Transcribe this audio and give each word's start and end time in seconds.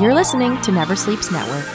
You're 0.00 0.14
listening 0.14 0.58
to 0.62 0.72
Never 0.72 0.96
Sleeps 0.96 1.30
Network. 1.30 1.66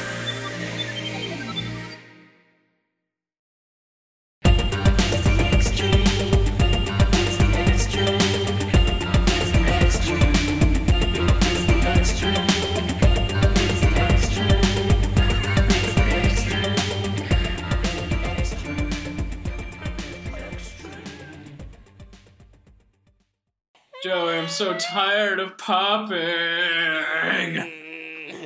Joey, 24.04 24.40
I'm 24.40 24.48
so 24.48 24.74
tired 24.80 25.40
of 25.40 25.60
popping. 25.60 26.16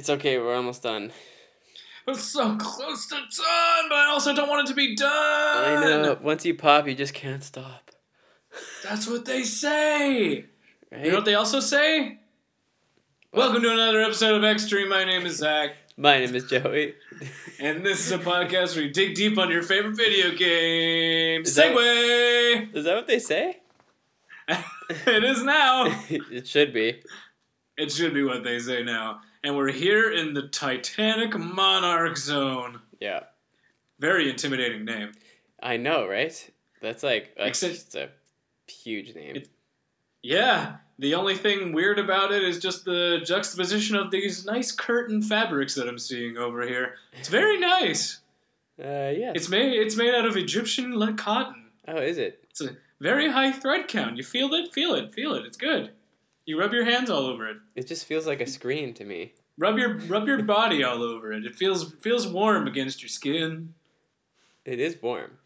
It's 0.10 0.20
okay, 0.20 0.39
we're 0.39 0.55
almost 0.55 0.81
done. 0.81 1.12
I'm 2.08 2.16
so 2.16 2.55
close 2.55 3.05
to 3.09 3.16
done, 3.16 3.90
but 3.90 3.95
I 3.95 4.08
also 4.09 4.34
don't 4.34 4.50
want 4.50 4.67
it 4.67 4.72
to 4.72 4.76
be 4.76 4.95
done. 4.95 5.08
I 5.12 5.84
know. 5.84 6.17
Once 6.20 6.44
you 6.48 6.55
pop, 6.55 6.88
you 6.88 6.95
just 6.95 7.13
can't 7.13 7.44
stop. 7.44 7.91
That's 8.84 9.08
what 9.08 9.26
they 9.26 9.44
say. 9.44 10.45
Right? 10.91 11.05
You 11.05 11.12
know 11.12 11.17
what 11.17 11.26
they 11.26 11.36
also 11.36 11.59
say? 11.59 12.17
Welcome 13.31 13.62
to 13.62 13.72
another 13.72 14.02
episode 14.02 14.36
of 14.36 14.44
Extreme. 14.44 14.90
My 14.90 15.03
name 15.03 15.27
is 15.27 15.38
Zach, 15.38 15.76
My 15.95 16.17
name 16.17 16.34
is 16.34 16.45
Joey. 16.45 16.95
and 17.59 17.86
this 17.86 18.03
is 18.03 18.12
a 18.12 18.17
podcast 18.17 18.76
where 18.76 18.86
you 18.86 18.91
dig 18.91 19.14
deep 19.14 19.38
on 19.38 19.52
your 19.52 19.62
favorite 19.62 19.95
video 19.95 20.36
game. 20.36 21.44
Is 21.44 21.55
Segue! 21.55 22.76
Is 22.76 22.84
that 22.84 22.95
what 22.95 23.05
they 23.05 23.20
say? 23.20 23.59
it 24.50 25.23
is 25.23 25.44
now. 25.44 25.86
it 26.09 26.48
should 26.48 26.73
be. 26.73 27.00
It 27.78 27.91
should 27.91 28.16
be 28.16 28.23
what 28.23 28.44
they 28.44 28.58
say 28.58 28.81
now. 28.81 29.20
And 29.43 29.55
we're 29.55 29.71
here 29.71 30.11
in 30.11 30.34
the 30.34 30.43
Titanic 30.49 31.38
Monarch 31.38 32.17
Zone. 32.17 32.80
Yeah. 33.00 33.22
Very 34.00 34.30
intimidating 34.30 34.86
name. 34.86 35.11
I 35.61 35.77
know, 35.77 36.08
right? 36.08 36.52
That's 36.81 37.03
like 37.03 37.36
that's 37.38 37.64
Except- 37.64 37.95
a 37.95 38.72
huge 38.72 39.16
name. 39.16 39.38
It- 39.38 39.49
Yeah, 40.22 40.77
the 40.97 41.16
only 41.16 41.36
thing 41.36 41.72
weird 41.72 41.97
about 41.99 42.33
it 42.33 42.44
is 42.44 42.59
just 42.59 42.83
the 42.83 43.19
juxtaposition 43.23 43.95
of 43.95 44.11
these 44.11 44.45
nice 44.45 44.72
curtain 44.73 45.22
fabrics 45.22 45.75
that 45.75 45.88
I'm 45.88 45.97
seeing 45.99 46.38
over 46.38 46.61
here. 46.67 46.95
It's 47.14 47.30
very 47.30 47.58
nice. 47.73 48.19
uh, 48.80 48.83
yeah. 49.16 49.31
It's 49.36 49.47
made 49.49 49.73
it's 49.73 49.95
made 49.95 50.14
out 50.14 50.25
of 50.25 50.36
Egyptian 50.36 50.97
cotton. 51.16 51.69
oh, 51.88 51.97
is 51.97 52.17
it? 52.17 52.44
It's 52.49 52.59
a 52.61 52.75
very 52.99 53.30
high 53.31 53.52
thread 53.53 53.88
count. 53.88 54.17
You 54.17 54.23
feel 54.23 54.53
it? 54.53 54.73
Feel 54.73 54.94
it? 54.95 55.14
Feel 55.14 55.33
it. 55.36 55.45
It's 55.45 55.58
good. 55.58 55.92
You 56.50 56.59
rub 56.59 56.73
your 56.73 56.83
hands 56.83 57.11
all 57.11 57.28
over 57.28 57.47
it. 57.47 57.58
It 57.75 57.86
just 57.86 58.05
feels 58.05 58.25
like 58.25 58.42
a 58.42 58.47
screen 58.47 58.95
to 58.95 59.05
me. 59.05 59.33
Rub 59.59 59.78
your 59.78 60.00
rub 60.00 60.28
your 60.28 60.42
body 60.42 60.83
all 60.83 61.03
over 61.03 61.31
it. 61.31 61.45
It 61.45 61.55
feels 61.55 61.94
feels 62.02 62.28
warm 62.28 62.66
against 62.66 63.03
your 63.03 63.09
skin. 63.09 63.75
It 64.66 64.80
is 64.80 65.00
warm. 65.00 65.38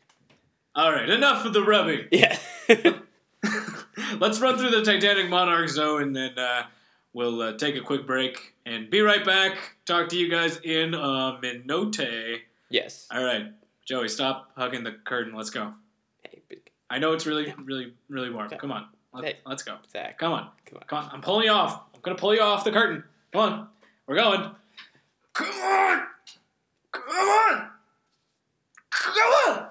All 0.74 0.94
right, 0.94 1.09
enough 1.09 1.46
of 1.46 1.52
the 1.52 1.62
rubbing. 1.62 2.06
Yeah. 2.14 2.38
Let's 4.18 4.40
run 4.40 4.58
through 4.58 4.72
the 4.72 4.81
Titanic 4.81 5.30
Monarch 5.30 5.68
Zone 5.68 6.04
and 6.04 6.16
then 6.16 6.40
uh, 6.40 6.68
we'll 7.12 7.42
uh, 7.42 7.58
take 7.58 7.76
a 7.76 7.81
quick 7.81 8.08
break 8.08 8.54
and 8.66 8.90
be 8.90 9.02
right 9.02 9.26
back. 9.26 9.58
Talk 9.86 10.08
to 10.08 10.16
you 10.16 10.30
guys 10.30 10.62
in 10.64 10.94
a 10.94 11.38
minute. 11.42 12.44
yes. 12.70 13.09
All 13.12 13.26
right, 13.26 13.48
Joey, 13.84 14.08
stop 14.08 14.54
hugging 14.56 14.86
the 14.86 14.94
curtain. 15.04 15.34
Let's 15.36 15.50
go. 15.50 15.74
Hey, 16.24 16.44
big 16.48 16.72
I 16.90 16.98
know 17.00 17.12
it's 17.12 17.26
really, 17.26 17.54
really, 17.62 17.94
really 18.08 18.30
warm. 18.30 18.50
Come 18.52 18.72
on, 18.72 18.88
Let, 19.14 19.23
Hey. 19.25 19.38
let's 19.45 19.64
go. 19.64 19.78
Zach. 19.92 20.17
Come 20.17 20.33
on, 20.33 20.50
Come 20.66 20.78
on. 20.80 20.83
come 20.88 21.00
on. 21.06 21.09
I'm 21.14 21.22
pulling 21.22 21.45
you 21.45 21.52
off. 21.52 21.83
I'm 21.94 22.02
gonna 22.02 22.16
pull 22.17 22.33
you 22.33 22.42
off 22.42 22.64
the 22.64 22.72
curtain. 22.72 23.03
Come 23.31 23.42
on, 23.42 23.67
we're 24.08 24.16
going. 24.16 24.52
Come 25.33 25.47
on, 25.47 26.03
come 26.92 27.03
on, 27.09 27.69
come 28.91 29.16
on. 29.47 29.67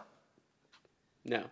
No. 1.24 1.44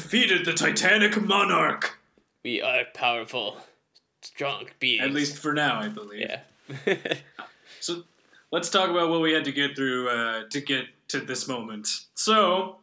Defeated 0.00 0.44
the 0.44 0.52
Titanic 0.52 1.20
Monarch. 1.20 1.98
We 2.44 2.60
are 2.60 2.82
powerful, 2.94 3.56
strong 4.20 4.66
beings. 4.78 5.02
At 5.02 5.12
least 5.12 5.38
for 5.38 5.52
now, 5.54 5.80
I 5.80 5.88
believe. 5.88 6.28
Yeah. 6.28 6.96
So 7.80 8.02
let's 8.50 8.68
talk 8.70 8.90
about 8.90 9.10
what 9.10 9.20
we 9.20 9.32
had 9.32 9.44
to 9.44 9.52
get 9.52 9.76
through 9.76 10.08
uh, 10.08 10.42
to 10.50 10.60
get 10.60 10.86
to 11.08 11.20
this 11.20 11.46
moment. 11.46 11.88
So, 12.14 12.76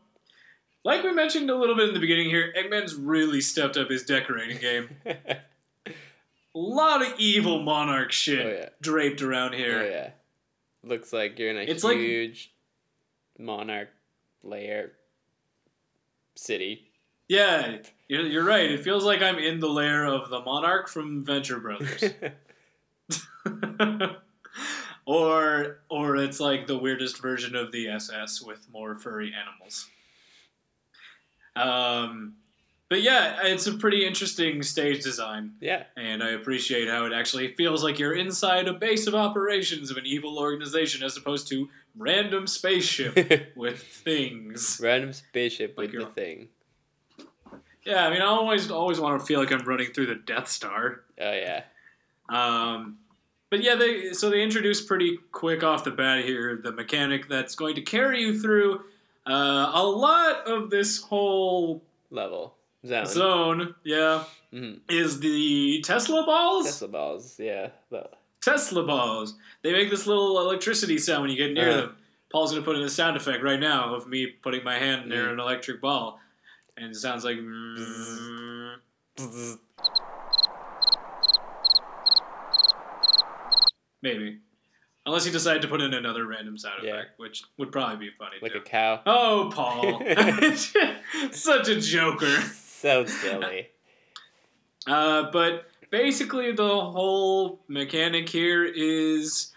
like 0.85 1.03
we 1.03 1.11
mentioned 1.11 1.49
a 1.49 1.55
little 1.55 1.75
bit 1.75 1.89
in 1.89 1.93
the 1.93 1.99
beginning 1.99 2.29
here, 2.29 2.53
Eggman's 2.57 2.95
really 2.95 3.41
stepped 3.41 3.75
up 3.75 3.89
his 3.89 4.03
decorating 4.03 4.59
game. 4.59 4.89
A 5.05 5.89
lot 6.53 7.01
of 7.05 7.13
evil 7.19 7.61
monarch 7.63 8.11
shit 8.13 8.45
Oh, 8.45 8.49
yeah. 8.49 8.69
draped 8.81 9.21
around 9.21 9.53
here. 9.55 9.79
oh 9.79 9.89
yeah. 9.89 10.09
Looks 10.83 11.11
like 11.11 11.37
you're 11.39 11.49
in 11.49 11.57
a 11.57 11.61
It's 11.61 11.83
like- 11.83 11.97
huge 11.97 12.51
monarch 13.37 13.89
layer 14.43 14.91
city. 16.35 16.87
Yeah, 17.33 17.77
you're, 18.07 18.21
you're 18.27 18.45
right. 18.45 18.69
It 18.69 18.81
feels 18.81 19.03
like 19.03 19.23
I'm 19.23 19.39
in 19.39 19.59
the 19.59 19.67
lair 19.67 20.05
of 20.05 20.29
the 20.29 20.39
monarch 20.41 20.87
from 20.87 21.25
Venture 21.25 21.59
Brothers. 21.59 22.03
or 25.05 25.79
or 25.89 26.15
it's 26.17 26.39
like 26.39 26.67
the 26.67 26.77
weirdest 26.77 27.19
version 27.21 27.55
of 27.55 27.71
the 27.71 27.87
SS 27.87 28.43
with 28.43 28.67
more 28.71 28.99
furry 28.99 29.33
animals. 29.33 29.89
Um, 31.55 32.35
but 32.87 33.01
yeah, 33.01 33.39
it's 33.45 33.65
a 33.65 33.73
pretty 33.73 34.05
interesting 34.05 34.61
stage 34.61 35.03
design, 35.03 35.53
yeah. 35.59 35.85
and 35.97 36.21
I 36.21 36.31
appreciate 36.31 36.87
how 36.87 37.05
it 37.05 37.13
actually 37.13 37.55
feels 37.55 37.83
like 37.83 37.97
you're 37.97 38.13
inside 38.15 38.67
a 38.67 38.73
base 38.73 39.07
of 39.07 39.15
operations 39.15 39.89
of 39.89 39.97
an 39.97 40.05
evil 40.05 40.37
organization 40.37 41.03
as 41.03 41.17
opposed 41.17 41.47
to 41.47 41.67
random 41.97 42.45
spaceship 42.45 43.51
with 43.55 43.81
things. 43.81 44.79
Random 44.81 45.13
spaceship 45.13 45.75
Like 45.79 45.91
with 45.93 46.01
the 46.01 46.05
thing. 46.11 46.49
Yeah, 47.85 48.05
I 48.07 48.09
mean, 48.11 48.21
I 48.21 48.25
always 48.25 48.71
always 48.71 48.99
want 48.99 49.19
to 49.19 49.25
feel 49.25 49.39
like 49.39 49.51
I'm 49.51 49.65
running 49.65 49.91
through 49.91 50.05
the 50.07 50.15
Death 50.15 50.47
Star. 50.47 51.01
Oh 51.19 51.31
yeah. 51.33 51.63
Um, 52.29 52.97
but 53.49 53.61
yeah, 53.63 53.75
they 53.75 54.13
so 54.13 54.29
they 54.29 54.41
introduce 54.41 54.81
pretty 54.81 55.17
quick 55.31 55.63
off 55.63 55.83
the 55.83 55.91
bat 55.91 56.23
here 56.23 56.59
the 56.63 56.71
mechanic 56.71 57.27
that's 57.27 57.55
going 57.55 57.75
to 57.75 57.81
carry 57.81 58.21
you 58.21 58.39
through 58.39 58.81
uh, 59.27 59.71
a 59.73 59.83
lot 59.83 60.47
of 60.47 60.69
this 60.69 61.01
whole 61.01 61.83
Level. 62.09 62.55
Zone. 62.85 63.05
zone. 63.05 63.75
Yeah, 63.85 64.23
Mhm. 64.53 64.79
is 64.89 65.19
the 65.21 65.81
Tesla 65.85 66.25
balls. 66.25 66.65
Tesla 66.65 66.87
balls. 66.89 67.39
Yeah. 67.39 67.69
The- 67.89 68.09
Tesla 68.41 68.83
balls. 68.85 69.35
They 69.61 69.71
make 69.71 69.89
this 69.89 70.05
little 70.05 70.37
electricity 70.41 70.97
sound 70.97 71.21
when 71.21 71.31
you 71.31 71.37
get 71.37 71.53
near 71.53 71.69
Uh. 71.71 71.75
them. 71.77 71.97
Paul's 72.29 72.51
gonna 72.51 72.63
put 72.65 72.75
in 72.75 72.81
a 72.81 72.89
sound 72.89 73.15
effect 73.15 73.41
right 73.43 73.59
now 73.59 73.95
of 73.95 74.07
me 74.07 74.25
putting 74.27 74.63
my 74.65 74.77
hand 74.77 75.07
near 75.07 75.27
Mm. 75.27 75.33
an 75.33 75.39
electric 75.39 75.79
ball, 75.79 76.19
and 76.77 76.87
it 76.91 76.95
sounds 76.95 77.23
like. 77.23 77.37
Maybe. 84.01 84.39
Unless 85.05 85.25
you 85.25 85.31
decide 85.31 85.61
to 85.63 85.67
put 85.67 85.81
in 85.81 85.93
another 85.93 86.25
random 86.25 86.57
sound 86.57 86.83
Yeah. 86.83 86.93
effect, 86.95 87.19
which 87.19 87.43
would 87.57 87.71
probably 87.71 87.97
be 88.07 88.11
funny 88.17 88.37
like 88.41 88.53
too. 88.53 88.59
a 88.59 88.61
cow. 88.61 89.01
Oh, 89.05 89.51
Paul. 89.53 90.01
Such 91.31 91.67
a 91.69 91.79
joker. 91.79 92.41
so 92.41 93.05
silly. 93.05 93.69
Uh, 94.85 95.31
but 95.31 95.69
basically, 95.91 96.51
the 96.51 96.67
whole 96.67 97.61
mechanic 97.69 98.27
here 98.27 98.65
is 98.65 99.53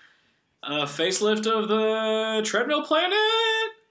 a 0.62 0.82
facelift 0.84 1.48
of 1.48 1.66
the 1.66 2.42
treadmill 2.44 2.82
planet, 2.82 3.18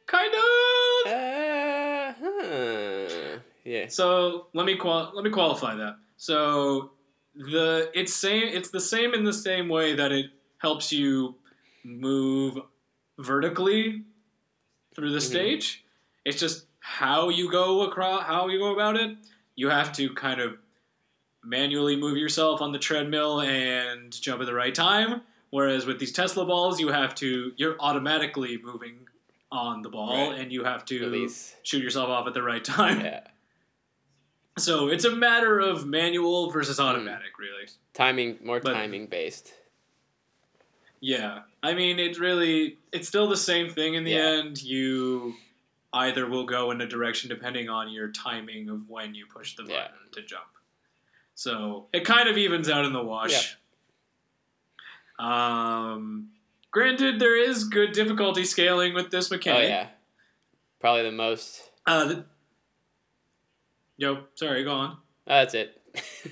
kind 0.07 0.33
of. 0.33 1.11
Uh, 1.11 2.13
huh. 2.21 3.39
Yeah. 3.65 3.87
So 3.87 4.47
let 4.53 4.65
me 4.65 4.75
qual- 4.75 5.11
let 5.13 5.23
me 5.25 5.31
qualify 5.31 5.75
that. 5.75 5.97
So 6.17 6.91
the 7.35 7.91
it's 7.93 8.13
same 8.13 8.47
it's 8.47 8.69
the 8.69 8.79
same 8.79 9.13
in 9.13 9.23
the 9.25 9.33
same 9.33 9.67
way 9.67 9.95
that 9.95 10.11
it 10.11 10.27
helps 10.59 10.91
you 10.93 11.35
move 11.83 12.57
vertically 13.19 14.03
through 14.95 15.11
the 15.11 15.17
Mhm. 15.19 15.21
stage. 15.29 15.83
It's 16.23 16.39
just 16.39 16.67
how 16.79 17.29
you 17.29 17.49
go 17.51 17.81
across 17.81 18.23
how 18.23 18.47
you 18.47 18.59
go 18.59 18.71
about 18.73 18.95
it. 18.97 19.17
You 19.55 19.69
have 19.69 19.91
to 19.93 20.13
kind 20.13 20.39
of 20.39 20.57
manually 21.43 21.95
move 21.95 22.17
yourself 22.17 22.61
on 22.61 22.71
the 22.71 22.79
treadmill 22.79 23.41
and 23.41 24.11
jump 24.21 24.41
at 24.41 24.47
the 24.47 24.53
right 24.53 24.73
time. 24.73 25.21
Whereas 25.51 25.85
with 25.85 25.99
these 25.99 26.11
Tesla 26.11 26.45
balls, 26.45 26.79
you 26.79 26.89
have 26.89 27.15
to 27.15 27.53
you're 27.57 27.75
automatically 27.79 28.57
moving 28.63 29.07
on 29.51 29.81
the 29.81 29.89
ball 29.89 30.29
Right. 30.31 30.39
and 30.39 30.51
you 30.51 30.63
have 30.63 30.85
to 30.85 30.99
Release. 30.99 31.55
shoot 31.63 31.81
yourself 31.83 32.09
off 32.09 32.27
at 32.27 32.33
the 32.33 32.43
right 32.43 32.63
time. 32.63 33.01
Yeah. 33.01 33.27
So 34.57 34.87
it's 34.87 35.03
a 35.05 35.11
matter 35.11 35.59
of 35.59 35.85
manual 35.85 36.49
versus 36.49 36.79
automatic, 36.79 37.37
really. 37.37 37.67
Timing, 37.93 38.39
more 38.43 38.59
But- 38.59 38.73
timing 38.73 39.07
based. 39.07 39.53
Yeah. 41.01 41.41
I 41.61 41.73
mean, 41.73 41.99
it's 41.99 42.17
really, 42.19 42.77
it's 42.91 43.07
still 43.07 43.27
the 43.27 43.35
same 43.37 43.69
thing 43.69 43.95
in 43.95 44.03
the 44.05 44.11
Yeah. 44.11 44.29
end. 44.39 44.63
You 44.63 45.35
either 45.93 46.25
will 46.27 46.45
go 46.45 46.71
in 46.71 46.81
a 46.81 46.87
direction 46.87 47.29
depending 47.29 47.69
on 47.69 47.89
your 47.89 48.09
timing 48.11 48.69
of 48.69 48.89
when 48.89 49.13
you 49.13 49.25
push 49.25 49.55
the 49.55 49.63
button 49.63 49.75
Yeah. 49.75 50.11
to 50.13 50.21
jump. 50.21 50.45
So 51.35 51.87
it 51.93 52.05
kind 52.05 52.29
of 52.29 52.37
evens 52.37 52.69
out 52.69 52.85
in 52.85 52.93
the 52.93 53.03
wash. 53.03 53.57
Um, 55.19 56.31
granted, 56.71 57.19
there 57.19 57.37
is 57.37 57.65
good 57.65 57.91
difficulty 57.91 58.43
scaling 58.45 58.93
with 58.93 59.11
this 59.11 59.29
mechanic. 59.31 59.63
Oh 59.63 59.67
yeah. 59.67 59.89
Probably 60.79 61.03
the 61.03 61.11
most. 61.11 61.69
Uh, 61.85 62.05
the, 62.05 62.25
yo, 63.97 64.23
sorry, 64.35 64.63
go 64.63 64.71
on. 64.71 64.97
Oh, 65.27 65.45
that's 65.45 65.53
it. 65.53 65.81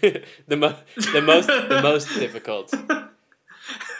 the 0.47 0.57
mo- 0.57 0.75
the 1.13 1.21
most 1.21 1.47
the 1.47 1.79
most 1.81 2.09
difficult. 2.19 2.73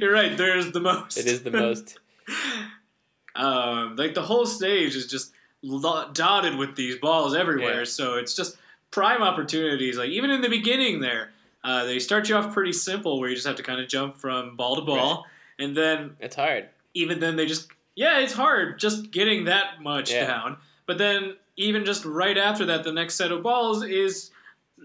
You're 0.00 0.12
right. 0.12 0.36
There's 0.36 0.72
the 0.72 0.80
most. 0.80 1.18
It 1.18 1.26
is 1.26 1.42
the 1.42 1.50
most. 1.50 1.98
um, 3.36 3.96
like 3.96 4.14
the 4.14 4.22
whole 4.22 4.46
stage 4.46 4.96
is 4.96 5.06
just 5.06 5.32
lo- 5.62 6.10
dotted 6.12 6.56
with 6.56 6.76
these 6.76 6.96
balls 6.96 7.34
everywhere. 7.34 7.80
Yeah. 7.80 7.84
So 7.84 8.14
it's 8.14 8.34
just 8.34 8.56
prime 8.90 9.22
opportunities. 9.22 9.96
Like 9.98 10.10
even 10.10 10.30
in 10.30 10.40
the 10.40 10.48
beginning, 10.48 11.00
there 11.00 11.30
uh, 11.64 11.84
they 11.84 11.98
start 11.98 12.28
you 12.28 12.36
off 12.36 12.52
pretty 12.52 12.72
simple, 12.72 13.20
where 13.20 13.28
you 13.28 13.34
just 13.34 13.46
have 13.46 13.56
to 13.56 13.62
kind 13.62 13.80
of 13.80 13.88
jump 13.88 14.16
from 14.16 14.56
ball 14.56 14.76
to 14.76 14.82
ball, 14.82 15.26
and 15.58 15.76
then 15.76 16.16
It's 16.20 16.36
hard. 16.36 16.68
even 16.94 17.20
then 17.20 17.36
they 17.36 17.46
just 17.46 17.68
yeah, 17.94 18.20
it's 18.20 18.32
hard 18.32 18.78
just 18.78 19.10
getting 19.10 19.44
that 19.44 19.82
much 19.82 20.12
Yeah. 20.12 20.26
down. 20.26 20.56
But 20.86 20.98
then 20.98 21.36
even 21.58 21.84
just 21.84 22.04
right 22.04 22.38
after 22.38 22.64
that, 22.66 22.84
the 22.84 22.92
next 22.92 23.16
set 23.16 23.30
of 23.32 23.42
balls 23.42 23.84
is 23.84 24.30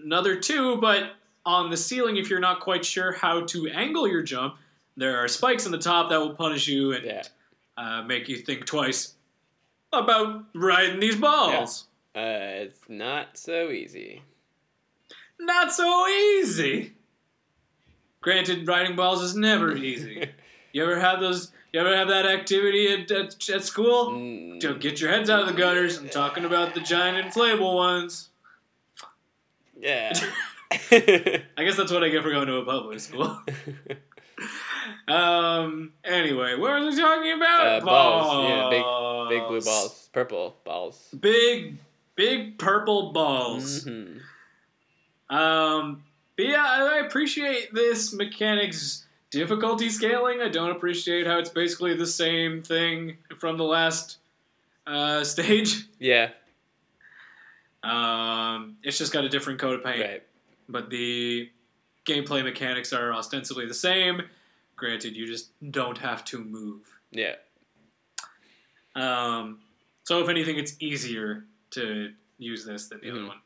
another 0.04 0.36
two, 0.38 0.76
but 0.76 1.12
on 1.46 1.70
the 1.70 1.76
ceiling, 1.76 2.16
if 2.16 2.28
you're 2.28 2.40
not 2.40 2.60
quite 2.60 2.84
sure 2.84 3.12
how 3.12 3.44
to 3.46 3.68
angle 3.68 4.06
your 4.08 4.22
jump, 4.22 4.56
there 4.96 5.16
are 5.16 5.28
spikes 5.28 5.64
on 5.66 5.72
the 5.72 5.78
top 5.78 6.10
that 6.10 6.18
will 6.18 6.34
punish 6.34 6.66
you 6.68 6.92
and 6.92 7.04
Yeah. 7.04 7.22
uh, 7.76 8.02
make 8.02 8.28
you 8.28 8.36
think 8.38 8.66
twice 8.66 9.14
about 9.92 10.44
riding 10.54 11.00
these 11.00 11.16
balls. 11.16 11.86
Uh, 12.14 12.20
it's 12.66 12.80
not 12.88 13.36
so 13.38 13.70
easy. 13.70 14.22
Not 15.38 15.72
so 15.72 16.06
easy. 16.08 16.94
Granted, 18.20 18.66
riding 18.66 18.96
balls 18.96 19.22
is 19.22 19.36
never 19.36 19.76
easy. 19.76 20.28
You 20.72 20.82
ever 20.82 20.98
have 20.98 21.20
those? 21.20 21.52
You 21.74 21.80
ever 21.80 21.96
have 21.96 22.06
that 22.06 22.24
activity 22.24 22.86
at, 22.92 23.10
at, 23.10 23.48
at 23.50 23.64
school? 23.64 24.12
Mm, 24.12 24.60
Don't 24.60 24.78
get 24.80 25.00
your 25.00 25.10
heads 25.10 25.28
out 25.28 25.40
of 25.40 25.48
the 25.48 25.54
gutters. 25.54 25.98
I'm 25.98 26.08
talking 26.08 26.44
about 26.44 26.72
the 26.72 26.78
giant 26.80 27.26
inflatable 27.26 27.74
ones. 27.74 28.28
yeah. 29.76 30.12
I 30.70 31.42
guess 31.58 31.76
that's 31.76 31.90
what 31.90 32.04
I 32.04 32.10
get 32.10 32.22
for 32.22 32.30
going 32.30 32.46
to 32.46 32.58
a 32.58 32.64
public 32.64 33.00
school. 33.00 33.40
um. 35.08 35.92
Anyway, 36.04 36.54
what 36.56 36.80
was 36.80 36.94
we 36.94 37.00
talking 37.00 37.32
about? 37.32 37.66
Uh, 37.66 37.84
balls, 37.84 38.48
yeah, 38.48 38.70
big- 38.70 39.40
Big 39.40 39.48
blue 39.48 39.60
balls, 39.60 40.08
purple 40.12 40.54
balls. 40.64 41.08
Big, 41.18 41.78
big 42.14 42.56
purple 42.58 43.12
balls. 43.12 43.84
Mhm. 43.84 44.20
Um. 45.28 46.04
But 46.36 46.46
yeah, 46.46 46.64
I 46.66 46.98
I 46.98 47.06
appreciate 47.06 47.72
this 47.74 48.12
mechanic's 48.12 49.03
difficulty 49.34 49.90
scaling. 49.90 50.40
I 50.40 50.48
don't 50.48 50.70
appreciate 50.70 51.26
how 51.26 51.38
it's 51.38 51.50
basically 51.50 51.94
the 51.96 52.06
same 52.06 52.62
thing 52.62 53.16
from 53.38 53.56
the 53.58 53.64
last 53.64 54.18
uh, 54.86 55.24
stage. 55.34 55.86
Yeah. 55.98 56.30
Um, 57.82 58.76
it's 58.82 58.96
just 58.96 59.12
got 59.12 59.24
a 59.24 59.28
different 59.28 59.58
coat 59.58 59.74
of 59.78 59.84
paint. 59.84 60.00
Right. 60.00 60.22
but 60.68 60.88
the 60.88 61.50
gameplay 62.06 62.42
mechanics 62.42 62.92
are 62.94 63.12
ostensibly 63.12 63.66
the 63.66 63.74
same. 63.74 64.22
Granted, 64.76 65.14
you 65.16 65.26
just 65.26 65.50
don't 65.70 65.98
have 65.98 66.24
to 66.26 66.38
move. 66.42 66.80
Yeah. 67.10 67.34
Um, 68.94 69.58
so, 70.04 70.22
if 70.22 70.28
anything, 70.28 70.56
it's 70.56 70.76
easier 70.80 71.44
to 71.72 72.10
use 72.38 72.64
this 72.64 72.88
than 72.88 73.00
the 73.00 73.10
other 73.10 73.20
Mhm. 73.20 73.28
one. 73.28 73.38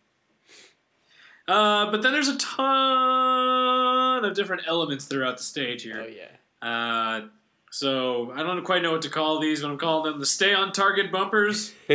Uh, 1.48 1.90
but 1.90 2.02
then 2.02 2.12
there's 2.12 2.28
a 2.28 2.36
ton 2.38 3.57
of 4.24 4.34
different 4.34 4.62
elements 4.66 5.04
throughout 5.04 5.38
the 5.38 5.42
stage 5.42 5.82
here. 5.82 6.04
Oh 6.04 6.08
yeah. 6.08 6.66
Uh, 6.66 7.28
so, 7.70 8.32
I 8.34 8.42
don't 8.42 8.64
quite 8.64 8.82
know 8.82 8.92
what 8.92 9.02
to 9.02 9.10
call 9.10 9.40
these, 9.40 9.60
but 9.60 9.70
I'm 9.70 9.78
calling 9.78 10.10
them 10.10 10.20
the 10.20 10.26
stay 10.26 10.54
on 10.54 10.72
target 10.72 11.12
bumpers. 11.12 11.74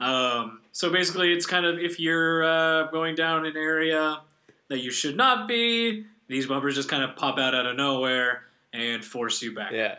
Um, 0.00 0.60
so 0.72 0.90
basically, 0.90 1.32
it's 1.32 1.46
kind 1.46 1.64
of 1.64 1.78
if 1.78 1.98
you're 1.98 2.44
uh, 2.44 2.90
going 2.90 3.14
down 3.14 3.46
an 3.46 3.56
area 3.56 4.20
that 4.68 4.80
you 4.80 4.90
should 4.90 5.16
not 5.16 5.48
be, 5.48 6.04
these 6.28 6.46
bumpers 6.46 6.74
just 6.74 6.88
kind 6.88 7.02
of 7.02 7.16
pop 7.16 7.38
out 7.38 7.54
out 7.54 7.66
of 7.66 7.76
nowhere 7.76 8.42
and 8.72 9.04
force 9.04 9.42
you 9.42 9.54
back. 9.54 9.72
yeah. 9.72 9.96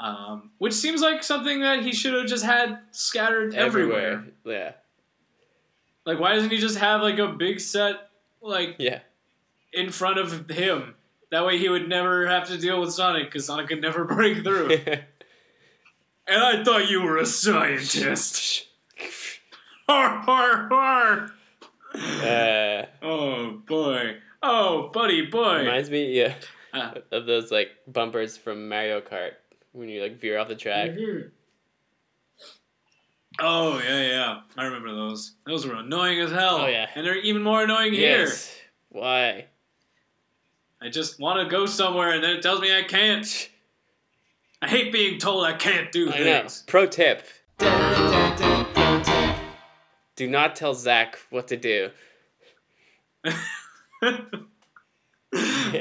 Um, 0.00 0.50
which 0.58 0.74
seems 0.74 1.00
like 1.00 1.24
something 1.24 1.60
that 1.60 1.82
he 1.82 1.92
should 1.92 2.14
have 2.14 2.26
just 2.26 2.44
had 2.44 2.78
scattered 2.92 3.54
everywhere. 3.54 4.12
Everywhere. 4.12 4.32
Yeah. 4.44 4.72
Like, 6.04 6.20
why 6.20 6.34
doesn't 6.34 6.50
he 6.50 6.58
just 6.58 6.78
have 6.78 7.02
like 7.02 7.18
a 7.18 7.28
big 7.28 7.58
set 7.58 8.07
like 8.40 8.76
Yeah. 8.78 9.00
in 9.72 9.90
front 9.90 10.18
of 10.18 10.48
him? 10.50 10.94
That 11.30 11.44
way, 11.44 11.58
he 11.58 11.68
would 11.68 11.88
never 11.88 12.26
have 12.26 12.46
to 12.48 12.56
deal 12.58 12.80
with 12.80 12.92
Sonic 12.92 13.24
because 13.26 13.46
Sonic 13.46 13.68
could 13.68 13.82
never 13.82 14.04
break 14.14 14.42
through. 14.42 14.70
and 16.26 16.42
I 16.42 16.62
thought 16.64 16.88
you 16.90 17.02
were 17.02 17.18
a 17.18 17.26
scientist. 17.26 18.66
Har 19.88 20.18
har 20.20 20.68
har. 20.70 21.30
uh, 21.94 22.86
Oh 23.02 23.62
boy. 23.66 24.16
Oh, 24.42 24.88
buddy 24.92 25.26
boy. 25.26 25.60
reminds 25.60 25.90
me, 25.90 26.12
yeah, 26.12 26.34
Ah. 26.74 26.92
of 27.10 27.24
those 27.26 27.50
like 27.50 27.70
bumpers 27.86 28.36
from 28.36 28.68
Mario 28.68 29.00
Kart 29.00 29.32
when 29.72 29.88
you 29.88 30.02
like 30.02 30.20
veer 30.20 30.36
off 30.38 30.48
the 30.48 30.54
track. 30.56 30.90
Mhm. 30.90 31.30
Oh 33.40 33.78
yeah, 33.78 34.02
yeah. 34.02 34.40
I 34.56 34.64
remember 34.64 34.92
those. 34.94 35.34
Those 35.46 35.66
were 35.66 35.74
annoying 35.74 36.20
as 36.20 36.30
hell. 36.30 36.62
Oh, 36.62 36.66
yeah. 36.66 36.88
And 36.94 37.06
they're 37.06 37.16
even 37.18 37.42
more 37.42 37.62
annoying 37.62 37.92
here. 37.92 38.20
Yes. 38.20 38.52
Why? 38.88 39.46
I 40.80 40.88
just 40.88 41.18
want 41.20 41.40
to 41.40 41.50
go 41.50 41.66
somewhere 41.66 42.10
and 42.12 42.22
then 42.22 42.30
it 42.36 42.42
tells 42.42 42.60
me 42.60 42.76
I 42.76 42.82
can't. 42.82 43.48
I 44.60 44.68
hate 44.68 44.92
being 44.92 45.18
told 45.18 45.44
I 45.44 45.52
can't 45.52 45.92
do 45.92 46.10
I 46.10 46.18
know. 46.18 46.24
things. 46.40 46.64
Pro 46.66 46.86
tip. 46.86 47.22
Do 50.16 50.28
not 50.28 50.56
tell 50.56 50.74
Zach 50.74 51.18
what 51.30 51.48
to 51.48 51.56
do. 51.56 51.90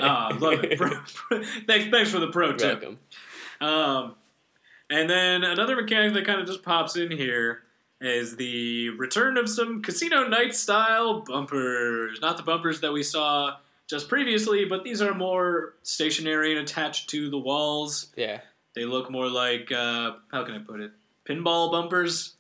Ah, 0.02 0.36
love 0.42 0.64
it. 0.66 0.78
Pro, 0.78 0.90
pro- 0.90 1.42
thanks, 1.66 1.88
thanks 1.90 2.12
for 2.12 2.20
the 2.20 2.28
pro 2.28 2.48
You're 2.50 2.58
tip. 2.58 2.82
welcome. 2.82 3.00
Um, 3.62 4.16
and 4.90 5.10
then 5.10 5.44
another 5.44 5.76
mechanic 5.76 6.14
that 6.14 6.26
kind 6.26 6.40
of 6.40 6.48
just 6.48 6.64
pops 6.64 6.96
in 6.96 7.12
here 7.12 7.64
is 8.00 8.36
the 8.36 8.90
return 8.92 9.38
of 9.38 9.50
some 9.50 9.82
Casino 9.82 10.28
Night 10.28 10.54
style 10.54 11.22
bumpers. 11.22 12.20
Not 12.22 12.38
the 12.38 12.44
bumpers 12.44 12.82
that 12.82 12.94
we 12.94 13.04
saw 13.04 13.58
just 13.88 14.08
previously, 14.08 14.66
but 14.66 14.84
these 14.84 15.02
are 15.02 15.14
more 15.14 15.74
stationary 15.84 16.52
and 16.52 16.62
attached 16.62 17.10
to 17.10 17.30
the 17.30 17.38
walls. 17.38 18.12
Yeah. 18.16 18.42
They 18.76 18.86
look 18.86 19.10
more 19.10 19.28
like, 19.30 19.72
uh, 19.72 20.14
how 20.32 20.44
can 20.44 20.54
I 20.54 20.60
put 20.60 20.82
it? 20.82 20.92
Pinball 21.28 21.72
bumpers. 21.72 22.36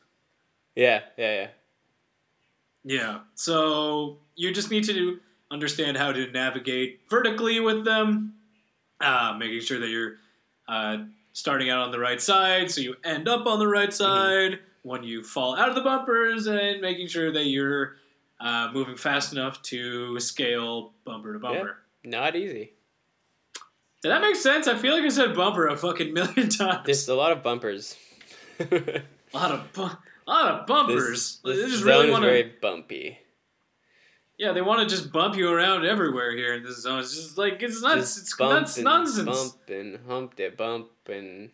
Yeah. 0.75 1.01
Yeah. 1.17 1.33
Yeah. 1.33 1.47
Yeah. 2.83 3.19
So 3.35 4.19
you 4.35 4.53
just 4.53 4.69
need 4.69 4.85
to 4.85 5.19
understand 5.49 5.97
how 5.97 6.11
to 6.11 6.31
navigate 6.31 7.01
vertically 7.09 7.59
with 7.59 7.83
them, 7.83 8.35
uh, 9.01 9.35
making 9.39 9.61
sure 9.61 9.79
that 9.79 9.89
you're 9.89 10.15
uh, 10.67 10.97
starting 11.37 11.69
out 11.69 11.81
on 11.81 11.91
the 11.91 11.99
right 11.99 12.19
side, 12.19 12.71
so 12.71 12.81
you 12.81 12.95
end 13.03 13.27
up 13.27 13.45
on 13.45 13.59
the 13.59 13.67
right 13.67 13.93
side 13.93 14.57
when 14.81 15.03
you 15.03 15.23
fall 15.23 15.55
out 15.55 15.69
of 15.69 15.75
the 15.75 15.81
bumpers 15.81 16.47
and 16.47 16.81
making 16.81 17.05
sure 17.05 17.31
that 17.31 17.45
you're 17.45 17.97
uh, 18.39 18.71
moving 18.73 18.95
fast 18.95 19.33
enough 19.33 19.61
to 19.61 20.19
scale 20.19 20.93
bumper 21.05 21.33
to 21.33 21.39
bumper. 21.39 21.77
Not 22.03 22.35
easy. 22.35 22.73
Did 24.01 24.09
that 24.09 24.21
make 24.21 24.35
sense? 24.35 24.67
I 24.67 24.77
feel 24.77 24.95
like 24.95 25.03
I 25.03 25.09
said 25.09 25.35
bumper 25.35 25.67
a 25.67 25.77
fucking 25.77 26.11
million 26.11 26.49
times. 26.49 26.85
There's 26.85 27.07
a 27.07 27.13
lot 27.15 27.31
of 27.31 27.43
bumpers. 27.43 27.95
a 28.59 29.03
lot 29.31 29.51
of 29.51 29.71
bu- 29.73 29.81
a 29.83 29.97
lot 30.27 30.51
of 30.51 30.65
bumpers. 30.65 31.39
This, 31.45 31.59
this 31.59 31.71
just 31.71 31.83
zone 31.83 31.87
really 31.89 32.05
is 32.07 32.11
want 32.11 32.23
to. 32.23 32.29
very 32.29 32.53
bumpy. 32.59 33.19
Yeah, 34.37 34.51
they 34.51 34.61
want 34.61 34.87
to 34.87 34.95
just 34.95 35.11
bump 35.11 35.35
you 35.35 35.49
around 35.49 35.85
everywhere 35.85 36.35
here 36.35 36.53
in 36.53 36.63
this 36.63 36.81
zone. 36.81 36.99
It's 36.99 37.15
just 37.15 37.37
like 37.37 37.61
it's 37.63 37.81
nuts. 37.81 37.95
Just 37.95 38.17
it's 38.19 38.35
bump 38.35 38.51
nuts 38.51 38.77
and 38.77 38.85
nonsense. 38.85 39.25
Bump 39.25 39.69
and 39.69 39.99
hump 40.07 40.39
it, 40.39 40.55
bump 40.55 40.89
and 41.07 41.49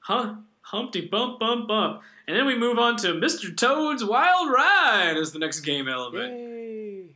Huh? 0.00 0.34
Humpty 0.62 1.06
bump 1.06 1.40
bump 1.40 1.68
bump. 1.68 2.02
And 2.26 2.36
then 2.36 2.46
we 2.46 2.56
move 2.56 2.78
on 2.78 2.96
to 2.98 3.08
Mr. 3.08 3.56
Toad's 3.56 4.04
Wild 4.04 4.50
Ride 4.50 5.16
as 5.16 5.32
the 5.32 5.38
next 5.38 5.60
game 5.60 5.88
element. 5.88 6.32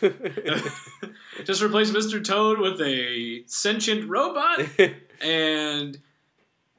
just 1.44 1.62
replace 1.62 1.90
Mr. 1.90 2.22
Toad 2.22 2.58
with 2.58 2.80
a 2.80 3.42
sentient 3.46 4.08
robot 4.08 4.60
and 5.20 5.98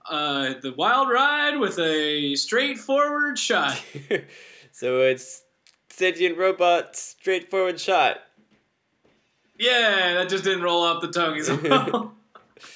uh, 0.09 0.53
the 0.61 0.73
Wild 0.73 1.09
Ride 1.09 1.57
with 1.57 1.79
a 1.79 2.35
straightforward 2.35 3.39
shot. 3.39 3.81
so 4.71 5.01
it's 5.01 5.43
sentient 5.99 6.37
robot, 6.37 6.95
straightforward 6.95 7.77
shot. 7.77 8.19
Yeah, 9.59 10.13
that 10.13 10.29
just 10.29 10.45
didn't 10.45 10.63
roll 10.63 10.81
off 10.81 11.01
the 11.01 11.09
tongue 11.09 11.37
as 11.37 11.51
well. 11.61 12.13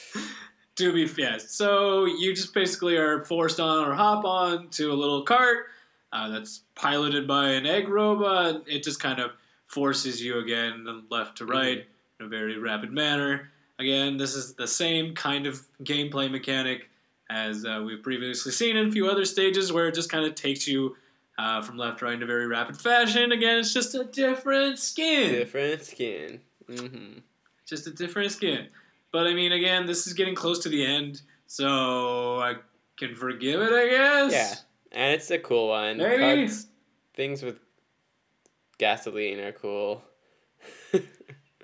to 0.75 0.91
be 0.91 1.09
yes, 1.17 1.51
so 1.51 2.03
you 2.03 2.35
just 2.35 2.53
basically 2.53 2.97
are 2.97 3.23
forced 3.23 3.61
on 3.61 3.87
or 3.87 3.93
hop 3.93 4.25
on 4.25 4.67
to 4.71 4.91
a 4.91 4.93
little 4.93 5.23
cart 5.23 5.67
uh, 6.11 6.27
that's 6.29 6.63
piloted 6.75 7.25
by 7.25 7.51
an 7.51 7.65
egg 7.65 7.87
robot. 7.87 8.63
It 8.67 8.83
just 8.83 8.99
kind 8.99 9.21
of 9.21 9.31
forces 9.67 10.21
you 10.21 10.39
again 10.39 11.03
left 11.09 11.37
to 11.37 11.45
right 11.45 11.85
in 12.19 12.25
a 12.25 12.27
very 12.27 12.57
rapid 12.57 12.91
manner. 12.91 13.49
Again, 13.79 14.17
this 14.17 14.35
is 14.35 14.53
the 14.53 14.67
same 14.67 15.15
kind 15.15 15.47
of 15.47 15.61
gameplay 15.83 16.29
mechanic 16.29 16.89
as 17.29 17.65
uh, 17.65 17.81
we've 17.85 18.03
previously 18.03 18.51
seen 18.51 18.75
in 18.75 18.89
a 18.89 18.91
few 18.91 19.07
other 19.07 19.23
stages, 19.23 19.71
where 19.71 19.87
it 19.87 19.95
just 19.95 20.11
kind 20.11 20.25
of 20.25 20.35
takes 20.35 20.67
you 20.67 20.97
uh, 21.37 21.61
from 21.61 21.77
left 21.77 21.99
to 21.99 22.05
right 22.05 22.13
in 22.13 22.23
a 22.23 22.25
very 22.25 22.47
rapid 22.47 22.77
fashion. 22.79 23.31
Again, 23.31 23.59
it's 23.59 23.73
just 23.73 23.95
a 23.95 24.03
different 24.03 24.79
skin 24.79 25.31
Different 25.33 25.83
skin. 25.83 26.39
Mm-hmm. 26.69 27.19
just 27.65 27.87
a 27.87 27.91
different 27.91 28.31
skin. 28.31 28.67
But 29.11 29.27
I 29.27 29.33
mean, 29.33 29.51
again, 29.51 29.85
this 29.85 30.07
is 30.07 30.13
getting 30.13 30.35
close 30.35 30.59
to 30.59 30.69
the 30.69 30.85
end, 30.85 31.21
so 31.47 32.39
I 32.39 32.55
can 32.97 33.15
forgive 33.15 33.61
it, 33.61 33.71
I 33.71 33.87
guess. 33.89 34.31
Yeah, 34.33 34.99
and 34.99 35.13
it's 35.13 35.29
a 35.31 35.37
cool 35.39 35.69
one. 35.69 35.97
Maybe. 35.97 36.51
Things 37.15 37.43
with 37.43 37.59
gasoline 38.77 39.39
are 39.39 39.51
cool. 39.51 40.03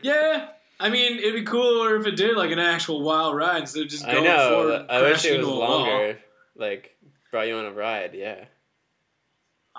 Yeah. 0.01 0.47
I 0.79 0.89
mean, 0.89 1.19
it'd 1.19 1.33
be 1.33 1.43
cooler 1.43 1.97
if 1.97 2.07
it 2.07 2.15
did 2.15 2.37
like 2.37 2.51
an 2.51 2.59
actual 2.59 3.01
wild 3.01 3.35
ride 3.35 3.61
instead 3.61 3.83
of 3.83 3.89
just 3.89 4.05
I 4.05 4.13
know. 4.21 4.49
forward. 4.49 4.85
I 4.89 5.01
wish 5.01 5.25
it 5.25 5.37
was 5.39 5.47
a 5.47 5.51
wall. 5.51 5.79
longer. 5.79 6.19
Like 6.55 6.95
brought 7.31 7.47
you 7.47 7.55
on 7.57 7.65
a 7.65 7.71
ride. 7.73 8.13
Yeah. 8.13 8.45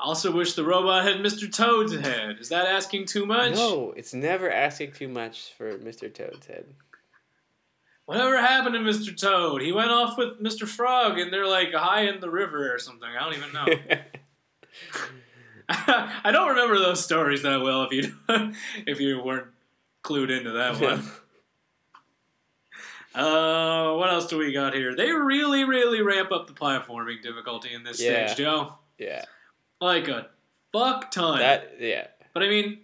I 0.01 0.05
also 0.05 0.31
wish 0.33 0.55
the 0.55 0.65
robot 0.65 1.05
had 1.05 1.17
Mr. 1.17 1.53
Toad's 1.53 1.93
head. 1.95 2.39
Is 2.41 2.49
that 2.49 2.67
asking 2.67 3.05
too 3.07 3.27
much? 3.27 3.55
No, 3.55 3.93
it's 3.97 4.15
never 4.15 4.51
asking 4.51 4.93
too 4.93 5.09
much 5.09 5.53
for 5.59 5.77
Mr. 5.79 6.13
Toad's 6.13 6.47
head. 6.47 6.65
Whatever 8.07 8.39
happened 8.41 8.75
to 8.75 8.81
Mr. 8.81 9.15
Toad? 9.17 9.61
He 9.63 9.73
went 9.73 9.91
off 9.91 10.17
with 10.17 10.41
Mr. 10.43 10.67
Frog, 10.67 11.19
and 11.19 11.31
they're 11.33 11.47
like 11.47 11.75
high 11.75 12.03
in 12.09 12.21
the 12.21 12.31
river 12.31 12.73
or 12.75 12.79
something. 12.79 13.09
I 13.09 13.23
don't 13.25 13.37
even 13.37 13.53
know. 13.53 13.67
I 15.69 16.31
don't 16.33 16.49
remember 16.49 16.79
those 16.79 17.05
stories 17.05 17.43
that 17.43 17.61
well. 17.61 17.85
If 17.89 17.93
you 17.93 18.15
if 18.87 19.01
you 19.01 19.23
weren't 19.23 19.49
clued 20.03 20.31
into 20.37 20.53
that 20.53 20.81
one. 20.81 21.05
Uh, 23.13 23.95
what 23.95 24.09
else 24.09 24.29
do 24.29 24.39
we 24.39 24.53
got 24.53 24.73
here? 24.73 24.95
They 24.95 25.11
really, 25.11 25.65
really 25.65 26.01
ramp 26.01 26.31
up 26.31 26.47
the 26.47 26.53
platforming 26.53 27.21
difficulty 27.21 27.75
in 27.75 27.83
this 27.83 28.01
Yeah. 28.01 28.27
stage, 28.29 28.37
Joe. 28.39 28.75
yeah. 28.99 29.25
Like 29.81 30.09
a 30.09 30.29
fuck 30.73 31.11
ton. 31.11 31.39
That 31.39 31.77
yeah. 31.81 32.07
but 32.35 32.43
I 32.43 32.49
mean, 32.49 32.79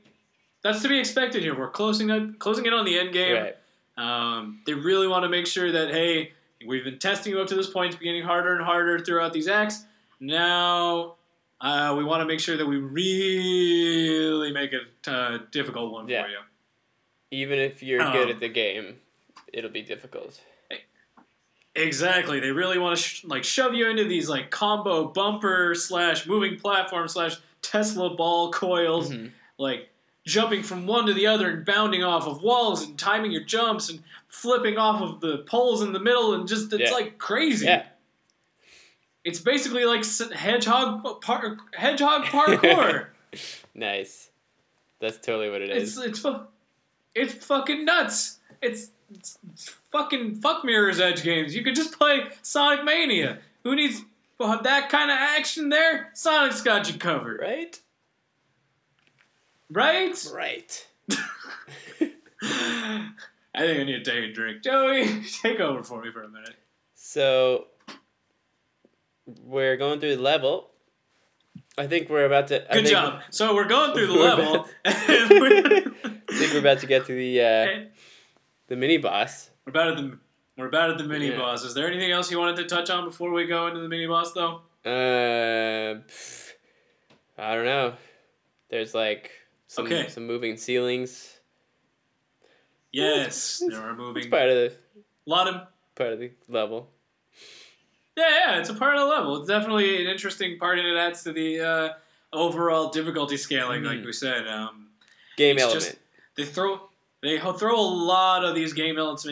that's 0.63 0.83
to 0.83 0.89
be 0.89 0.99
expected 0.99 1.43
here. 1.43 1.57
We're 1.59 1.71
closing 1.71 2.11
up, 2.11 2.39
closing 2.39 2.67
in 2.67 2.73
on 2.73 2.85
the 2.85 2.99
end 2.99 3.13
game. 3.13 3.35
Right. 3.35 3.57
Um, 3.99 4.61
they 4.67 4.75
really 4.75 5.07
want 5.09 5.23
to 5.25 5.29
make 5.29 5.47
sure 5.47 5.71
that 5.73 5.91
hey, 5.91 6.33
we've 6.67 6.85
been 6.85 6.99
testing 6.99 7.33
you 7.33 7.41
up 7.41 7.49
to 7.49 7.55
this 7.55 7.69
point, 7.69 7.95
it's 7.95 8.03
getting 8.03 8.23
harder 8.23 8.55
and 8.55 8.65
harder 8.65 8.99
throughout 8.99 9.33
these 9.33 9.49
acts. 9.49 9.85
Now, 10.21 11.17
uh, 11.61 11.95
we 11.97 12.05
want 12.05 12.21
to 12.23 12.27
make 12.27 12.41
sure 12.41 12.57
that 12.57 12.67
we 12.67 12.77
really 12.79 14.53
make 14.53 14.73
it 14.73 14.83
a 15.07 15.41
difficult 15.51 15.93
one 15.93 16.09
Yeah. 16.09 16.25
for 16.25 16.29
you. 16.31 16.39
Even 17.31 17.59
if 17.59 17.83
you're 17.83 18.03
Um, 18.03 18.13
good 18.13 18.31
at 18.31 18.41
the 18.41 18.49
game, 18.49 19.01
it'll 19.53 19.71
be 19.71 19.83
difficult. 19.83 20.41
Exactly. 21.77 22.41
They 22.41 22.51
really 22.53 22.79
want 22.79 22.97
to 22.97 23.03
sh- 23.03 23.25
like 23.25 23.45
shove 23.45 23.75
you 23.75 23.89
into 23.89 24.05
these 24.05 24.29
like 24.29 24.51
combo 24.51 25.05
bumper 25.09 25.75
slash 25.75 26.27
moving 26.27 26.59
platform 26.59 27.07
slash 27.07 27.37
Tesla 27.63 28.15
ball 28.17 28.51
coils, 28.51 29.11
Mhm. 29.11 29.31
like 29.59 29.91
jumping 30.25 30.63
from 30.63 30.87
one 30.87 31.07
to 31.07 31.13
the 31.15 31.27
other 31.27 31.49
and 31.51 31.65
bounding 31.67 32.03
off 32.03 32.27
of 32.27 32.43
walls 32.43 32.83
and 32.83 32.99
timing 32.99 33.31
your 33.31 33.45
jumps 33.45 33.89
and 33.91 34.03
flipping 34.29 34.77
off 34.79 35.01
of 35.03 35.21
the 35.21 35.39
poles 35.39 35.83
in 35.83 35.93
the 35.93 36.01
middle 36.01 36.35
and 36.35 36.49
just 36.49 36.73
it's 36.73 36.91
Yeah. 36.91 36.97
like 36.97 37.19
crazy. 37.19 37.67
Yeah. 37.67 37.85
It's 39.25 39.39
basically 39.41 39.85
like 39.85 40.05
hedgehog 40.33 41.21
par- 41.21 41.57
hedgehog 41.75 42.25
parkour. 42.25 43.09
Nice. 43.75 44.31
That's 45.01 45.19
totally 45.19 45.51
what 45.51 45.61
it 45.61 45.69
is. 45.71 45.99
it's 45.99 46.07
it's 46.07 46.19
fu- 46.21 46.47
it's 47.15 47.35
fucking 47.45 47.85
nuts. 47.85 48.39
It's 48.63 48.89
fucking 49.93 50.37
fuck 50.37 50.65
mirrors 50.65 51.01
edge 51.01 51.23
games. 51.23 51.55
You 51.55 51.63
could 51.63 51.75
just 51.75 51.97
play 51.97 52.25
Sonic 52.43 52.85
Mania. 52.85 53.39
Who 53.65 53.75
needs 53.77 54.03
well, 54.39 54.61
that 54.63 54.91
kind 54.91 55.11
of 55.11 55.17
action 55.19 55.71
there? 55.71 56.11
Sonic's 56.15 56.63
got 56.63 56.91
you 56.93 56.99
covered, 56.99 57.41
right? 57.41 57.79
right? 59.71 60.29
Right. 60.33 60.87
I 63.55 63.61
think 63.61 63.81
I 63.81 63.85
need 63.85 64.05
to 64.05 64.11
take 64.11 64.31
a 64.31 64.33
drink. 64.33 64.63
Joey, 64.63 65.23
take 65.43 65.61
over 65.61 65.83
for 65.83 66.03
me 66.03 66.11
for 66.13 66.23
a 66.23 66.29
minute. 66.29 66.55
So 66.95 67.69
we're 69.27 69.77
going 69.77 70.01
through 70.01 70.17
the 70.17 70.23
level. 70.23 70.71
I 71.79 71.87
think 71.87 72.11
we're 72.11 72.27
about 72.27 72.49
to. 72.49 72.67
Good 72.73 72.87
job. 72.87 73.21
So 73.31 73.55
we're 73.55 73.65
going 73.69 73.95
through 73.95 74.09
the 74.09 74.13
level. 74.21 74.55
about- 74.55 74.69
and 74.85 75.31
we're, 75.31 75.57
I 76.29 76.39
think 76.39 76.53
we're 76.53 76.59
about 76.61 76.81
to 76.81 76.87
get 76.87 77.07
to 77.07 77.15
the 77.15 77.41
uh, 77.41 77.67
the 78.69 78.77
mini 78.77 78.97
boss. 78.99 79.51
we're 79.65 79.71
about 79.71 79.89
at 79.89 79.97
the 79.97 80.19
we're 80.57 80.69
about 80.69 80.91
at 80.91 80.99
the 80.99 81.05
mini 81.05 81.29
Yeah. 81.29 81.39
boss. 81.39 81.65
Is 81.65 81.75
there 81.75 81.87
anything 81.87 82.11
else 82.11 82.31
you 82.31 82.39
wanted 82.39 82.57
to 82.57 82.65
touch 82.65 82.89
on 82.91 83.05
before 83.05 83.31
we 83.31 83.45
go 83.47 83.67
into 83.67 83.81
the 83.81 83.89
mini 83.89 84.07
boss, 84.07 84.33
though? 84.33 84.63
Uh, 84.85 86.01
pff, 86.09 86.53
I 87.37 87.55
don't 87.55 87.65
know. 87.67 87.95
There's 88.71 88.95
like 88.95 89.31
some 89.67 89.87
Okay. 89.87 90.09
some 90.09 90.27
moving 90.27 90.57
ceilings. 90.57 91.39
Yes, 92.93 93.61
It's- 93.61 93.61
there 93.81 93.89
are 93.89 93.95
moving. 93.95 94.23
It's 94.23 94.31
part 94.31 94.49
of 94.49 94.55
the 94.57 94.73
A 95.27 95.31
lot 95.31 95.49
of 95.49 95.67
part 95.95 96.13
of 96.13 96.19
the 96.21 96.31
level. 96.49 96.91
Yeah, 98.17 98.29
yeah, 98.31 98.59
it's 98.61 98.71
a 98.71 98.75
part 98.75 98.95
of 98.95 99.01
the 99.03 99.07
level. 99.07 99.37
It's 99.37 99.49
definitely 99.49 100.01
an 100.03 100.11
interesting 100.11 100.59
part, 100.59 100.79
and 100.79 100.89
it 100.89 100.97
adds 100.97 101.23
to 101.25 101.33
the 101.33 101.61
uh, 101.61 101.89
overall 102.33 102.89
difficulty 102.89 103.37
scaling, 103.37 103.83
like 103.83 103.99
Mhm. 103.99 104.07
we 104.07 104.13
said. 104.13 104.49
Um, 104.49 104.91
Game 105.37 105.59
element. 105.59 105.83
just- 105.85 105.97
they 106.37 106.45
throw 106.47 106.89
they 107.27 107.39
throw 107.39 107.79
a 107.79 107.81
lot 107.81 108.45
of 108.45 108.55
these 108.55 108.73
game 108.73 108.99
elements 108.99 109.27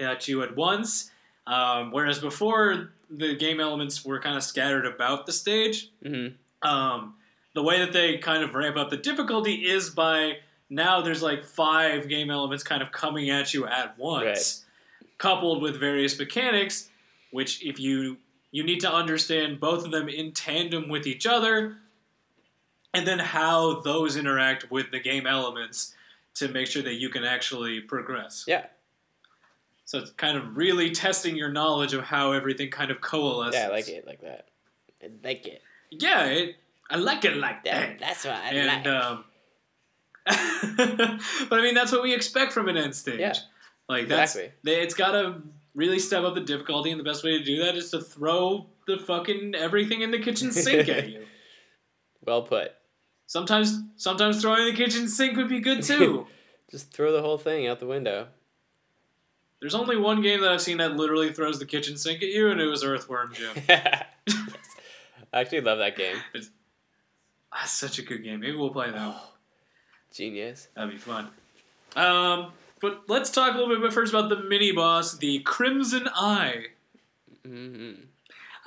at 0.00 0.28
you 0.28 0.42
at 0.42 0.56
once, 0.56 1.10
um, 1.46 1.90
whereas 1.92 2.18
before 2.18 2.90
the 3.10 3.34
game 3.34 3.60
elements 3.60 4.04
were 4.04 4.20
kind 4.20 4.36
of 4.36 4.42
scattered 4.42 4.86
about 4.86 5.26
the 5.26 5.32
stage. 5.32 5.90
hmm 6.04 6.28
Um, 6.62 7.14
the 7.54 7.62
way 7.62 7.78
that 7.80 7.92
they 7.92 8.18
kind 8.18 8.42
of 8.42 8.54
ramp 8.54 8.76
up 8.76 8.90
the 8.90 8.96
difficulty 8.96 9.54
is 9.66 9.90
by 9.90 10.38
now 10.70 11.00
there's 11.00 11.22
like 11.22 11.44
five 11.44 12.08
game 12.08 12.30
elements 12.30 12.62
kind 12.62 12.82
of 12.82 12.92
coming 12.92 13.30
at 13.30 13.54
you 13.54 13.66
at 13.66 13.98
once, 13.98 14.64
coupled 15.18 15.62
with 15.62 15.78
various 15.80 16.18
mechanics, 16.18 16.90
which 17.30 17.64
if 17.64 17.80
you 17.80 18.18
you 18.50 18.62
need 18.64 18.80
to 18.80 18.92
understand 18.92 19.60
both 19.60 19.84
of 19.84 19.90
them 19.90 20.08
in 20.08 20.32
tandem 20.32 20.88
with 20.88 21.06
each 21.06 21.26
other, 21.26 21.76
and 22.94 23.06
then 23.06 23.18
how 23.18 23.80
those 23.80 24.16
interact 24.16 24.70
with 24.70 24.90
the 24.90 25.00
game 25.00 25.26
elements 25.26 25.94
to 26.34 26.48
make 26.48 26.66
sure 26.66 26.82
that 26.82 26.94
you 26.94 27.08
can 27.08 27.24
actually 27.24 27.80
progress. 27.80 28.44
Yeah. 28.46 28.66
So 29.84 29.98
it's 29.98 30.10
kind 30.10 30.36
of 30.36 30.56
really 30.56 30.90
testing 30.90 31.36
your 31.36 31.50
knowledge 31.50 31.94
of 31.94 32.04
how 32.04 32.32
everything 32.32 32.70
kind 32.70 32.90
of 32.90 33.00
coalesces. 33.00 33.54
Yeah, 33.54 33.68
I 33.68 33.70
like 33.70 33.88
it 33.88 34.06
like 34.06 34.20
that. 34.20 34.48
I 35.02 35.08
like 35.24 35.46
it. 35.46 35.62
Yeah, 35.90 36.26
it, 36.26 36.56
I 36.90 36.96
like 36.96 37.24
it 37.24 37.36
like 37.36 37.64
that. 37.64 37.98
That, 37.98 38.00
that's 38.00 38.24
what 38.24 38.34
I 38.34 38.48
and 38.50 38.84
like. 38.84 38.86
um, 38.86 39.24
but 41.48 41.58
I 41.58 41.62
mean 41.62 41.74
that's 41.74 41.90
what 41.90 42.02
we 42.02 42.14
expect 42.14 42.52
from 42.52 42.68
an 42.68 42.76
end 42.76 42.94
stage. 42.94 43.20
Yeah. 43.20 43.32
like 43.88 44.08
that's 44.08 44.34
Exactly. 44.34 44.52
they, 44.62 44.82
it's 44.82 44.94
got 44.94 45.12
to 45.12 45.42
really 45.74 45.98
step 45.98 46.22
up 46.24 46.34
the 46.34 46.42
difficulty, 46.42 46.90
and 46.90 47.00
the 47.00 47.04
best 47.04 47.24
way 47.24 47.38
to 47.38 47.44
do 47.44 47.64
that 47.64 47.76
is 47.76 47.90
to 47.92 48.00
throw 48.00 48.66
the 48.86 48.98
fucking 48.98 49.54
everything 49.54 50.02
in 50.02 50.10
the 50.10 50.18
kitchen 50.18 50.52
sink 50.52 50.88
at 50.88 51.08
you. 51.08 51.24
Well 52.26 52.42
put. 52.42 52.72
Sometimes, 53.28 53.82
sometimes 53.96 54.40
throwing 54.40 54.64
the 54.64 54.72
kitchen 54.72 55.06
sink 55.06 55.36
would 55.36 55.50
be 55.50 55.60
good 55.60 55.82
too. 55.82 56.26
Just 56.70 56.90
throw 56.92 57.12
the 57.12 57.20
whole 57.20 57.36
thing 57.36 57.66
out 57.66 57.78
the 57.78 57.86
window. 57.86 58.28
There's 59.60 59.74
only 59.74 59.96
one 59.98 60.22
game 60.22 60.40
that 60.40 60.50
I've 60.50 60.62
seen 60.62 60.78
that 60.78 60.96
literally 60.96 61.30
throws 61.30 61.58
the 61.58 61.66
kitchen 61.66 61.98
sink 61.98 62.22
at 62.22 62.30
you, 62.30 62.50
and 62.50 62.58
it 62.58 62.66
was 62.66 62.82
Earthworm 62.82 63.34
Jim. 63.34 63.50
I 63.68 64.04
actually 65.32 65.60
love 65.60 65.78
that 65.78 65.94
game. 65.94 66.16
That's 66.32 66.50
such 67.70 67.98
a 67.98 68.02
good 68.02 68.24
game. 68.24 68.40
Maybe 68.40 68.56
we'll 68.56 68.70
play 68.70 68.90
that. 68.90 69.06
one. 69.08 69.16
Genius. 70.14 70.68
That'd 70.74 70.92
be 70.92 70.96
fun. 70.96 71.28
Um, 71.96 72.52
but 72.80 73.02
let's 73.08 73.30
talk 73.30 73.54
a 73.54 73.58
little 73.58 73.78
bit 73.78 73.92
first 73.92 74.14
about 74.14 74.30
the 74.30 74.42
mini 74.42 74.72
boss, 74.72 75.18
the 75.18 75.40
Crimson 75.40 76.08
Eye, 76.14 76.66
hmm 77.44 77.92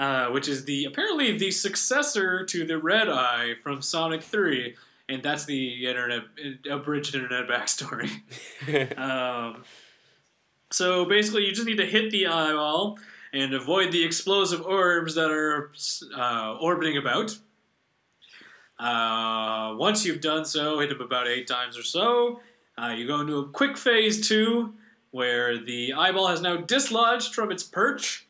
uh, 0.01 0.29
which 0.29 0.47
is 0.47 0.65
the 0.65 0.85
apparently 0.85 1.37
the 1.37 1.51
successor 1.51 2.43
to 2.43 2.65
the 2.65 2.79
Red 2.79 3.07
Eye 3.07 3.53
from 3.61 3.83
Sonic 3.83 4.23
Three, 4.23 4.75
and 5.07 5.21
that's 5.21 5.45
the 5.45 5.85
internet 5.85 6.23
abridged 6.67 7.13
internet 7.13 7.47
backstory. 7.49 8.09
Um, 8.97 9.63
so 10.71 11.05
basically, 11.05 11.45
you 11.45 11.51
just 11.51 11.67
need 11.67 11.77
to 11.77 11.85
hit 11.85 12.09
the 12.09 12.25
eyeball 12.27 12.97
and 13.31 13.53
avoid 13.53 13.91
the 13.91 14.03
explosive 14.03 14.65
orbs 14.65 15.13
that 15.15 15.29
are 15.29 15.71
uh, 16.17 16.57
orbiting 16.59 16.97
about. 16.97 17.37
Uh, 18.79 19.75
once 19.77 20.03
you've 20.03 20.21
done 20.21 20.45
so, 20.45 20.79
hit 20.79 20.89
them 20.89 21.01
about 21.01 21.27
eight 21.27 21.45
times 21.45 21.77
or 21.77 21.83
so. 21.83 22.39
Uh, 22.75 22.95
you 22.97 23.05
go 23.05 23.19
into 23.19 23.37
a 23.37 23.49
quick 23.49 23.77
phase 23.77 24.27
two, 24.27 24.73
where 25.11 25.63
the 25.63 25.93
eyeball 25.93 26.27
has 26.27 26.41
now 26.41 26.55
dislodged 26.57 27.35
from 27.35 27.51
its 27.51 27.63
perch 27.63 28.25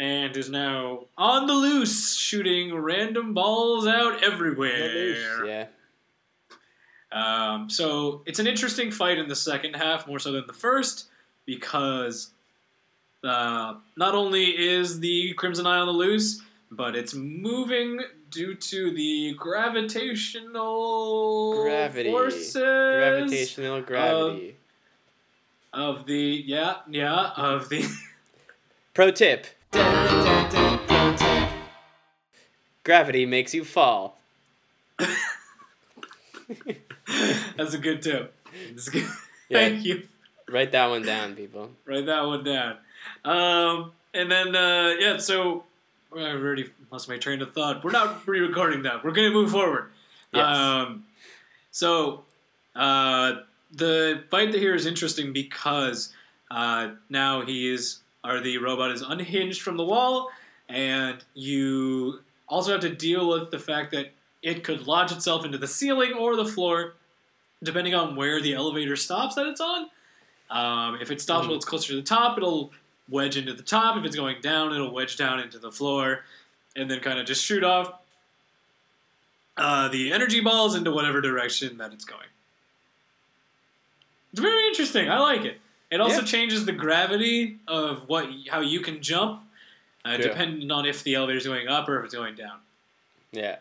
and 0.00 0.34
is 0.36 0.48
now 0.48 1.04
on 1.18 1.46
the 1.46 1.52
loose, 1.52 2.14
shooting 2.14 2.74
random 2.74 3.34
balls 3.34 3.86
out 3.86 4.24
everywhere. 4.24 5.44
yeah. 5.44 5.66
Um, 7.12 7.68
so 7.68 8.22
it's 8.24 8.38
an 8.38 8.46
interesting 8.46 8.90
fight 8.90 9.18
in 9.18 9.28
the 9.28 9.36
second 9.36 9.74
half, 9.74 10.06
more 10.06 10.18
so 10.18 10.32
than 10.32 10.46
the 10.46 10.52
first, 10.54 11.08
because 11.44 12.30
uh, 13.24 13.74
not 13.96 14.14
only 14.14 14.44
is 14.46 15.00
the 15.00 15.34
Crimson 15.34 15.66
Eye 15.66 15.78
on 15.78 15.86
the 15.86 15.92
loose, 15.92 16.40
but 16.70 16.96
it's 16.96 17.12
moving 17.14 18.00
due 18.30 18.54
to 18.54 18.94
the 18.94 19.34
gravitational 19.34 21.62
Gravity. 21.64 22.10
forces 22.10 22.52
Gravitational 22.54 23.82
gravity. 23.82 24.56
of 25.72 26.06
the 26.06 26.44
yeah 26.46 26.76
yeah 26.88 27.32
of 27.36 27.68
the 27.68 27.84
Pro 28.94 29.10
tip. 29.10 29.48
Gravity 32.84 33.26
makes 33.26 33.54
you 33.54 33.64
fall. 33.64 34.18
that's 37.56 37.74
a 37.74 37.78
good 37.78 38.02
tip. 38.02 38.34
That's 38.70 38.88
good. 38.88 39.06
Yeah. 39.48 39.58
Thank 39.58 39.84
you. 39.84 40.06
Write 40.48 40.72
that 40.72 40.90
one 40.90 41.02
down, 41.02 41.34
people. 41.34 41.70
Write 41.84 42.06
that 42.06 42.26
one 42.26 42.42
down. 42.44 42.76
Um, 43.24 43.92
and 44.12 44.30
then, 44.30 44.56
uh, 44.56 44.94
yeah, 44.98 45.18
so 45.18 45.64
I 46.16 46.32
already 46.32 46.70
lost 46.90 47.08
my 47.08 47.18
train 47.18 47.40
of 47.42 47.54
thought. 47.54 47.84
We're 47.84 47.92
not 47.92 48.26
re 48.26 48.40
recording 48.40 48.82
that. 48.82 49.04
We're 49.04 49.12
going 49.12 49.30
to 49.30 49.34
move 49.34 49.52
forward. 49.52 49.90
Yes. 50.32 50.44
Um, 50.44 51.04
so 51.70 52.24
uh, 52.74 53.34
the 53.72 54.24
fight 54.30 54.54
here 54.54 54.74
is 54.74 54.86
interesting 54.86 55.32
because 55.32 56.12
uh, 56.50 56.90
now 57.08 57.42
he 57.42 57.72
is, 57.72 57.99
or 58.24 58.40
the 58.40 58.58
robot 58.58 58.90
is 58.90 59.02
unhinged 59.02 59.62
from 59.62 59.76
the 59.76 59.84
wall, 59.84 60.30
and 60.68 61.22
you 61.34 62.20
also 62.48 62.72
have 62.72 62.80
to 62.80 62.94
deal 62.94 63.28
with 63.28 63.50
the 63.50 63.58
fact 63.58 63.90
that 63.92 64.12
it 64.42 64.64
could 64.64 64.86
lodge 64.86 65.12
itself 65.12 65.44
into 65.44 65.58
the 65.58 65.66
ceiling 65.66 66.12
or 66.14 66.36
the 66.36 66.44
floor, 66.44 66.94
depending 67.62 67.94
on 67.94 68.16
where 68.16 68.40
the 68.40 68.54
elevator 68.54 68.96
stops 68.96 69.34
that 69.34 69.46
it's 69.46 69.60
on. 69.60 69.88
Um, 70.50 70.98
if 71.00 71.10
it 71.10 71.20
stops 71.20 71.44
Mhm. 71.44 71.48
while 71.48 71.56
it's 71.56 71.64
closer 71.64 71.88
to 71.88 71.96
the 71.96 72.02
top, 72.02 72.36
it'll 72.36 72.72
wedge 73.08 73.36
into 73.36 73.52
the 73.52 73.62
top. 73.62 73.96
If 73.96 74.04
it's 74.04 74.16
going 74.16 74.40
down, 74.40 74.72
it'll 74.74 74.90
wedge 74.92 75.16
down 75.16 75.40
into 75.40 75.58
the 75.58 75.70
floor, 75.70 76.24
and 76.76 76.90
then 76.90 77.00
kind 77.00 77.18
of 77.18 77.26
just 77.26 77.44
shoot 77.44 77.64
off 77.64 77.94
uh, 79.56 79.88
the 79.88 80.10
energy 80.12 80.40
balls 80.40 80.74
into 80.74 80.90
whatever 80.90 81.20
direction 81.20 81.76
that 81.76 81.92
it's 81.92 82.04
going. 82.04 82.26
It's 84.32 84.40
very 84.40 84.66
interesting. 84.68 85.10
I 85.10 85.18
like 85.18 85.42
it. 85.44 85.60
It 85.90 86.00
also 86.00 86.20
Yeah. 86.20 86.26
changes 86.26 86.64
the 86.66 86.72
gravity 86.72 87.58
of 87.66 88.08
what 88.08 88.28
how 88.48 88.60
you 88.60 88.80
can 88.80 89.02
jump, 89.02 89.42
uh, 90.04 90.16
depending 90.16 90.70
on 90.70 90.86
if 90.86 91.02
the 91.02 91.14
elevator's 91.16 91.46
going 91.46 91.68
up 91.68 91.88
or 91.88 91.98
if 91.98 92.04
it's 92.06 92.14
going 92.14 92.34
down. 92.36 92.58
Yeah. 93.32 93.56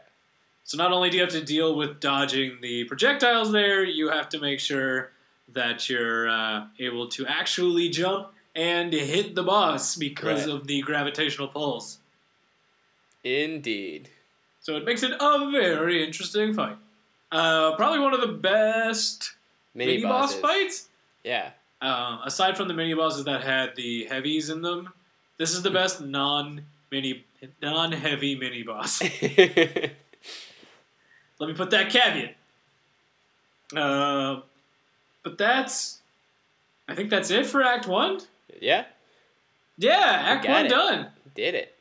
So 0.64 0.78
not 0.78 0.92
only 0.92 1.10
do 1.10 1.18
you 1.18 1.24
have 1.24 1.32
to 1.32 1.44
deal 1.44 1.76
with 1.76 2.00
dodging 2.00 2.62
the 2.62 2.84
projectiles 2.84 3.52
there, 3.52 3.84
you 3.84 4.10
have 4.10 4.30
to 4.30 4.40
make 4.40 4.60
sure 4.60 5.12
that 5.48 5.90
you're 5.90 6.30
uh, 6.30 6.68
able 6.78 7.08
to 7.10 7.26
actually 7.26 7.90
jump 7.90 8.28
and 8.56 8.94
hit 8.94 9.34
the 9.34 9.42
boss 9.42 9.96
because 9.96 10.46
Right. 10.46 10.54
of 10.56 10.68
the 10.68 10.82
gravitational 10.82 11.48
pulls. 11.48 11.98
Indeed. 13.24 14.10
So 14.62 14.76
it 14.78 14.86
makes 14.86 15.02
it 15.04 15.12
a 15.20 15.50
very 15.52 16.04
interesting 16.04 16.54
fight. 16.54 16.78
Uh, 17.32 17.76
probably 17.76 18.00
one 18.00 18.14
of 18.14 18.22
the 18.22 18.28
best 18.28 19.34
mini 19.74 20.02
boss 20.02 20.36
fights. 20.36 20.90
Yeah. 21.24 21.52
Uh, 21.82 22.20
aside 22.26 22.58
from 22.58 22.68
the 22.68 22.74
mini 22.74 22.94
bosses 22.94 23.24
that 23.26 23.44
had 23.44 23.76
the 23.76 24.06
heavies 24.06 24.50
in 24.50 24.62
them, 24.62 24.92
this 25.38 25.54
is 25.54 25.62
the 25.62 25.72
best 25.72 26.02
non 26.02 26.64
mini 26.92 27.24
non 27.62 27.92
heavy 27.94 28.36
mini 28.36 28.64
boss. 28.64 29.02
Let 29.02 29.92
me 31.48 31.54
put 31.54 31.70
that 31.72 31.90
caveat. 31.90 32.36
Uh, 33.76 34.42
but 35.24 35.38
that's, 35.38 36.00
I 36.88 36.96
think 36.96 37.10
that's 37.10 37.32
it 37.32 37.46
for 37.46 37.62
Act 37.64 37.88
One. 37.88 38.20
yeah. 38.62 38.86
Yeah, 39.78 40.22
Act 40.26 40.48
One 40.48 40.66
it. 40.66 40.70
done. 40.70 41.08
Did 41.36 41.56
it. 41.56 41.74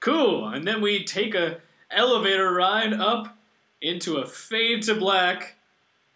Cool. 0.00 0.48
And 0.48 0.66
then 0.66 0.80
we 0.80 1.04
take 1.04 1.34
a 1.36 1.58
elevator 1.92 2.52
ride 2.52 2.92
up 2.92 3.36
into 3.80 4.16
a 4.16 4.26
fade 4.26 4.82
to 4.84 4.94
black 4.96 5.54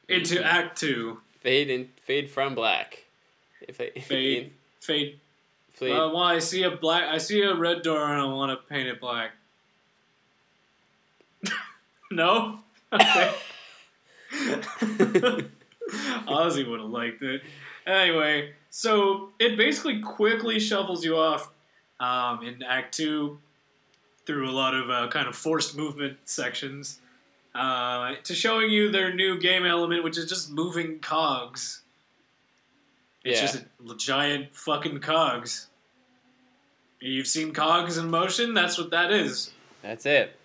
into 0.08 0.36
Mhm. 0.36 0.42
Act 0.44 0.78
Two. 0.80 1.20
Fade 1.40 1.70
in. 1.70 1.90
Fade 2.04 2.28
from 2.30 2.54
black. 2.56 3.03
If 3.66 3.80
I, 3.80 3.90
Fade, 4.00 4.52
fade. 4.80 5.20
Fade. 5.72 5.92
Uh, 5.92 6.10
well, 6.12 6.18
I 6.18 6.38
see 6.38 6.62
a 6.62 6.70
black. 6.70 7.04
I 7.04 7.18
see 7.18 7.42
a 7.42 7.54
red 7.54 7.82
door, 7.82 8.04
and 8.04 8.20
I 8.20 8.24
want 8.26 8.50
to 8.52 8.68
paint 8.68 8.88
it 8.88 9.00
black. 9.00 9.32
no. 12.10 12.60
Okay. 12.92 13.34
Ozzy 16.26 16.68
would 16.68 16.80
have 16.80 16.90
liked 16.90 17.22
it. 17.22 17.42
Anyway, 17.86 18.52
so 18.70 19.30
it 19.38 19.56
basically 19.56 20.00
quickly 20.00 20.58
shuffles 20.58 21.04
you 21.04 21.16
off 21.16 21.50
um, 22.00 22.42
in 22.42 22.62
Act 22.62 22.94
Two 22.94 23.38
through 24.26 24.48
a 24.48 24.52
lot 24.52 24.74
of 24.74 24.90
uh, 24.90 25.08
kind 25.08 25.28
of 25.28 25.36
forced 25.36 25.76
movement 25.76 26.16
sections 26.24 27.00
uh, 27.54 28.14
to 28.24 28.34
showing 28.34 28.70
you 28.70 28.90
their 28.90 29.14
new 29.14 29.38
game 29.38 29.66
element, 29.66 30.02
which 30.02 30.18
is 30.18 30.28
just 30.28 30.50
moving 30.50 30.98
cogs. 30.98 31.82
It's 33.24 33.40
Yeah. 33.40 33.46
just 33.46 33.64
a 33.90 33.96
giant 33.96 34.54
fucking 34.54 35.00
cogs. 35.00 35.68
You've 37.00 37.26
seen 37.26 37.52
cogs 37.52 37.98
in 37.98 38.10
motion. 38.10 38.54
That's 38.54 38.78
what 38.78 38.90
that 38.90 39.10
is. 39.10 39.50
That's 39.82 40.06
it. 40.06 40.36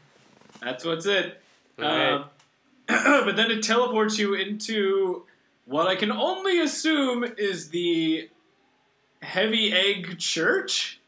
That's 0.61 0.83
what's 0.83 1.05
it. 1.05 1.41
Alright. 1.77 2.21
Um, 2.21 2.25
but 2.87 3.35
then 3.35 3.51
it 3.51 3.63
teleports 3.63 4.17
you 4.17 4.33
into 4.33 5.23
what 5.65 5.87
I 5.87 5.95
can 5.95 6.11
only 6.11 6.59
assume 6.59 7.23
is 7.37 7.69
the 7.69 8.29
heavy 9.21 9.71
egg 9.71 10.17
church. 10.19 10.99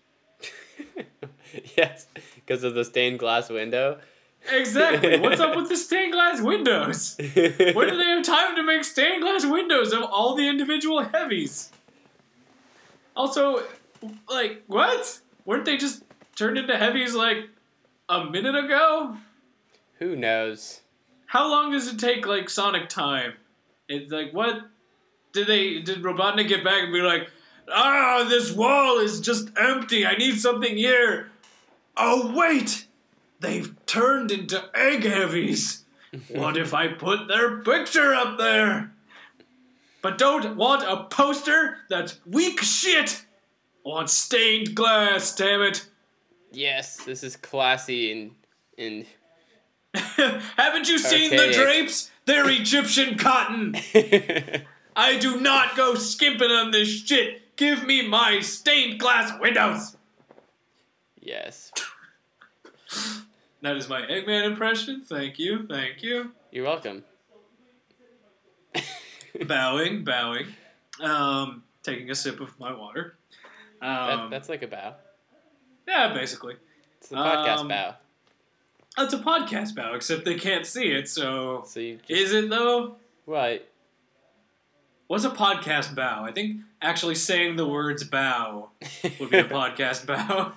yes, 1.77 2.07
because 2.35 2.63
of 2.63 2.73
the 2.73 2.85
stained 2.85 3.19
glass 3.19 3.49
window. 3.49 3.99
Exactly. 4.49 5.19
What's 5.19 5.39
up 5.39 5.55
with 5.55 5.69
the 5.69 5.77
stained 5.77 6.13
glass 6.13 6.41
windows? 6.41 7.15
When 7.17 7.35
do 7.35 7.97
they 7.97 8.09
have 8.09 8.23
time 8.23 8.55
to 8.55 8.63
make 8.63 8.83
stained 8.83 9.21
glass 9.21 9.45
windows 9.45 9.93
of 9.93 10.03
all 10.03 10.35
the 10.35 10.47
individual 10.47 11.03
heavies? 11.03 11.71
Also, 13.15 13.63
like, 14.29 14.63
what? 14.67 15.19
Weren't 15.45 15.65
they 15.65 15.77
just 15.77 16.03
turned 16.35 16.57
into 16.57 16.77
heavies 16.77 17.13
like 17.13 17.49
a 18.09 18.25
minute 18.25 18.55
ago? 18.55 19.17
Who 19.99 20.15
knows? 20.15 20.81
How 21.27 21.49
long 21.49 21.71
does 21.71 21.87
it 21.87 21.99
take, 21.99 22.25
like, 22.25 22.49
Sonic 22.49 22.89
time? 22.89 23.33
It's 23.87 24.11
like, 24.11 24.33
what? 24.33 24.61
Did 25.33 25.47
they, 25.47 25.79
did 25.79 26.03
Robotnik 26.03 26.47
get 26.47 26.63
back 26.63 26.83
and 26.83 26.91
be 26.91 27.01
like, 27.01 27.29
ah, 27.69 28.25
this 28.27 28.51
wall 28.51 28.99
is 28.99 29.21
just 29.21 29.49
empty, 29.57 30.05
I 30.05 30.15
need 30.15 30.39
something 30.39 30.75
here? 30.75 31.29
Oh, 31.95 32.33
wait! 32.35 32.87
They've 33.41 33.75
turned 33.87 34.31
into 34.31 34.63
egg 34.75 35.03
heavies! 35.03 35.83
What 36.29 36.57
if 36.57 36.73
I 36.75 36.89
put 36.89 37.27
their 37.27 37.57
picture 37.61 38.13
up 38.13 38.37
there? 38.37 38.93
But 40.03 40.19
don't 40.19 40.55
want 40.55 40.83
a 40.83 41.05
poster 41.05 41.79
that's 41.89 42.19
weak 42.25 42.61
shit! 42.61 43.25
Want 43.83 44.11
stained 44.11 44.75
glass, 44.75 45.35
damn 45.35 45.63
it! 45.63 45.87
Yes, 46.51 46.97
this 47.03 47.23
is 47.23 47.35
classy 47.35 48.11
and 48.11 48.31
and 48.77 49.05
Haven't 50.57 50.87
you 50.87 50.99
seen 50.99 51.31
the 51.31 51.51
drapes? 51.51 52.11
They're 52.25 52.47
Egyptian 52.61 53.17
cotton. 53.17 53.75
I 54.95 55.17
do 55.17 55.41
not 55.41 55.75
go 55.75 55.95
skimping 55.95 56.51
on 56.51 56.69
this 56.69 56.89
shit. 56.89 57.55
Give 57.55 57.85
me 57.87 58.07
my 58.07 58.41
stained 58.41 58.99
glass 58.99 59.31
windows. 59.39 59.97
yes. 61.19 61.71
That 63.61 63.77
is 63.77 63.87
my 63.87 64.01
Eggman 64.01 64.45
impression. 64.45 65.01
Thank 65.01 65.37
you, 65.39 65.67
thank 65.67 66.01
you. 66.01 66.31
You're 66.51 66.65
welcome. 66.65 67.03
bowing, 69.47 70.03
bowing. 70.03 70.47
Um, 70.99 71.63
taking 71.83 72.09
a 72.09 72.15
sip 72.15 72.39
of 72.39 72.59
my 72.59 72.73
water. 72.73 73.15
That, 73.81 73.87
Um, 74.11 74.29
that's 74.31 74.49
like 74.49 74.61
a 74.63 74.67
bow. 74.67 74.95
yeah, 75.87 76.13
basically. 76.13 76.55
It's 76.99 77.09
the 77.09 77.17
podcast 77.17 77.57
um, 77.59 77.67
bow. 77.67 77.95
It's 78.97 79.13
a 79.13 79.19
podcast 79.19 79.75
bow, 79.75 79.93
except 79.93 80.25
they 80.25 80.35
can't 80.35 80.65
see 80.65 80.87
it. 80.91 81.07
So, 81.07 81.63
So 81.65 81.79
just, 81.81 82.09
is 82.09 82.33
it 82.33 82.49
though? 82.49 82.95
right. 83.25 83.65
What's 85.07 85.25
a 85.25 85.29
podcast 85.29 85.93
bow? 85.93 86.23
I 86.23 86.31
think 86.31 86.61
actually 86.81 87.15
saying 87.15 87.57
the 87.57 87.67
words 87.67 88.03
bow 88.05 88.69
would 89.19 89.29
be 89.29 89.39
a 89.39 89.43
podcast 89.59 90.05
bow. 90.05 90.53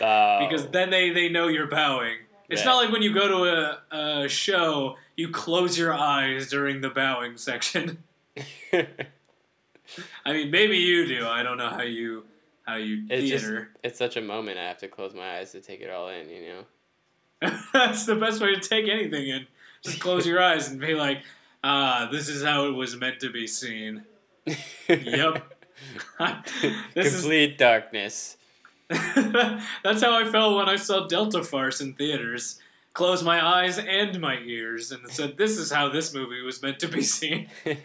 bow. 0.00 0.38
because 0.48 0.66
then 0.68 0.88
they, 0.90 1.10
they 1.10 1.28
know 1.28 1.48
you're 1.48 1.66
bowing. 1.66 2.16
It's 2.54 2.64
not 2.64 2.76
like 2.76 2.90
when 2.90 3.02
you 3.02 3.12
go 3.12 3.28
to 3.28 3.80
a, 3.92 4.24
a 4.24 4.28
show, 4.28 4.96
you 5.16 5.28
close 5.30 5.76
your 5.78 5.92
eyes 5.94 6.48
during 6.50 6.80
the 6.80 6.90
bowing 6.90 7.36
section. 7.36 8.02
I 8.72 10.32
mean, 10.32 10.50
maybe 10.50 10.78
you 10.78 11.06
do. 11.06 11.26
I 11.26 11.42
don't 11.42 11.58
know 11.58 11.68
how 11.68 11.82
you 11.82 12.24
how 12.66 12.76
you 12.76 13.04
It's 13.10 13.28
just- 13.28 13.44
theater. 13.44 13.70
it's 13.82 13.98
such 13.98 14.16
a 14.16 14.20
moment. 14.22 14.58
I 14.58 14.64
have 14.64 14.78
to 14.78 14.88
close 14.88 15.14
my 15.14 15.38
eyes 15.38 15.52
to 15.52 15.60
take 15.60 15.80
it 15.80 15.90
all 15.90 16.08
in. 16.08 16.28
You 16.30 16.42
know. 17.42 17.50
That's 17.72 18.06
the 18.06 18.14
best 18.14 18.40
way 18.40 18.54
to 18.54 18.60
take 18.60 18.88
anything 18.88 19.28
in. 19.28 19.46
Just 19.82 20.00
close 20.00 20.26
your 20.26 20.42
eyes 20.42 20.70
and 20.70 20.80
be 20.80 20.94
like, 20.94 21.18
ah, 21.62 22.08
this 22.10 22.28
is 22.28 22.42
how 22.42 22.66
it 22.66 22.70
was 22.72 22.96
meant 22.96 23.20
to 23.20 23.30
be 23.30 23.46
seen. 23.46 24.04
Yep. 24.88 25.42
this 26.94 27.06
is 27.14 27.20
Complete 27.22 27.58
darkness. 27.58 28.36
That's 29.82 30.02
how 30.02 30.16
I 30.16 30.24
felt 30.30 30.56
when 30.56 30.68
I 30.68 30.76
saw 30.76 31.06
Delta 31.06 31.42
Farce 31.42 31.80
in 31.80 31.94
theaters. 31.94 32.58
Closed 32.92 33.24
my 33.24 33.44
eyes 33.44 33.78
and 33.78 34.20
my 34.20 34.38
ears 34.38 34.92
and 34.92 35.10
said, 35.10 35.36
"This 35.36 35.58
is 35.58 35.72
how 35.72 35.88
this 35.88 36.14
movie 36.14 36.42
was 36.42 36.62
meant 36.62 36.78
to 36.80 36.88
be 36.88 37.02
seen." 37.02 37.48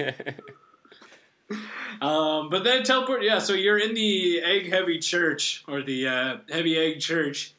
Um, 2.02 2.50
but 2.50 2.64
then 2.64 2.84
teleport, 2.84 3.24
yeah. 3.24 3.40
So 3.40 3.54
you're 3.54 3.78
in 3.78 3.94
the 3.94 4.42
egg 4.42 4.72
heavy 4.72 5.00
church 5.00 5.64
or 5.68 5.82
the 5.82 6.08
uh, 6.08 6.38
heavy 6.50 6.78
egg 6.78 7.00
church, 7.02 7.54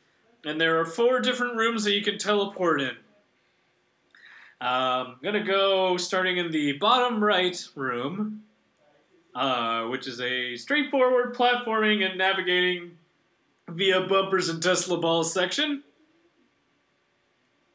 and 0.45 0.61
there 0.61 0.81
are 0.81 0.87
four 0.87 1.21
different 1.21 1.57
rooms 1.57 1.85
that 1.85 1.93
you 1.93 2.03
can 2.03 2.17
teleport 2.17 2.81
in. 2.81 2.97
Um, 4.63 5.17
I'm 5.17 5.19
gonna 5.23 5.45
go 5.45 5.97
starting 5.97 6.39
in 6.39 6.51
the 6.53 6.73
bottom 6.73 7.23
right 7.23 7.63
room, 7.75 8.45
uh, 9.35 9.85
which 9.87 10.07
is 10.07 10.21
a 10.21 10.57
straightforward 10.57 11.35
platforming 11.35 12.09
and 12.09 12.17
navigating 12.17 12.93
via 13.70 14.00
bumpers 14.06 14.48
and 14.48 14.62
Tesla 14.62 14.98
balls 14.98 15.33
section. 15.33 15.83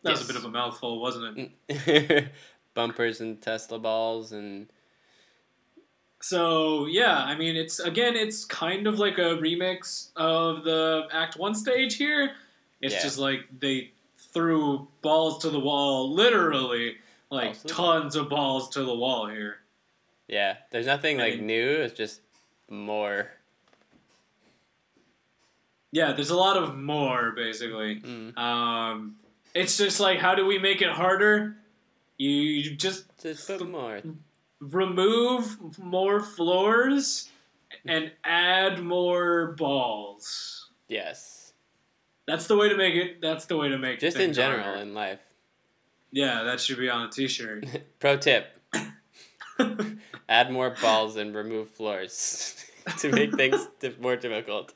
That 0.03 0.12
was 0.12 0.23
a 0.23 0.27
bit 0.27 0.36
of 0.36 0.45
a 0.45 0.49
mouthful, 0.49 1.01
wasn't 1.01 1.38
it? 1.39 1.51
Mm. 1.69 2.27
Bumpers 2.75 3.21
and 3.21 3.41
Tesla 3.41 3.79
balls 3.79 4.34
and 4.34 4.67
So 6.21 6.86
yeah, 6.86 7.17
I 7.23 7.36
mean, 7.36 7.55
it's 7.55 7.79
again, 7.79 8.15
it's 8.15 8.45
kind 8.45 8.86
of 8.86 8.99
like 8.99 9.17
a 9.17 9.38
remix 9.38 10.10
of 10.15 10.63
the 10.63 11.08
Act 11.12 11.38
One 11.38 11.55
stage 11.55 11.95
here. 11.95 12.31
It's 12.81 12.93
Yeah. 12.93 13.01
just 13.01 13.17
like 13.17 13.41
they 13.60 13.91
threw 14.17 14.88
balls 15.01 15.39
to 15.43 15.49
the 15.49 15.60
wall, 15.60 16.13
literally, 16.13 16.97
like 17.31 17.58
the 17.62 17.69
tons 17.69 18.15
of 18.15 18.29
balls 18.29 18.69
to 18.71 18.84
the 18.84 18.93
wall 18.95 19.27
here. 19.27 19.58
yeah. 20.27 20.58
There's 20.71 20.86
nothing 20.86 21.19
I 21.19 21.23
like 21.23 21.36
mean- 21.38 21.47
new. 21.47 21.69
It's 21.81 21.93
just 21.97 22.21
more. 22.69 23.29
Yeah, 25.95 26.12
there's 26.12 26.29
a 26.29 26.36
lot 26.36 26.58
of 26.58 26.75
more 26.75 27.31
basically. 27.31 28.01
Mm. 28.01 28.38
Um, 28.38 29.15
it's 29.53 29.77
just 29.77 30.01
like, 30.01 30.19
how 30.19 30.36
do 30.36 30.45
we 30.45 30.60
make 30.60 30.81
it 30.81 30.89
harder? 30.89 31.55
You, 32.17 32.29
you 32.29 32.75
just 32.75 33.05
Just 33.23 33.47
put 33.47 33.65
more. 33.69 34.01
remove 34.60 35.79
more 35.79 36.19
floors 36.19 37.29
and 37.86 38.12
add 38.25 38.84
more 38.84 39.53
balls. 39.58 40.69
Yes. 40.89 41.53
That's 42.27 42.47
the 42.47 42.58
way 42.58 42.67
to 42.67 42.75
make 42.75 42.95
it. 42.95 43.21
That's 43.21 43.45
the 43.45 43.55
way 43.55 43.69
to 43.69 43.77
make 43.77 43.99
it 43.99 44.01
Just 44.01 44.17
in 44.17 44.34
general 44.34 44.63
harder. 44.63 44.81
in 44.81 44.93
life. 44.93 45.21
Yeah, 46.12 46.43
that 46.43 46.60
should 46.60 46.77
be 46.77 46.89
on 46.89 47.08
a 47.08 47.10
T-shirt. 47.10 47.65
Pro 47.99 48.17
tip: 48.17 48.47
add 50.27 50.51
more 50.51 50.75
balls 50.81 51.15
and 51.15 51.34
remove 51.34 51.69
floors 51.69 52.65
to 52.99 53.10
make 53.13 53.34
things 53.36 53.67
more 54.01 54.17
difficult. 54.17 54.73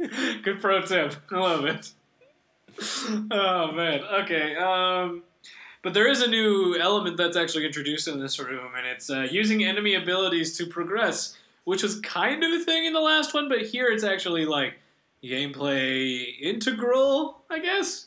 Good 0.42 0.60
pro 0.60 0.82
tip. 0.82 1.14
I 1.30 1.38
love 1.38 1.64
it. 1.64 1.92
Oh 3.30 3.72
man. 3.72 4.00
Okay. 4.22 4.56
Um, 4.56 5.22
but 5.82 5.94
there 5.94 6.08
is 6.08 6.22
a 6.22 6.28
new 6.28 6.76
element 6.78 7.16
that's 7.16 7.36
actually 7.36 7.66
introduced 7.66 8.08
in 8.08 8.20
this 8.20 8.38
room, 8.38 8.70
and 8.76 8.86
it's 8.86 9.10
uh, 9.10 9.26
using 9.30 9.64
enemy 9.64 9.94
abilities 9.94 10.56
to 10.58 10.66
progress, 10.66 11.36
which 11.64 11.82
was 11.82 11.98
kind 12.00 12.42
of 12.44 12.52
a 12.52 12.64
thing 12.64 12.84
in 12.86 12.92
the 12.92 13.00
last 13.00 13.34
one, 13.34 13.48
but 13.48 13.62
here 13.62 13.86
it's 13.86 14.04
actually 14.04 14.44
like 14.46 14.74
gameplay 15.22 16.38
integral, 16.40 17.42
I 17.50 17.58
guess. 17.60 18.06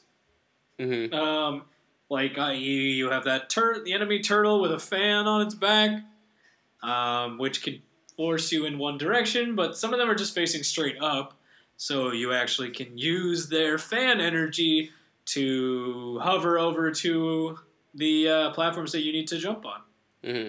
hmm 0.79 1.13
Um, 1.13 1.63
like 2.09 2.37
you, 2.37 2.43
you 2.53 3.09
have 3.09 3.23
that 3.25 3.49
tur- 3.49 3.83
the 3.83 3.93
enemy 3.93 4.19
turtle 4.19 4.61
with 4.61 4.71
a 4.71 4.79
fan 4.79 5.27
on 5.27 5.41
its 5.41 5.55
back, 5.55 6.03
um, 6.83 7.37
which 7.37 7.63
can 7.63 7.81
force 8.15 8.51
you 8.51 8.65
in 8.65 8.77
one 8.77 8.97
direction, 8.97 9.55
but 9.55 9.75
some 9.77 9.93
of 9.93 9.99
them 9.99 10.09
are 10.09 10.15
just 10.15 10.35
facing 10.35 10.61
straight 10.63 10.97
up, 11.01 11.33
so 11.77 12.11
you 12.11 12.33
actually 12.33 12.71
can 12.71 12.97
use 12.97 13.49
their 13.49 13.77
fan 13.77 14.21
energy 14.21 14.91
to 15.25 16.19
hover 16.21 16.59
over 16.59 16.91
to 16.91 17.57
the 17.93 18.29
uh, 18.29 18.51
platforms 18.51 18.91
that 18.91 19.01
you 19.01 19.11
need 19.11 19.27
to 19.27 19.37
jump 19.37 19.65
on. 19.65 19.81
hmm 20.23 20.47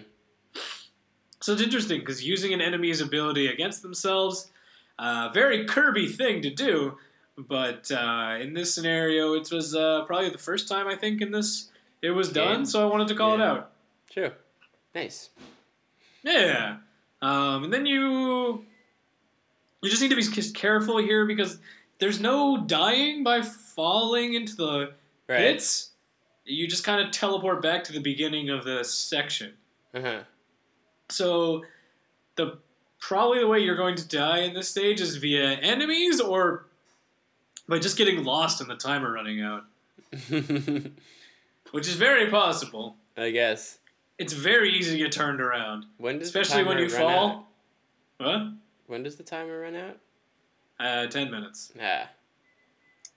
So 1.40 1.52
it's 1.52 1.62
interesting 1.62 2.00
because 2.00 2.24
using 2.24 2.52
an 2.52 2.60
enemy's 2.60 3.00
ability 3.00 3.46
against 3.48 3.82
themselves, 3.82 4.50
uh, 4.98 5.30
very 5.32 5.64
Kirby 5.64 6.08
thing 6.08 6.42
to 6.42 6.50
do. 6.50 6.98
But 7.36 7.90
uh, 7.90 8.38
in 8.40 8.54
this 8.54 8.72
scenario, 8.72 9.34
it 9.34 9.50
was 9.50 9.74
uh, 9.74 10.04
probably 10.06 10.30
the 10.30 10.38
first 10.38 10.68
time 10.68 10.86
I 10.86 10.94
think 10.94 11.20
in 11.20 11.32
this 11.32 11.70
it 12.00 12.10
was 12.10 12.30
done. 12.30 12.58
Game? 12.58 12.64
So 12.66 12.86
I 12.86 12.90
wanted 12.90 13.08
to 13.08 13.14
call 13.14 13.34
it 13.34 13.40
out. 13.40 13.72
True. 14.10 14.30
Nice. 14.94 15.30
Yeah. 16.22 16.76
Um, 17.20 17.64
and 17.64 17.72
then 17.72 17.86
you 17.86 18.64
you 19.84 19.90
just 19.90 20.02
need 20.02 20.10
to 20.10 20.16
be 20.16 20.50
careful 20.52 20.98
here 20.98 21.26
because 21.26 21.58
there's 21.98 22.20
no 22.20 22.56
dying 22.58 23.22
by 23.22 23.42
falling 23.42 24.34
into 24.34 24.56
the 24.56 24.92
Right. 25.28 25.38
pits. 25.38 25.90
You 26.44 26.66
just 26.68 26.84
kind 26.84 27.00
of 27.00 27.10
teleport 27.12 27.62
back 27.62 27.84
to 27.84 27.92
the 27.92 28.00
beginning 28.00 28.50
of 28.50 28.64
the 28.64 28.84
section. 28.84 29.54
Uh-huh. 29.94 30.20
So 31.08 31.64
the 32.36 32.58
probably 33.00 33.38
the 33.38 33.46
way 33.46 33.60
you're 33.60 33.76
going 33.76 33.94
to 33.96 34.06
die 34.06 34.40
in 34.40 34.52
this 34.54 34.68
stage 34.68 35.00
is 35.00 35.16
via 35.16 35.52
enemies 35.52 36.20
or 36.20 36.66
by 37.68 37.78
just 37.78 37.96
getting 37.96 38.24
lost 38.24 38.60
and 38.60 38.68
the 38.68 38.74
timer 38.76 39.12
running 39.12 39.40
out, 39.40 39.64
which 41.70 41.88
is 41.88 41.94
very 41.94 42.30
possible. 42.30 42.96
I 43.16 43.30
guess. 43.30 43.78
It's 44.18 44.32
very 44.32 44.70
easy 44.74 44.92
to 44.92 44.98
get 45.04 45.12
turned 45.12 45.40
around, 45.40 45.86
When 45.98 46.18
does 46.18 46.28
especially 46.28 46.64
when 46.64 46.78
you 46.78 46.88
fall. 46.90 47.08
out? 47.28 47.44
What? 48.18 48.52
When 48.86 49.02
does 49.02 49.16
the 49.16 49.22
timer 49.22 49.60
run 49.60 49.76
out? 49.76 49.98
Uh, 50.78 51.06
ten 51.06 51.30
minutes. 51.30 51.72
Ah, 51.80 52.10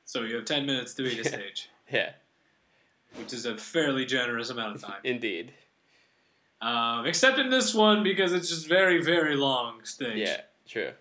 So 0.06 0.22
you 0.24 0.36
have 0.36 0.46
ten 0.46 0.66
minutes 0.66 0.94
to 0.96 1.04
beat 1.04 1.20
a 1.20 1.24
stage, 1.28 1.70
yeah, 1.92 2.12
which 3.16 3.34
is 3.34 3.46
a 3.46 3.58
fairly 3.58 4.06
generous 4.06 4.50
amount 4.50 4.76
of 4.76 4.82
time. 4.82 5.00
indeed. 5.04 5.54
Um, 6.62 7.06
except 7.06 7.38
in 7.38 7.50
this 7.52 7.74
one 7.76 8.02
because 8.04 8.34
it's 8.34 8.50
just 8.50 8.68
very, 8.68 9.04
very 9.04 9.36
long 9.36 9.84
stage. 9.86 10.18
Yeah, 10.28 10.42
true. 10.68 10.92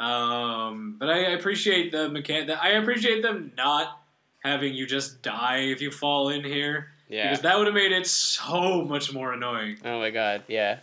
Um, 0.00 0.96
but 0.98 1.10
I 1.10 1.18
appreciate 1.32 1.92
the 1.92 2.08
mechan- 2.08 2.50
I 2.58 2.70
appreciate 2.70 3.22
them 3.22 3.52
not 3.56 4.00
having 4.42 4.74
you 4.74 4.86
just 4.86 5.22
die 5.22 5.58
if 5.58 5.80
you 5.82 5.90
fall 5.90 6.30
in 6.30 6.42
here 6.42 6.88
Yeah. 7.08 7.28
because 7.28 7.42
that 7.42 7.56
would 7.58 7.66
have 7.66 7.74
made 7.74 7.92
it 7.92 8.06
so 8.06 8.82
much 8.82 9.12
more 9.12 9.32
annoying. 9.34 9.78
Oh 9.84 9.98
my 10.00 10.10
god, 10.10 10.42
yeah. 10.48 10.78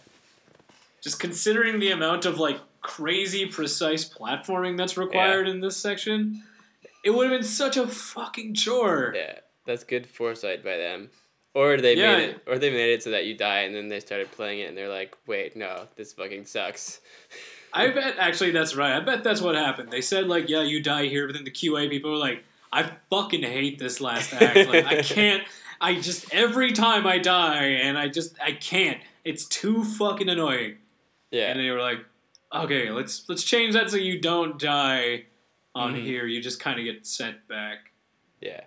Just 1.01 1.19
considering 1.19 1.79
the 1.79 1.91
amount 1.91 2.25
of 2.25 2.39
like 2.39 2.59
crazy 2.81 3.45
precise 3.45 4.07
platforming 4.07 4.77
that's 4.77 4.97
required 4.97 5.47
in 5.47 5.59
this 5.61 5.77
section, 5.77 6.43
it 7.03 7.11
would 7.11 7.29
have 7.29 7.39
been 7.39 7.47
such 7.47 7.77
a 7.77 7.87
fucking 7.87 8.53
chore. 8.55 9.13
Yeah. 9.15 9.39
That's 9.65 9.83
good 9.83 10.07
foresight 10.07 10.63
by 10.63 10.77
them. 10.77 11.09
Or 11.53 11.77
they 11.77 11.95
Yeah. 11.95 12.17
made 12.17 12.29
it 12.29 12.41
or 12.47 12.57
they 12.59 12.69
made 12.69 12.93
it 12.93 13.03
so 13.03 13.11
that 13.11 13.25
you 13.25 13.35
die 13.35 13.61
and 13.61 13.75
then 13.75 13.87
they 13.89 13.99
started 13.99 14.31
playing 14.31 14.59
it 14.59 14.69
and 14.69 14.77
they're 14.77 14.89
like, 14.89 15.17
wait, 15.27 15.55
no, 15.55 15.87
this 15.95 16.13
fucking 16.13 16.45
sucks. 16.45 17.01
I 17.73 17.87
bet 17.89 18.15
actually 18.17 18.51
that's 18.51 18.75
right. 18.75 18.93
I 18.95 18.99
bet 18.99 19.23
that's 19.23 19.41
what 19.41 19.55
happened. 19.55 19.91
They 19.91 20.01
said 20.01 20.27
like, 20.27 20.49
yeah, 20.49 20.63
you 20.63 20.81
die 20.81 21.05
here, 21.05 21.27
but 21.27 21.33
then 21.35 21.43
the 21.43 21.51
QA 21.51 21.89
people 21.89 22.11
were 22.11 22.17
like, 22.17 22.43
I 22.71 22.89
fucking 23.09 23.43
hate 23.43 23.79
this 23.79 23.99
last 24.01 24.33
act. 24.33 24.69
Like 24.69 24.85
I 24.85 25.01
can't. 25.03 25.43
I 25.81 25.95
just 25.99 26.33
every 26.33 26.71
time 26.73 27.07
I 27.07 27.17
die, 27.19 27.63
and 27.65 27.97
I 27.97 28.09
just 28.09 28.35
I 28.41 28.51
can't. 28.51 28.99
It's 29.23 29.45
too 29.45 29.83
fucking 29.83 30.27
annoying. 30.29 30.75
Yeah. 31.31 31.51
And 31.51 31.59
they 31.59 31.69
were 31.71 31.79
like, 31.79 31.99
okay, 32.53 32.91
let's 32.91 33.27
let's 33.29 33.43
change 33.43 33.73
that 33.73 33.89
so 33.89 33.97
you 33.97 34.19
don't 34.19 34.59
die 34.59 35.25
on 35.75 35.93
Mhm. 35.95 36.03
here. 36.03 36.25
You 36.25 36.41
just 36.41 36.59
kind 36.59 36.79
of 36.79 36.85
get 36.85 37.05
sent 37.05 37.47
back, 37.47 37.91
Yeah. 38.41 38.61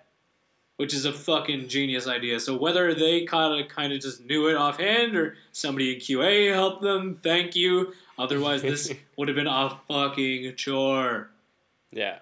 which 0.77 0.93
is 0.93 1.05
a 1.05 1.11
fucking 1.13 1.67
genius 1.67 2.07
idea. 2.07 2.39
So 2.39 2.55
whether 2.55 2.93
they 2.93 3.25
kind 3.25 3.61
of 3.61 3.67
kind 3.69 3.91
of 3.93 3.99
just 3.99 4.21
knew 4.25 4.47
it 4.47 4.55
offhand 4.55 5.15
or 5.17 5.37
somebody 5.51 5.93
in 5.93 5.99
QA 5.99 6.47
helped 6.47 6.81
them, 6.81 7.19
thank 7.21 7.55
you. 7.55 7.93
Otherwise, 8.17 8.61
this 8.61 8.91
would 9.17 9.27
have 9.27 9.35
been 9.35 9.47
a 9.47 9.77
fucking 9.87 10.55
chore. 10.55 11.29
Yeah. 11.91 12.19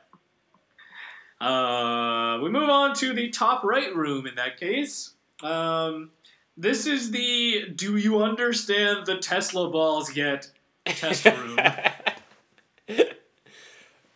Uh, 1.39 2.39
we 2.43 2.49
move 2.49 2.69
on 2.69 2.93
to 2.95 3.13
the 3.13 3.29
top 3.29 3.63
right 3.63 3.95
room 3.95 4.27
in 4.27 4.35
that 4.35 4.59
case. 4.59 5.13
Um, 5.41 6.11
this 6.55 6.85
is 6.85 7.11
the 7.11 7.69
do 7.75 7.97
you 7.97 8.21
understand 8.21 9.05
the 9.07 9.17
Tesla 9.17 9.69
balls 9.69 10.15
yet 10.15 10.49
test 10.85 11.25
room. 11.25 11.59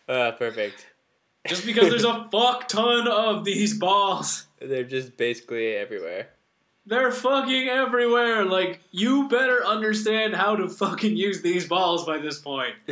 uh, 0.08 0.32
perfect. 0.38 0.86
Just 1.46 1.64
because 1.64 1.90
there's 1.90 2.04
a 2.04 2.28
fuck 2.32 2.68
ton 2.68 3.06
of 3.08 3.44
these 3.44 3.78
balls. 3.78 4.46
They're 4.60 4.84
just 4.84 5.16
basically 5.16 5.74
everywhere. 5.74 6.28
They're 6.86 7.12
fucking 7.12 7.68
everywhere. 7.68 8.44
Like, 8.44 8.80
you 8.92 9.28
better 9.28 9.64
understand 9.64 10.34
how 10.34 10.56
to 10.56 10.68
fucking 10.68 11.16
use 11.16 11.42
these 11.42 11.66
balls 11.66 12.04
by 12.04 12.18
this 12.18 12.38
point. 12.38 12.74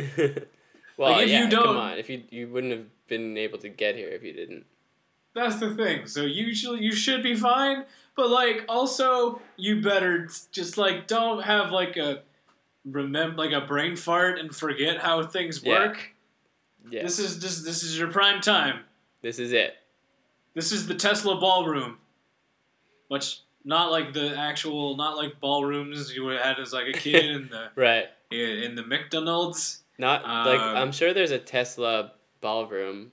well, 0.97 1.11
Like, 1.13 1.23
if 1.23 1.29
you 1.29 1.35
yeah, 1.35 1.49
don't- 1.49 1.63
come 1.65 1.77
on. 1.77 1.97
If 1.97 2.09
you 2.09 2.23
you 2.29 2.47
wouldn't 2.49 2.73
have 2.73 2.85
been 3.07 3.37
able 3.37 3.57
to 3.59 3.69
get 3.69 3.95
here 3.95 4.09
if 4.09 4.23
you 4.23 4.33
didn't. 4.33 4.65
That's 5.33 5.57
the 5.59 5.73
thing. 5.75 6.07
So 6.07 6.21
usually 6.23 6.81
you 6.81 6.93
should 6.93 7.21
be 7.23 7.35
fine, 7.35 7.83
but 8.15 8.29
like 8.29 8.63
also 8.69 9.41
you 9.57 9.81
better 9.81 10.29
just 10.51 10.77
like 10.77 11.07
don't 11.07 11.43
have 11.43 11.71
like 11.71 11.97
a 11.97 12.21
remember 12.85 13.37
like 13.43 13.51
a 13.51 13.65
brain 13.65 13.95
fart 13.95 14.39
and 14.39 14.55
forget 14.55 14.97
how 14.99 15.23
things 15.23 15.63
Yeah. 15.63 15.79
work. 15.87 16.11
Yeah. 16.89 17.03
This 17.03 17.19
is 17.19 17.39
this 17.39 17.63
this 17.63 17.83
is 17.83 17.97
your 17.97 18.11
prime 18.11 18.41
time. 18.41 18.81
This 19.21 19.39
is 19.39 19.51
it. 19.53 19.75
This 20.53 20.71
is 20.71 20.87
the 20.87 20.95
Tesla 20.95 21.39
ballroom. 21.39 21.97
Which 23.07 23.39
not 23.63 23.91
like 23.91 24.13
the 24.13 24.35
actual 24.37 24.95
not 24.97 25.17
like 25.17 25.39
ballrooms 25.39 26.15
you 26.15 26.23
would 26.25 26.39
had 26.39 26.59
as 26.59 26.73
like 26.73 26.87
a 26.87 26.93
kid 26.97 27.25
in 27.31 27.49
the 27.49 27.69
Right. 27.75 28.05
in 28.31 28.75
the 28.75 28.83
McDonald's. 28.85 29.81
Not 29.97 30.23
like 30.23 30.59
Um, 30.59 30.75
I'm 30.77 30.91
sure 30.91 31.13
there's 31.13 31.31
a 31.31 31.39
Tesla 31.39 32.11
ballroom, 32.41 33.11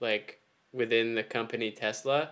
like 0.00 0.40
within 0.72 1.14
the 1.14 1.22
company 1.22 1.70
Tesla. 1.70 2.30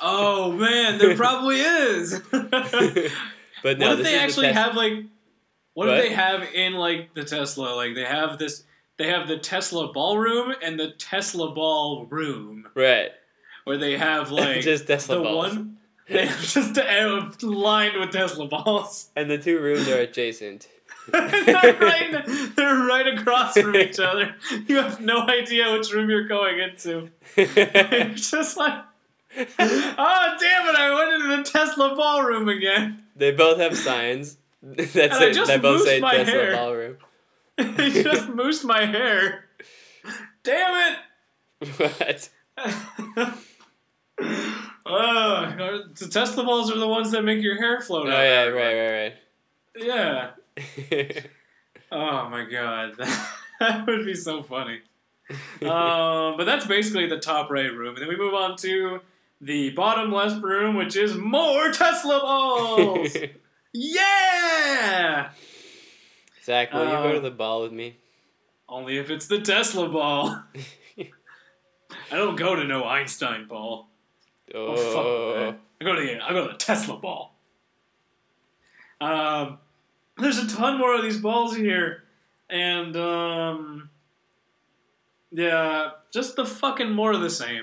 Oh 0.00 0.52
man, 0.52 0.96
there 0.98 1.16
probably 1.24 1.60
is. 1.60 2.20
but 2.30 3.78
no, 3.78 3.88
what 3.90 3.98
if 3.98 4.04
they 4.04 4.14
is 4.14 4.14
the 4.14 4.16
actually 4.20 4.52
have 4.52 4.74
like 4.76 4.92
what, 5.86 5.96
if 5.98 6.04
they 6.04 6.14
have 6.14 6.42
in 6.54 6.74
like 6.74 7.14
the 7.14 7.24
Tesla 7.24 7.74
like 7.74 7.94
they 7.94 8.04
have 8.04 8.38
this 8.38 8.64
they 8.98 9.06
have 9.06 9.28
the 9.28 9.38
Tesla 9.38 9.90
ballroom 9.92 10.52
and 10.62 10.78
the 10.78 10.90
Tesla 10.92 11.54
ballroom 11.54 12.68
right? 12.74 13.10
where 13.64 13.78
they 13.78 13.96
have 13.96 14.30
like 14.30 14.60
just 14.60 14.86
Tesla 14.86 15.16
the 15.16 15.22
balls, 15.22 15.54
one 15.54 15.78
they 16.08 16.26
have 16.26 16.42
just 16.42 16.76
uh, 16.76 17.30
lined 17.40 17.98
with 17.98 18.10
Tesla 18.10 18.46
balls. 18.46 19.08
and 19.16 19.30
the 19.30 19.38
two 19.38 19.58
rooms 19.58 19.88
are 19.88 20.00
adjacent. 20.00 20.68
they're, 21.08 21.22
right, 21.80 22.24
they're 22.56 22.84
right 22.84 23.18
across 23.18 23.56
from 23.56 23.74
each 23.74 23.98
other. 23.98 24.34
You 24.66 24.76
have 24.76 25.00
no 25.00 25.20
idea 25.26 25.72
which 25.72 25.92
room 25.92 26.10
you're 26.10 26.28
going 26.28 26.58
into. 26.58 27.10
It's 27.36 28.30
just 28.30 28.56
like, 28.56 28.82
oh 29.38 30.36
damn 30.40 30.68
it! 30.68 30.76
I 30.76 30.94
went 30.94 31.22
into 31.22 31.36
the 31.36 31.42
Tesla 31.42 31.94
ballroom 31.96 32.48
again. 32.48 33.04
they 33.16 33.30
both 33.30 33.58
have 33.58 33.78
signs 33.78 34.36
that 34.62 35.12
I 35.12 35.18
say 35.18 35.32
just 35.32 35.48
that 35.50 35.62
both 35.62 35.84
say 35.84 36.00
my 36.00 36.16
Tesla 36.16 36.32
hair. 36.32 36.52
ballroom. 36.52 36.96
they 37.56 37.90
just 38.02 38.28
moosed 38.28 38.64
my 38.64 38.84
hair. 38.86 39.44
Damn 40.42 40.92
it! 40.92 41.68
what? 41.78 42.28
it! 42.58 43.28
uh, 44.86 45.78
the 45.98 46.08
Tesla 46.10 46.44
balls 46.44 46.70
are 46.72 46.78
the 46.78 46.88
ones 46.88 47.10
that 47.12 47.22
make 47.22 47.42
your 47.42 47.56
hair 47.58 47.80
float. 47.80 48.06
Oh 48.06 48.10
out 48.10 48.22
yeah, 48.22 48.44
right, 48.44 49.12
Yeah. 49.76 50.30
right, 50.90 50.92
right. 50.92 51.26
Oh 51.92 52.28
my 52.28 52.44
god, 52.44 52.94
that 53.60 53.84
would 53.86 54.06
be 54.06 54.14
so 54.14 54.42
funny. 54.42 54.80
um, 55.62 56.36
but 56.36 56.44
that's 56.44 56.66
basically 56.66 57.06
the 57.06 57.18
top 57.18 57.50
right 57.50 57.72
room, 57.72 57.94
and 57.94 57.98
then 57.98 58.08
we 58.08 58.16
move 58.16 58.34
on 58.34 58.56
to 58.58 59.00
the 59.40 59.70
bottom 59.70 60.12
left 60.12 60.42
room, 60.42 60.76
which 60.76 60.96
is 60.96 61.16
more 61.16 61.70
Tesla 61.72 62.20
balls. 62.20 63.16
Yeah. 63.72 65.30
Zach, 66.42 66.72
will 66.72 66.84
you 66.84 66.90
go 66.90 67.08
Uh, 67.08 67.12
to 67.12 67.20
the 67.20 67.30
ball 67.30 67.62
with 67.62 67.72
me? 67.72 67.96
Only 68.68 68.98
if 68.98 69.10
it's 69.10 69.26
the 69.26 69.40
Tesla 69.40 69.88
ball. 69.88 70.42
I 72.12 72.16
don't 72.16 72.36
go 72.36 72.54
to 72.54 72.64
no 72.64 72.84
Einstein 72.84 73.46
ball. 73.46 73.88
Oh, 74.54 74.76
fuck 74.76 74.96
Oh, 75.04 75.34
that. 75.34 75.58
I 75.80 75.84
go 75.84 75.94
to 75.94 76.00
the 76.00 76.20
I 76.24 76.32
go 76.32 76.46
to 76.46 76.52
the 76.52 76.58
Tesla 76.58 76.96
ball. 76.96 77.34
Um, 79.00 79.58
there's 80.18 80.38
a 80.38 80.48
ton 80.48 80.78
more 80.78 80.94
of 80.94 81.02
these 81.02 81.16
balls 81.18 81.56
here, 81.56 82.04
and 82.50 82.94
um, 82.96 83.90
yeah, 85.30 85.90
just 86.12 86.36
the 86.36 86.44
fucking 86.44 86.90
more 86.90 87.12
of 87.12 87.20
the 87.22 87.30
same. 87.30 87.62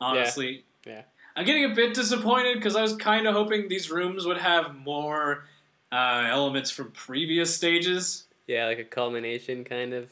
Honestly, 0.00 0.64
Yeah. 0.86 1.02
I'm 1.36 1.44
getting 1.44 1.64
a 1.64 1.74
bit 1.74 1.94
disappointed 1.94 2.54
because 2.54 2.76
I 2.76 2.82
was 2.82 2.94
kind 2.96 3.26
of 3.26 3.34
hoping 3.34 3.68
these 3.68 3.90
rooms 3.90 4.24
would 4.26 4.38
have 4.38 4.74
more 4.76 5.44
uh, 5.92 6.26
elements 6.28 6.70
from 6.70 6.90
previous 6.92 7.54
stages. 7.54 8.24
yeah, 8.46 8.66
like 8.66 8.78
a 8.78 8.84
culmination 8.84 9.64
kind 9.64 9.92
of. 9.94 10.08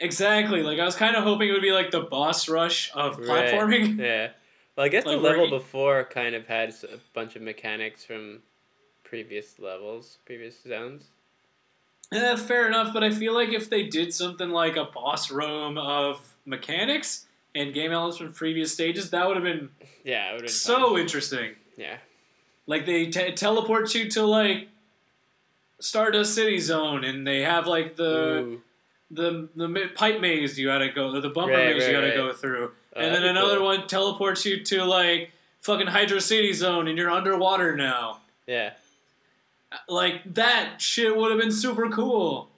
Exactly, 0.00 0.62
like 0.62 0.78
I 0.78 0.84
was 0.84 0.94
kind 0.96 1.16
of 1.16 1.24
hoping 1.24 1.48
it 1.48 1.52
would 1.52 1.62
be 1.62 1.72
like 1.72 1.90
the 1.90 2.00
boss 2.02 2.48
rush 2.48 2.90
of 2.94 3.18
Right. 3.18 3.52
platforming. 3.52 3.98
Yeah. 4.00 4.30
Well, 4.76 4.86
I 4.86 4.88
guess 4.90 5.04
Like 5.06 5.16
the 5.16 5.22
level 5.22 5.44
you- 5.46 5.50
before 5.50 6.04
kind 6.04 6.34
of 6.36 6.46
had 6.46 6.70
a 6.84 6.98
bunch 7.12 7.34
of 7.34 7.42
mechanics 7.42 8.04
from 8.04 8.40
previous 9.02 9.58
levels, 9.58 10.18
previous 10.24 10.62
zones. 10.62 11.04
Eh, 12.12 12.36
fair 12.36 12.66
enough, 12.66 12.92
but 12.94 13.02
I 13.04 13.10
feel 13.10 13.34
like 13.34 13.52
if 13.52 13.68
they 13.68 13.82
did 13.84 14.14
something 14.14 14.50
like 14.50 14.76
a 14.76 14.84
boss 14.84 15.30
room 15.30 15.76
of 15.78 16.36
mechanics 16.46 17.26
and 17.54 17.72
game 17.74 17.92
elements 17.92 18.18
from 18.18 18.32
previous 18.32 18.72
stages, 18.72 19.10
that 19.10 19.26
would 19.26 19.36
have 19.36 19.44
been 19.44 19.70
Yeah, 20.04 20.28
it 20.30 20.32
would 20.32 20.40
have 20.40 20.46
been 20.46 20.48
so 20.48 20.90
fun. 20.92 21.00
interesting. 21.00 21.54
Yeah. 21.76 21.96
Like 22.66 22.86
they 22.86 23.06
te- 23.06 23.32
teleport 23.32 23.94
you 23.94 24.10
to 24.10 24.24
like 24.26 24.68
Stardust 25.80 26.34
City 26.34 26.58
Zone, 26.58 27.04
and 27.04 27.26
they 27.26 27.40
have 27.42 27.66
like 27.66 27.96
the 27.96 28.38
Ooh. 28.38 28.62
the 29.10 29.48
the 29.54 29.90
pipe 29.94 30.20
maze 30.20 30.58
you 30.58 30.66
gotta 30.66 30.90
go, 30.90 31.20
the 31.20 31.28
bumper 31.30 31.52
Right, 31.52 31.74
maze 31.76 31.86
you 31.86 31.92
gotta 31.92 32.08
right. 32.08 32.16
go 32.16 32.32
through, 32.32 32.72
Oh, 32.96 33.00
and 33.00 33.14
then 33.14 33.24
another 33.24 33.56
cool. 33.58 33.66
one 33.66 33.86
teleports 33.86 34.44
you 34.44 34.62
to 34.64 34.84
like 34.84 35.30
fucking 35.60 35.86
Hydro 35.86 36.18
City 36.18 36.52
Zone, 36.52 36.88
and 36.88 36.98
you're 36.98 37.10
underwater 37.10 37.76
now. 37.76 38.20
Yeah. 38.46 38.72
Like 39.88 40.22
that 40.34 40.80
shit 40.80 41.14
would 41.16 41.30
have 41.30 41.40
been 41.40 41.52
super 41.52 41.88
cool. 41.90 42.48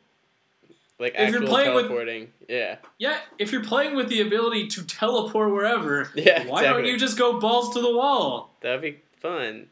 Like 1.00 1.14
If 1.16 1.30
you're 1.32 1.46
playing 1.46 1.74
with- 1.74 2.28
Yeah. 2.48 2.76
Yeah, 2.98 3.18
if 3.38 3.52
you're 3.52 3.64
playing 3.64 3.96
with 3.96 4.08
the 4.08 4.20
ability 4.20 4.68
to 4.68 4.84
teleport 4.84 5.50
wherever, 5.50 6.10
Yeah, 6.14 6.46
why 6.46 6.62
don't 6.62 6.84
you 6.84 6.98
just 6.98 7.18
go 7.18 7.40
balls 7.40 7.72
to 7.74 7.80
the 7.80 7.90
wall? 7.96 8.54
That'd 8.60 8.82
be 8.82 9.00
fun. 9.20 9.68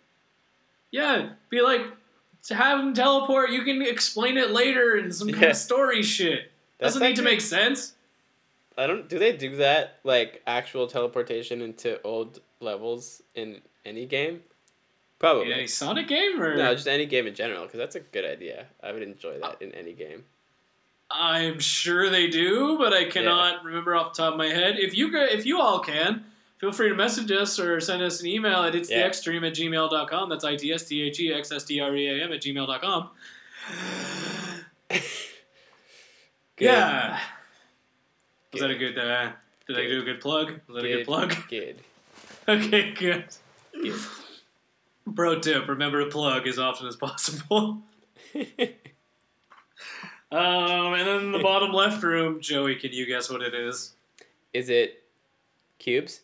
Yeah, 0.91 1.31
be 1.51 1.61
like, 1.61 1.83
to 2.45 2.55
have 2.55 2.81
him 2.81 2.95
teleport, 2.95 3.51
you 3.51 3.63
can 3.63 3.83
explain 3.83 4.39
it 4.39 4.51
later 4.53 4.97
in 4.97 5.13
some 5.13 5.29
kind 5.29 5.43
Yeah. 5.43 5.51
of 5.51 5.57
story 5.57 6.03
shit. 6.03 6.51
That's 6.79 6.95
Doesn't 6.95 7.07
need 7.07 7.17
to 7.17 7.23
make 7.23 7.43
sense. 7.43 7.95
I 8.79 8.87
don't. 8.87 9.09
Do 9.09 9.19
they 9.19 9.37
do 9.37 9.57
that 9.57 9.99
like 10.05 10.41
actual 10.47 10.87
teleportation 10.87 11.61
into 11.61 12.01
old 12.03 12.41
levels 12.61 13.21
in 13.35 13.61
any 13.85 14.07
game? 14.07 14.45
Probably. 15.19 15.47
In 15.47 15.53
any 15.59 15.67
Sonic 15.67 16.07
game, 16.07 16.41
or 16.41 16.57
no, 16.57 16.75
just 16.75 16.87
any 16.87 17.05
game 17.05 17.27
in 17.27 17.35
general, 17.35 17.65
because 17.65 17.79
that's 17.79 17.97
a 17.97 18.01
good 18.01 18.25
idea. 18.25 18.67
I 18.81 18.93
would 18.93 19.03
enjoy 19.03 19.41
that 19.41 19.61
in 19.61 19.73
any 19.75 19.93
game. 19.95 20.25
I'm 21.11 21.59
sure 21.59 22.11
they 22.11 22.27
do, 22.29 22.77
but 22.79 22.93
I 22.93 23.05
cannot 23.07 23.65
remember 23.65 23.97
off 23.97 24.15
the 24.15 24.23
top 24.23 24.33
of 24.35 24.39
my 24.39 24.49
head. 24.49 24.79
If 24.79 24.95
you 24.97 25.11
go, 25.11 25.23
if 25.25 25.47
you 25.47 25.59
all 25.61 25.81
can, 25.81 26.25
feel 26.59 26.71
free 26.73 26.91
to 26.91 26.95
message 26.95 27.31
us 27.33 27.59
or 27.59 27.81
send 27.81 28.03
us 28.03 28.21
an 28.21 28.27
email 28.27 28.63
at 28.65 28.75
it's 28.75 28.89
the 28.89 28.97
Yeah. 28.97 29.07
extreme 29.07 29.43
at 29.45 29.55
gmail.com. 29.55 30.29
That's 30.29 30.45
I 30.45 30.57
T 30.57 30.73
S 30.73 30.85
T 30.85 31.03
H 31.03 31.19
E 31.21 31.33
X 31.33 31.51
S 31.51 31.65
T 31.65 31.81
R 31.81 31.95
E 31.97 32.09
A 32.09 32.25
M 32.25 32.33
at 32.33 32.43
gmail.com. 32.43 33.09
Good. 34.89 35.03
Yeah. 36.59 37.21
Was 38.53 38.61
Good. 38.61 38.71
that 38.71 38.71
a 38.75 38.79
good? 38.79 38.99
Uh, 38.99 39.31
did 39.67 39.79
I 39.79 39.87
do 39.87 40.01
a 40.01 40.05
good 40.05 40.21
plug? 40.21 40.53
Was 40.67 40.77
that 40.77 40.85
a 40.85 40.89
good 40.89 41.07
plug? 41.07 41.35
Good. 41.51 41.77
Okay, 42.49 42.93
good. 42.95 43.25
Good. 43.73 43.95
Pro 45.15 45.39
tip: 45.39 45.69
Remember 45.69 46.03
to 46.05 46.11
plug 46.11 46.47
as 46.49 46.59
often 46.59 46.87
as 46.89 46.97
possible. 46.97 47.83
Um, 50.31 50.95
and 50.95 51.07
then 51.07 51.33
the 51.33 51.39
bottom 51.39 51.73
left 51.73 52.03
room, 52.03 52.41
Joey, 52.41 52.77
can 52.77 52.93
you 52.93 53.07
guess 53.07 53.31
what 53.31 53.41
it 53.41 53.55
is? 53.55 53.95
Is 54.53 54.69
it 54.69 55.03
cubes? 55.79 56.21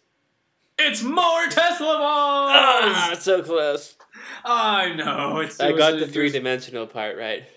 It's 0.78 1.02
more 1.02 1.46
Tesla 1.46 1.98
balls. 1.98 2.50
Ah, 2.52 3.16
so 3.18 3.42
close. 3.42 3.96
I 4.44 4.94
know. 4.94 5.38
It's, 5.38 5.60
I 5.60 5.68
it 5.68 5.78
got 5.78 5.98
the 5.98 6.06
three 6.06 6.30
dimensional 6.30 6.86
part 6.86 7.16
right. 7.16 7.44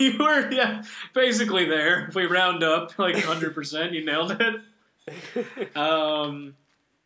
You 0.00 0.16
were, 0.18 0.50
yeah, 0.50 0.82
basically 1.12 1.66
there. 1.66 2.08
If 2.08 2.16
we 2.16 2.24
round 2.24 2.64
up 2.64 2.98
like 2.98 3.14
100%, 3.14 3.92
you 3.92 4.04
nailed 4.04 4.36
it. 4.40 4.60
Um, 5.76 6.54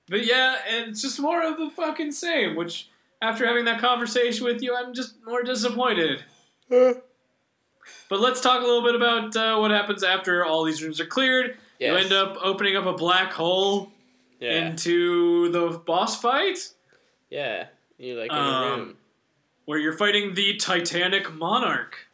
but 0.09 0.25
yeah, 0.25 0.57
and 0.71 0.91
it's 0.91 1.03
just 1.03 1.19
more 1.19 1.43
of 1.43 1.59
the 1.59 1.69
fucking 1.71 2.13
same, 2.13 2.55
which 2.55 2.89
after 3.21 3.47
having 3.47 3.65
that 3.65 3.81
conversation 3.81 4.45
with 4.45 4.63
you, 4.63 4.75
I'm 4.75 4.95
just 4.95 5.17
more 5.27 5.43
disappointed. 5.43 6.25
But 8.09 8.21
let's 8.21 8.41
talk 8.41 8.63
a 8.63 8.65
little 8.65 8.83
bit 8.83 8.95
about 8.95 9.35
uh, 9.37 9.59
what 9.59 9.71
happens 9.71 10.03
after 10.05 10.45
all 10.45 10.65
these 10.65 10.83
rooms 10.83 11.01
are 11.01 11.07
cleared. 11.07 11.57
You 11.81 11.95
end 11.95 12.13
up 12.13 12.37
opening 12.43 12.77
up 12.77 12.87
a 12.87 12.93
black 12.95 13.33
hole 13.33 13.91
yeah. 14.41 14.69
into 14.69 15.51
the 15.53 15.79
boss 15.79 16.21
fight, 16.21 16.59
yeah. 17.31 17.67
You're 17.99 18.19
like 18.21 18.31
in 18.31 18.37
Um, 18.37 18.63
a 18.65 18.77
room. 18.77 18.97
where 19.65 19.79
you're 19.79 19.97
fighting 19.97 20.35
the 20.35 20.57
Titanic 20.57 21.33
Monarch. 21.35 22.07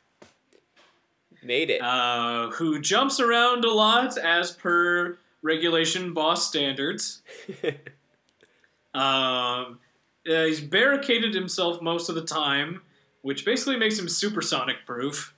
Made 1.45 1.71
it. 1.71 1.81
uh, 1.83 2.51
who 2.53 2.81
jumps 2.81 3.19
around 3.21 3.65
a 3.65 3.71
lot 3.73 4.17
as 4.17 4.53
per 4.53 5.19
regulation 5.43 6.13
boss 6.15 6.49
standards. 6.49 7.23
Um, 8.95 9.79
uh, 10.31 10.45
he's 10.45 10.61
barricaded 10.61 11.35
himself 11.35 11.81
most 11.81 12.09
of 12.09 12.15
the 12.15 12.23
time, 12.23 12.83
which 13.23 13.45
basically 13.45 13.77
makes 13.77 13.99
him 13.99 14.09
supersonic 14.09 14.85
proof. 14.87 15.35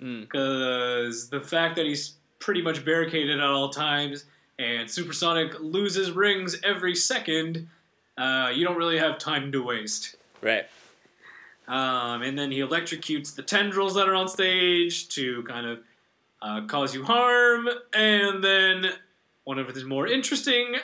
Mm. 0.00 0.22
Because 0.22 1.28
the 1.30 1.40
fact 1.40 1.76
that 1.76 1.86
he's 1.86 2.14
pretty 2.38 2.62
much 2.62 2.84
barricaded 2.84 3.38
at 3.38 3.44
all 3.44 3.70
times 3.70 4.24
and 4.58 4.90
supersonic 4.90 5.58
loses 5.60 6.10
rings 6.10 6.56
every 6.62 6.94
second, 6.94 7.68
uh, 8.16 8.50
you 8.54 8.64
don't 8.64 8.76
really 8.76 8.98
have 8.98 9.18
time 9.18 9.52
to 9.52 9.62
waste. 9.62 10.16
Right. 10.40 10.66
Um, 11.68 12.22
and 12.22 12.38
then 12.38 12.52
he 12.52 12.60
electrocutes 12.60 13.34
the 13.34 13.42
tendrils 13.42 13.94
that 13.94 14.08
are 14.08 14.14
on 14.14 14.28
stage 14.28 15.08
to 15.10 15.42
kind 15.44 15.66
of 15.66 15.78
uh, 16.40 16.66
cause 16.66 16.94
you 16.94 17.04
harm. 17.04 17.68
And 17.92 18.42
then 18.42 18.92
one 19.44 19.58
of 19.58 19.68
his 19.68 19.84
more 19.84 20.06
interesting 20.06 20.76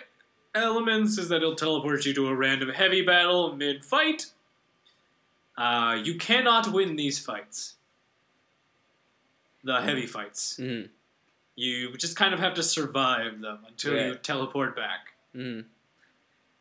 elements 0.54 1.18
is 1.18 1.28
that 1.28 1.40
he'll 1.40 1.54
teleport 1.54 2.04
you 2.04 2.14
to 2.14 2.28
a 2.28 2.34
random 2.34 2.70
heavy 2.70 3.02
battle 3.02 3.54
mid 3.54 3.84
fight. 3.84 4.26
Uh, 5.56 5.98
you 6.02 6.16
cannot 6.16 6.72
win 6.72 6.96
these 6.96 7.18
fights. 7.18 7.74
The 9.64 9.80
heavy 9.80 10.06
fights. 10.06 10.56
Mm. 10.58 10.88
You 11.54 11.94
just 11.96 12.16
kind 12.16 12.34
of 12.34 12.40
have 12.40 12.54
to 12.54 12.62
survive 12.62 13.40
them 13.40 13.60
until 13.68 13.94
you 13.94 14.14
teleport 14.16 14.74
back. 14.74 15.12
Mm. 15.34 15.64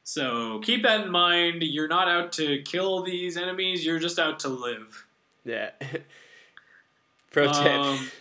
So 0.03 0.59
keep 0.59 0.83
that 0.83 1.05
in 1.05 1.11
mind. 1.11 1.63
You're 1.63 1.87
not 1.87 2.07
out 2.07 2.31
to 2.33 2.61
kill 2.63 3.01
these 3.03 3.37
enemies, 3.37 3.85
you're 3.85 3.99
just 3.99 4.19
out 4.19 4.39
to 4.41 4.49
live. 4.49 5.05
Yeah. 5.45 5.71
Pro 7.31 7.51
tip. 7.51 7.65
Um, 7.65 8.11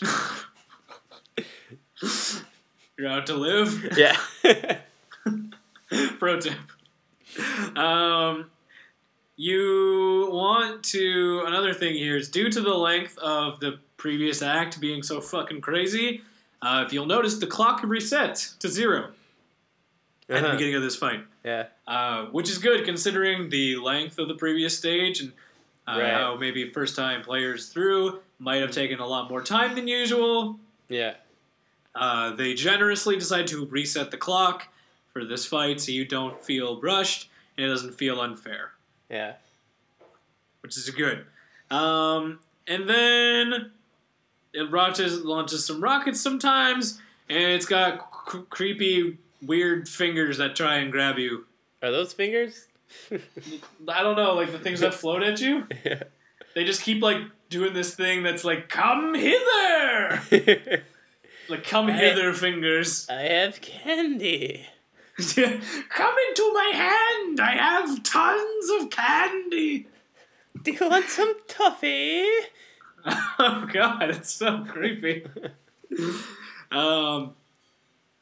you're 2.96 3.08
out 3.08 3.26
to 3.26 3.34
live. 3.34 3.98
yeah. 3.98 4.16
Pro 6.18 6.40
tip. 6.40 6.54
Um, 7.76 8.50
you 9.36 10.28
want 10.30 10.84
to. 10.84 11.42
Another 11.46 11.74
thing 11.74 11.94
here 11.94 12.16
is 12.16 12.28
due 12.28 12.48
to 12.48 12.60
the 12.60 12.74
length 12.74 13.18
of 13.18 13.58
the 13.58 13.80
previous 14.08 14.42
act 14.42 14.78
being 14.82 15.02
so 15.02 15.18
fucking 15.18 15.62
crazy. 15.62 16.20
Uh, 16.60 16.84
if 16.86 16.92
you'll 16.92 17.06
notice, 17.06 17.38
the 17.38 17.46
clock 17.46 17.80
resets 17.80 18.58
to 18.58 18.68
zero 18.68 19.04
at 20.28 20.28
the 20.28 20.36
Uh-huh. 20.36 20.52
beginning 20.52 20.74
of 20.74 20.82
this 20.82 20.94
fight. 20.94 21.24
Yeah. 21.42 21.68
uh, 21.86 22.26
which 22.26 22.50
is 22.50 22.58
good 22.58 22.84
considering 22.84 23.48
the 23.50 23.76
length 23.76 24.18
of 24.18 24.28
the 24.28 24.34
previous 24.34 24.76
stage 24.76 25.20
and 25.20 25.32
uh, 25.88 25.98
Right. 26.00 26.12
how 26.12 26.36
maybe 26.36 26.70
first 26.70 26.96
time 26.96 27.22
players 27.22 27.68
through 27.70 28.20
might 28.38 28.60
have 28.60 28.70
taken 28.72 28.98
a 29.00 29.06
lot 29.06 29.30
more 29.30 29.42
time 29.42 29.74
than 29.74 29.86
usual. 29.88 30.58
Yeah. 30.88 31.14
Uh, 31.94 32.32
they 32.36 32.52
generously 32.54 33.16
decide 33.16 33.46
to 33.48 33.64
reset 33.66 34.10
the 34.10 34.16
clock 34.18 34.68
for 35.14 35.24
this 35.24 35.46
fight 35.46 35.80
so 35.80 35.92
you 35.92 36.04
don't 36.04 36.38
feel 36.42 36.78
rushed 36.82 37.30
and 37.56 37.64
it 37.66 37.68
doesn't 37.70 37.94
feel 37.94 38.20
unfair, 38.20 38.72
Yeah. 39.10 39.34
which 40.60 40.76
is 40.76 40.88
good. 40.90 41.24
Um, 41.70 42.40
and 42.66 42.88
then 42.88 43.72
it 44.54 44.70
launches, 44.70 45.22
launches 45.24 45.66
some 45.66 45.82
rockets 45.82 46.20
sometimes, 46.20 47.00
and 47.28 47.38
it's 47.52 47.66
got 47.66 48.08
c- 48.32 48.38
creepy, 48.48 49.18
weird 49.42 49.88
fingers 49.88 50.38
that 50.38 50.56
try 50.56 50.76
and 50.76 50.90
grab 50.90 51.18
you. 51.18 51.44
Are 51.82 51.90
those 51.90 52.12
fingers? 52.14 52.68
I 53.12 54.02
don't 54.02 54.16
know, 54.16 54.34
like 54.34 54.52
the 54.52 54.58
things 54.58 54.80
that 54.80 54.94
float 54.94 55.22
at 55.22 55.40
you. 55.40 55.66
yeah. 55.84 56.04
They 56.54 56.64
just 56.64 56.82
keep 56.82 57.02
like 57.02 57.18
doing 57.50 57.74
this 57.74 57.94
thing 57.94 58.22
that's 58.22 58.44
like, 58.44 58.68
come 58.68 59.14
hither! 59.14 60.82
Like, 61.46 61.64
come 61.64 61.88
I- 61.88 61.92
hither, 61.92 62.32
fingers. 62.32 63.06
I 63.10 63.20
have 63.20 63.60
candy. 63.60 64.64
come 65.18 66.14
into 66.28 66.52
my 66.54 66.70
hand! 66.74 67.38
I 67.38 67.50
have 67.56 68.02
tons 68.02 68.70
of 68.80 68.88
candy! 68.88 69.86
Do 70.62 70.72
you 70.72 70.88
want 70.88 71.10
some 71.10 71.34
toffee? 71.46 72.24
oh 73.38 73.68
god, 73.72 74.10
it's 74.10 74.30
so 74.32 74.64
creepy. 74.68 75.26
um, 76.70 77.34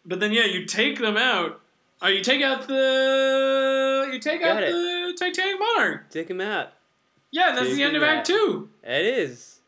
but 0.05 0.21
then, 0.21 0.33
yeah, 0.33 0.45
you 0.45 0.65
take 0.67 0.99
them 0.99 1.17
out. 1.17 1.61
Oh, 2.01 2.09
you 2.09 2.23
take 2.23 2.43
out 2.43 2.67
the. 2.67 4.11
You 4.13 4.19
take 4.19 4.41
Got 4.41 4.57
out 4.57 4.63
it. 4.65 4.73
the 4.73 5.17
Titanic 5.19 5.61
Monarch. 5.61 6.11
Take 6.11 6.29
him 6.29 6.41
out. 6.41 6.73
Yeah, 7.31 7.53
that's 7.55 7.69
Take 7.69 7.77
the 7.77 7.83
end 7.85 7.97
of 7.97 8.03
Act. 8.03 8.27
Two. 8.27 8.69
It 8.83 9.07
is. 9.07 9.61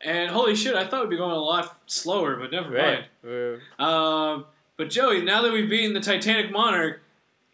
And 0.00 0.30
holy 0.30 0.54
shit, 0.54 0.76
I 0.76 0.86
thought 0.86 1.02
we'd 1.02 1.10
be 1.10 1.16
going 1.16 1.32
a 1.32 1.38
lot 1.40 1.76
slower, 1.86 2.36
but 2.36 2.52
never 2.52 2.70
mind. 2.70 2.76
Right. 2.76 3.04
We're, 3.24 3.60
Um, 3.84 4.44
but 4.76 4.90
Joey, 4.90 5.22
now 5.22 5.42
that 5.42 5.52
we've 5.52 5.68
beaten 5.68 5.94
the 5.94 6.00
Titanic 6.00 6.52
Monarch, 6.52 7.00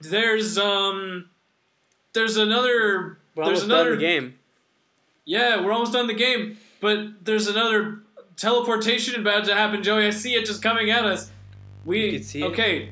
there's 0.00 0.58
um, 0.58 1.30
there's 2.12 2.36
another, 2.36 3.18
there's 3.36 3.62
another, 3.62 3.92
the 3.92 4.00
game. 4.00 4.34
Yeah, 5.24 5.64
we're 5.64 5.72
almost 5.72 5.92
done 5.92 6.06
the 6.06 6.14
game, 6.14 6.56
but 6.80 7.24
there's 7.24 7.46
another 7.46 8.00
teleportation 8.36 9.20
about 9.20 9.44
to 9.46 9.54
happen, 9.54 9.82
Joey. 9.82 10.06
I 10.06 10.10
see 10.10 10.34
it 10.34 10.44
just 10.46 10.62
coming 10.62 10.90
at 10.90 11.04
us. 11.04 11.30
We 11.84 12.06
You 12.06 12.12
can 12.18 12.22
see 12.22 12.42
it? 12.42 12.46
okay, 12.46 12.90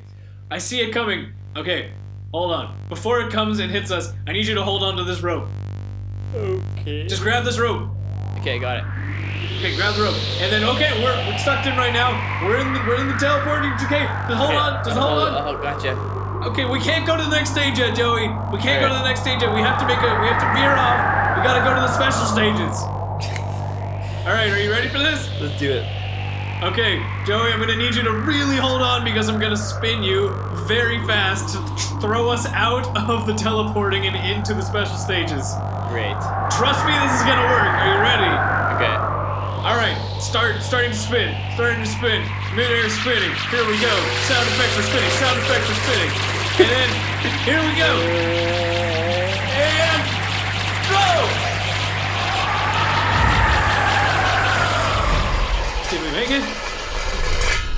I 0.51 0.57
see 0.57 0.79
it 0.81 0.91
coming. 0.91 1.33
Okay, 1.55 1.91
hold 2.33 2.51
on. 2.51 2.75
Before 2.89 3.19
it 3.21 3.31
comes 3.31 3.59
and 3.59 3.71
hits 3.71 3.91
us, 3.91 4.11
I 4.27 4.31
need 4.33 4.47
you 4.47 4.55
to 4.55 4.63
hold 4.63 4.83
on 4.83 4.97
to 4.97 5.03
this 5.03 5.21
rope. 5.21 5.47
Okay. 6.35 7.05
Just 7.07 7.21
grab 7.21 7.43
this 7.45 7.59
rope. 7.59 7.89
okay, 8.39 8.57
got 8.59 8.77
it. 8.77 8.83
Okay, 9.59 9.75
grab 9.77 9.95
the 9.95 10.03
rope, 10.03 10.15
and 10.41 10.51
then 10.51 10.63
okay, 10.75 10.91
we're, 11.03 11.15
we're 11.29 11.37
stuck 11.37 11.65
in 11.65 11.77
right 11.77 11.93
now. 11.93 12.11
We're 12.45 12.57
in 12.57 12.73
the 12.73 12.79
we're 12.87 12.99
in 12.99 13.07
the 13.07 13.13
teleporting. 13.15 13.71
Okay, 13.85 14.03
just 14.27 14.33
hold 14.35 14.49
Okay, 14.49 14.57
on, 14.57 14.83
just 14.83 14.97
hold 14.97 15.19
hold- 15.23 15.29
on. 15.29 15.55
Oh, 15.55 15.61
gotcha. 15.61 15.91
Okay, 16.49 16.65
we 16.65 16.79
can't 16.79 17.07
go 17.07 17.15
to 17.15 17.23
the 17.23 17.29
next 17.29 17.51
stage 17.51 17.79
yet, 17.79 17.95
Joey. 17.95 18.27
We 18.51 18.57
can't 18.59 18.81
go 18.81 18.89
to 18.89 18.93
the 18.95 19.03
next 19.05 19.21
stage 19.21 19.41
yet. 19.41 19.53
We 19.55 19.61
have 19.61 19.79
to 19.79 19.87
make 19.87 19.99
a. 19.99 20.19
We 20.19 20.27
have 20.27 20.41
to 20.41 20.49
veer 20.59 20.75
off. 20.75 21.22
We 21.35 21.41
gotta 21.41 21.65
go 21.65 21.73
to 21.73 21.81
the 21.81 21.91
special 21.91 22.25
stages. 22.25 22.77
All 24.23 24.31
right, 24.31 24.49
are 24.49 24.59
you 24.59 24.71
ready 24.71 24.87
for 24.87 24.99
this? 24.99 25.29
Let's 25.41 25.57
do 25.59 25.71
it. 25.71 25.85
Okay, 26.63 27.03
Joey, 27.25 27.51
I'm 27.51 27.59
gonna 27.59 27.75
need 27.75 27.95
you 27.95 28.03
to 28.03 28.13
really 28.23 28.55
hold 28.55 28.81
on 28.81 29.03
because 29.03 29.27
I'm 29.27 29.39
gonna 29.39 29.57
spin 29.57 30.03
you 30.03 30.29
very 30.67 31.05
fast 31.05 31.53
to 31.53 31.59
throw 31.99 32.29
us 32.29 32.45
out 32.53 32.87
of 33.09 33.27
the 33.27 33.33
teleporting 33.33 34.05
and 34.05 34.15
into 34.15 34.53
the 34.53 34.61
special 34.61 34.95
stages. 34.95 35.51
Great. 35.89 36.15
Trust 36.53 36.85
me, 36.85 36.93
this 37.03 37.11
is 37.17 37.23
gonna 37.27 37.49
work. 37.49 37.67
Are 37.67 37.87
you 37.91 37.99
ready? 37.99 38.31
Okay. 38.77 38.95
All 39.65 39.75
right, 39.75 39.97
start, 40.21 40.61
starting 40.61 40.91
to 40.91 40.97
spin, 40.97 41.35
starting 41.55 41.83
to 41.83 41.89
spin, 41.89 42.23
mid-air 42.55 42.89
spinning. 42.89 43.33
Here 43.49 43.65
we 43.67 43.75
go. 43.81 43.95
Sound 44.29 44.47
effects 44.53 44.77
are 44.77 44.87
spinning. 44.87 45.11
Sound 45.17 45.39
effects 45.39 45.67
are 45.67 45.79
spinning. 45.81 46.11
And 46.61 46.69
then 46.69 46.89
here 47.43 47.59
we 47.59 47.75
go. 47.75 48.72
Did 55.89 56.01
we 56.01 56.11
make 56.11 56.31
it? 56.31 56.43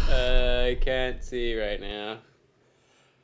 Uh, 0.10 0.68
I 0.70 0.78
can't 0.80 1.24
see 1.24 1.60
right 1.60 1.82
now. 1.82 2.20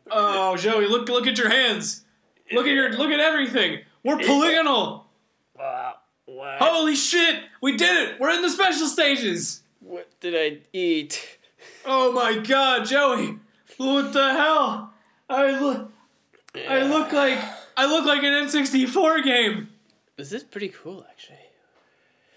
Oh, 0.09 0.57
Joey, 0.57 0.87
look, 0.87 1.07
look 1.07 1.27
at 1.27 1.37
your 1.37 1.49
hands. 1.49 2.03
Look 2.51 2.67
at 2.67 2.73
your, 2.73 2.91
look 2.91 3.11
at 3.11 3.19
everything. 3.21 3.79
We're 4.03 4.17
polygonal. 4.17 5.05
Wow. 5.57 5.95
What? 6.25 6.57
Holy 6.59 6.95
shit, 6.95 7.43
we 7.61 7.77
did 7.77 8.09
it. 8.09 8.19
We're 8.19 8.31
in 8.31 8.41
the 8.41 8.49
special 8.49 8.87
stages. 8.87 9.63
What 9.79 10.09
did 10.19 10.35
I 10.35 10.59
eat? 10.73 11.39
Oh 11.85 12.11
my 12.11 12.37
God, 12.37 12.85
Joey. 12.85 13.37
What 13.77 14.13
the 14.13 14.33
hell? 14.33 14.93
I 15.29 15.59
look. 15.59 15.91
I 16.69 16.83
look 16.83 17.11
like 17.11 17.39
I 17.77 17.85
look 17.85 18.05
like 18.05 18.23
an 18.23 18.47
N64 18.47 19.23
game. 19.23 19.69
This 20.17 20.31
is 20.31 20.43
pretty 20.43 20.69
cool, 20.69 21.05
actually. 21.09 21.37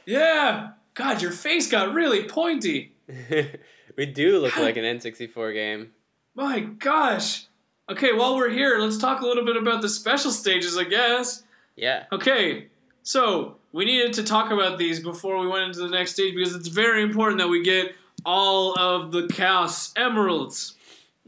Yeah. 0.07 0.71
God, 0.95 1.21
your 1.21 1.33
face 1.33 1.71
got 1.71 1.93
really 1.93 2.25
pointy. 2.29 2.95
we 3.97 4.07
do 4.07 4.39
look 4.39 4.57
like 4.57 4.77
an 4.77 4.85
N64 4.85 5.53
game. 5.53 5.91
My 6.35 6.61
gosh. 6.61 7.47
Okay, 7.91 8.13
while 8.13 8.37
we're 8.37 8.51
here, 8.51 8.79
let's 8.79 8.99
talk 8.99 9.21
a 9.21 9.27
little 9.27 9.45
bit 9.45 9.57
about 9.57 9.83
the 9.83 9.89
special 9.89 10.31
stages, 10.31 10.79
I 10.79 10.85
guess. 10.85 11.43
Yeah. 11.77 12.05
Okay, 12.13 12.69
so 13.03 13.57
we 13.73 13.85
needed 13.85 14.15
to 14.15 14.23
talk 14.23 14.51
about 14.51 14.79
these 14.79 15.01
before 15.01 15.39
we 15.39 15.47
went 15.47 15.65
into 15.65 15.81
the 15.81 15.91
next 15.91 16.13
stage 16.13 16.35
because 16.35 16.55
it's 16.55 16.69
very 16.69 17.03
important 17.03 17.41
that 17.41 17.49
we 17.49 17.63
get 17.63 17.95
all 18.25 18.79
of 18.79 19.13
the 19.13 19.29
Chaos 19.29 19.93
Emeralds. 19.97 20.77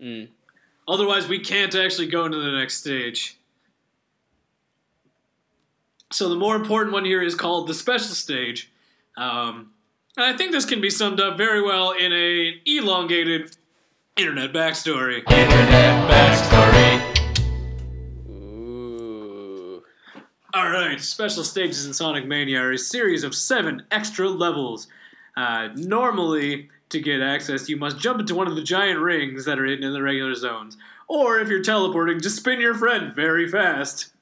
Mm. 0.01 0.29
Otherwise, 0.89 1.29
we 1.29 1.41
can't 1.41 1.75
actually 1.75 2.07
go 2.07 2.25
into 2.25 2.39
the 2.39 2.53
next 2.53 2.79
stage. 2.79 3.37
So 6.13 6.29
the 6.29 6.37
more 6.37 6.55
important 6.55 6.93
one 6.93 7.05
here 7.05 7.23
is 7.23 7.35
called 7.35 7.67
the 7.67 7.75
special 7.75 8.15
stage. 8.15 8.71
Um, 9.17 9.73
and 10.17 10.25
I 10.25 10.37
think 10.37 10.53
this 10.53 10.65
can 10.65 10.81
be 10.81 10.89
summed 10.89 11.21
up 11.21 11.37
very 11.37 11.61
well 11.63 11.93
in 11.93 12.13
a 12.13 12.61
elongated 12.65 13.57
internet 14.17 14.53
backstory. 14.53 15.19
Internet 15.31 16.11
backstory. 16.11 17.01
Ooh. 18.31 19.83
All 20.55 20.71
right, 20.71 21.01
special 21.01 21.43
stages 21.43 21.87
in 21.87 21.93
Sonic 21.93 22.25
Mania 22.27 22.61
are 22.61 22.73
a 22.73 22.79
series 22.79 23.25
of 23.25 23.35
seven 23.35 23.83
extra 23.91 24.29
levels. 24.29 24.87
Uh, 25.37 25.69
normally, 25.75 26.71
to 26.89 27.01
get 27.01 27.21
access, 27.21 27.69
you 27.69 27.77
must 27.77 27.99
jump 27.99 28.21
into 28.21 28.35
one 28.35 28.47
of 28.47 28.55
the 28.55 28.63
giant 28.63 29.01
rings 29.01 29.45
that 29.45 29.59
are 29.59 29.67
hidden 29.67 29.85
in 29.85 29.93
the 29.93 30.03
regular 30.03 30.35
zones. 30.35 30.77
Or 31.09 31.41
if 31.41 31.49
you're 31.49 31.63
teleporting, 31.63 32.21
just 32.21 32.37
spin 32.37 32.61
your 32.61 32.75
friend 32.75 33.15
very 33.15 33.49
fast. 33.49 34.13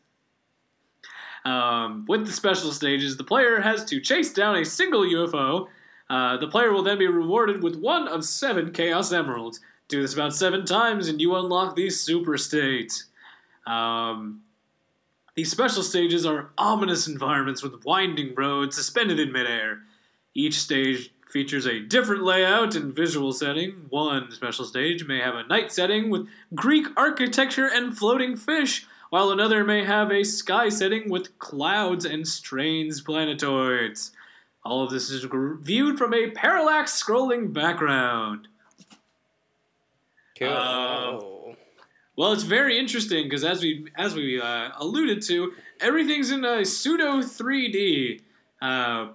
Um, 1.44 2.04
with 2.08 2.26
the 2.26 2.32
special 2.32 2.72
stages, 2.72 3.16
the 3.16 3.24
player 3.24 3.60
has 3.60 3.84
to 3.86 4.00
chase 4.00 4.32
down 4.32 4.56
a 4.56 4.64
single 4.64 5.02
UFO. 5.02 5.68
Uh, 6.08 6.36
the 6.38 6.48
player 6.48 6.72
will 6.72 6.82
then 6.82 6.98
be 6.98 7.06
rewarded 7.06 7.62
with 7.62 7.76
one 7.76 8.08
of 8.08 8.24
seven 8.24 8.72
Chaos 8.72 9.12
Emeralds. 9.12 9.60
Do 9.88 10.00
this 10.00 10.14
about 10.14 10.34
seven 10.34 10.64
times, 10.64 11.08
and 11.08 11.20
you 11.20 11.36
unlock 11.36 11.76
the 11.76 11.90
Super 11.90 12.38
State. 12.38 13.04
Um, 13.66 14.42
these 15.34 15.50
special 15.50 15.82
stages 15.82 16.24
are 16.24 16.50
ominous 16.56 17.06
environments 17.06 17.62
with 17.62 17.84
winding 17.84 18.34
roads 18.34 18.76
suspended 18.76 19.18
in 19.18 19.32
midair. 19.32 19.80
Each 20.34 20.54
stage 20.54 21.10
features 21.28 21.66
a 21.66 21.80
different 21.80 22.22
layout 22.22 22.76
and 22.76 22.94
visual 22.94 23.32
setting. 23.32 23.86
One 23.88 24.30
special 24.30 24.64
stage 24.64 25.04
may 25.06 25.18
have 25.18 25.34
a 25.34 25.46
night 25.46 25.72
setting 25.72 26.08
with 26.08 26.28
Greek 26.54 26.86
architecture 26.96 27.66
and 27.66 27.96
floating 27.96 28.36
fish, 28.36 28.86
while 29.14 29.30
another 29.30 29.62
may 29.62 29.84
have 29.84 30.10
a 30.10 30.24
sky 30.24 30.68
setting 30.68 31.08
with 31.08 31.38
clouds 31.38 32.04
and 32.04 32.26
strange 32.26 33.04
planetoids. 33.04 34.10
All 34.64 34.82
of 34.82 34.90
this 34.90 35.08
is 35.08 35.24
viewed 35.60 35.96
from 35.98 36.12
a 36.12 36.32
parallax 36.32 37.00
scrolling 37.00 37.52
background. 37.52 38.48
Cool. 40.36 40.48
Uh, 40.48 41.54
Well, 42.16 42.32
it's 42.32 42.42
very 42.42 42.76
interesting 42.76 43.26
because 43.26 43.44
as 43.44 43.62
we 43.62 43.86
as 43.94 44.16
we 44.16 44.40
uh, 44.40 44.70
alluded 44.80 45.22
to, 45.28 45.52
everything's 45.78 46.32
in 46.32 46.44
a 46.44 46.64
pseudo 46.64 47.20
3D. 47.20 48.20
Uh, 48.60 49.10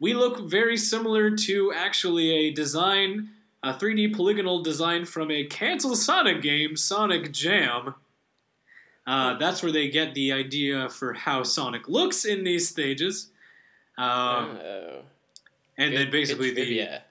we 0.00 0.14
look 0.14 0.48
very 0.48 0.78
similar 0.78 1.30
to 1.30 1.74
actually 1.76 2.30
a 2.30 2.52
design, 2.52 3.28
a 3.62 3.74
3D 3.74 4.16
polygonal 4.16 4.62
design 4.62 5.04
from 5.04 5.30
a 5.30 5.44
canceled 5.44 5.98
Sonic 5.98 6.40
game, 6.40 6.74
Sonic 6.74 7.32
Jam. 7.32 7.94
Uh, 9.06 9.36
that's 9.36 9.62
where 9.62 9.72
they 9.72 9.88
get 9.88 10.14
the 10.14 10.32
idea 10.32 10.88
for 10.88 11.12
how 11.12 11.42
Sonic 11.42 11.88
looks 11.88 12.24
in 12.24 12.44
these 12.44 12.68
stages. 12.68 13.30
Um, 13.98 14.06
oh. 14.62 15.00
and 15.76 15.90
Good- 15.90 15.98
then 15.98 16.10
basically 16.10 16.50
the 16.50 16.64
trivia. 16.64 17.02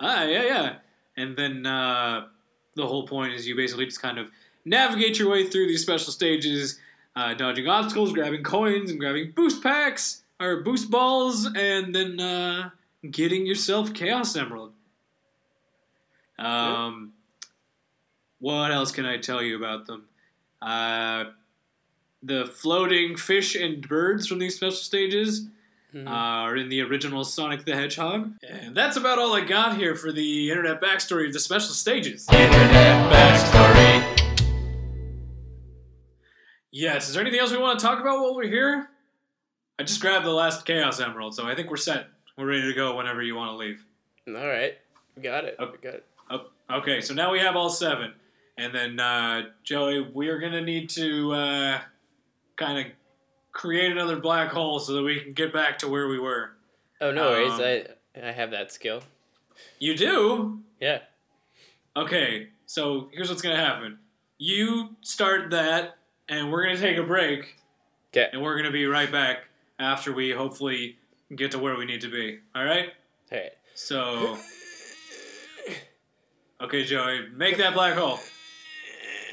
Ah, 0.00 0.24
yeah, 0.24 0.44
yeah. 0.44 0.74
And 1.16 1.36
then 1.36 1.66
uh, 1.66 2.26
the 2.74 2.86
whole 2.86 3.06
point 3.06 3.32
is 3.32 3.46
you 3.46 3.56
basically 3.56 3.86
just 3.86 4.02
kind 4.02 4.18
of 4.18 4.28
navigate 4.64 5.18
your 5.18 5.30
way 5.30 5.46
through 5.46 5.66
these 5.66 5.82
special 5.82 6.12
stages, 6.12 6.78
uh, 7.16 7.34
dodging 7.34 7.66
obstacles, 7.66 8.12
grabbing 8.12 8.42
coins, 8.42 8.90
and 8.90 9.00
grabbing 9.00 9.32
boost 9.34 9.62
packs 9.62 10.22
or 10.38 10.60
boost 10.62 10.90
balls, 10.90 11.46
and 11.56 11.94
then 11.94 12.20
uh, 12.20 12.70
getting 13.10 13.46
yourself 13.46 13.94
Chaos 13.94 14.36
Emerald. 14.36 14.72
Um, 16.38 17.14
What 18.38 18.70
else 18.70 18.92
can 18.92 19.06
I 19.06 19.16
tell 19.16 19.42
you 19.42 19.56
about 19.56 19.86
them? 19.86 20.04
Uh, 20.62 21.24
the 22.22 22.46
floating 22.46 23.16
fish 23.16 23.54
and 23.54 23.86
birds 23.86 24.26
from 24.26 24.38
these 24.38 24.56
special 24.56 24.72
stages 24.76 25.48
Mhm. 25.94 26.08
are 26.10 26.56
in 26.56 26.68
the 26.68 26.80
original 26.82 27.24
Sonic 27.24 27.64
the 27.64 27.74
Hedgehog. 27.74 28.32
And 28.48 28.74
that's 28.76 28.96
about 28.96 29.18
all 29.18 29.32
I 29.34 29.40
got 29.42 29.76
here 29.76 29.94
for 29.94 30.12
the 30.12 30.50
internet 30.50 30.80
backstory 30.80 31.26
of 31.28 31.32
the 31.32 31.38
special 31.40 31.70
stages. 31.74 32.26
Internet 32.32 33.12
backstory. 33.12 34.02
Yes, 36.72 37.08
is 37.08 37.14
there 37.14 37.22
anything 37.22 37.40
else 37.40 37.52
we 37.52 37.58
want 37.58 37.78
to 37.78 37.86
talk 37.86 38.00
about 38.00 38.20
while 38.20 38.34
we're 38.34 38.48
here? 38.48 38.90
I 39.78 39.82
just 39.84 40.00
grabbed 40.00 40.26
the 40.26 40.30
last 40.32 40.66
Chaos 40.66 41.00
Emerald, 41.00 41.34
so 41.34 41.46
I 41.46 41.54
think 41.54 41.70
we're 41.70 41.76
set. 41.76 42.08
We're 42.36 42.46
ready 42.46 42.62
to 42.62 42.74
go 42.74 42.96
whenever 42.96 43.22
you 43.22 43.34
want 43.34 43.52
to 43.52 43.56
leave. 43.56 43.84
All 44.28 44.34
right. 44.46 44.76
We 45.16 45.22
got 45.22 45.44
it. 45.44 45.56
Okay. 45.58 45.76
Got 45.82 45.94
it. 45.94 46.06
Okay, 46.68 47.00
so 47.00 47.14
now 47.14 47.30
we 47.30 47.38
have 47.38 47.54
all 47.54 47.70
seven. 47.70 48.12
And 48.58 48.74
then, 48.74 48.98
uh, 48.98 49.42
Joey, 49.62 50.00
we're 50.00 50.38
going 50.38 50.52
to 50.52 50.62
need 50.62 50.88
to 50.90 51.32
uh, 51.32 51.80
kind 52.56 52.86
of 52.86 52.92
create 53.52 53.92
another 53.92 54.16
black 54.16 54.50
hole 54.50 54.78
so 54.78 54.92
that 54.94 55.02
we 55.02 55.20
can 55.20 55.32
get 55.32 55.52
back 55.52 55.78
to 55.78 55.88
where 55.88 56.08
we 56.08 56.18
were. 56.18 56.52
Oh 57.00 57.10
no 57.10 57.30
worries. 57.30 57.52
Um, 57.52 58.24
I 58.24 58.28
I 58.28 58.32
have 58.32 58.50
that 58.52 58.72
skill. 58.72 59.02
You 59.78 59.96
do? 59.96 60.60
Yeah. 60.80 61.00
Okay, 61.96 62.48
so 62.66 63.08
here's 63.12 63.28
what's 63.28 63.42
gonna 63.42 63.56
happen. 63.56 63.98
You 64.38 64.96
start 65.02 65.50
that, 65.50 65.96
and 66.28 66.50
we're 66.52 66.64
gonna 66.64 66.78
take 66.78 66.98
a 66.98 67.02
break, 67.02 67.56
Okay. 68.14 68.28
and 68.32 68.42
we're 68.42 68.56
gonna 68.56 68.70
be 68.70 68.86
right 68.86 69.10
back 69.10 69.44
after 69.78 70.12
we 70.12 70.30
hopefully 70.30 70.96
get 71.34 71.50
to 71.52 71.58
where 71.58 71.76
we 71.76 71.84
need 71.86 72.02
to 72.02 72.10
be. 72.10 72.38
All 72.54 72.64
right? 72.64 72.90
All 73.32 73.38
right. 73.38 73.52
So, 73.74 74.38
okay, 76.60 76.84
Joey, 76.84 77.26
make 77.34 77.56
that 77.58 77.74
black 77.74 77.94
hole. 77.94 78.18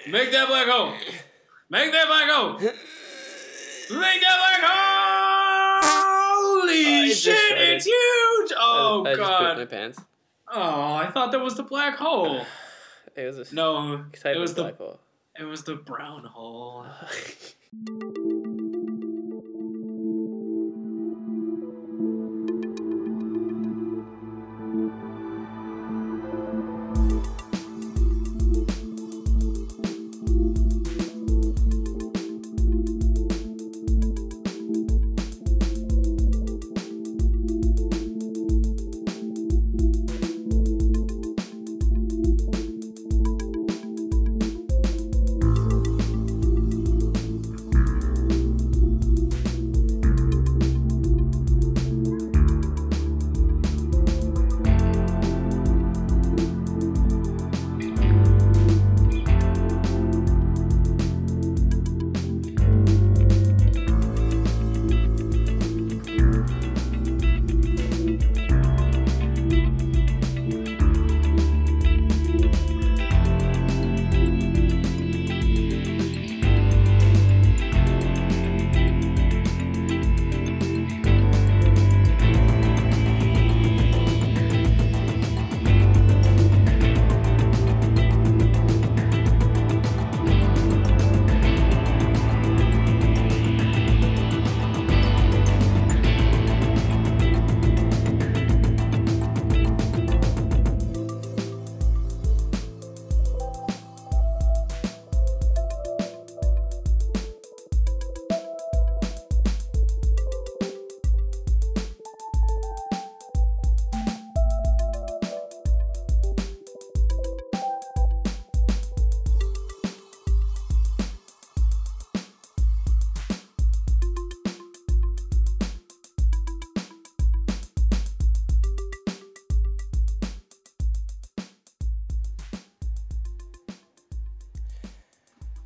Make 0.08 0.32
that 0.32 0.48
black 0.48 0.68
hole. 0.68 0.94
Make 1.70 1.92
that 1.92 2.08
black 2.08 2.30
hole. 2.30 2.54
Make 2.60 4.22
that 4.22 4.38
black 4.40 4.62
hole. 4.62 5.82
Holy 6.62 6.86
oh, 6.86 7.02
I 7.04 7.10
shit! 7.14 7.58
It's 7.58 7.86
huge. 7.86 8.54
Oh 8.58 9.04
I, 9.06 9.12
I 9.12 9.16
just 9.16 9.32
my 9.32 9.38
god. 9.56 9.70
pants. 9.70 10.00
Oh, 10.52 10.94
I 10.96 11.10
thought 11.12 11.32
that 11.32 11.42
was 11.42 11.56
the 11.56 11.64
black 11.64 11.98
hole. 11.98 12.46
It 13.16 13.26
was 13.28 13.52
a 13.52 13.56
No, 13.56 14.06
it 14.26 14.40
was 14.40 14.56
the 14.56 14.64
black 14.64 14.78
hole. 14.80 15.00
it 15.40 15.44
was 15.44 15.64
the 15.64 15.76
brown 15.76 16.26
hole. 16.26 16.88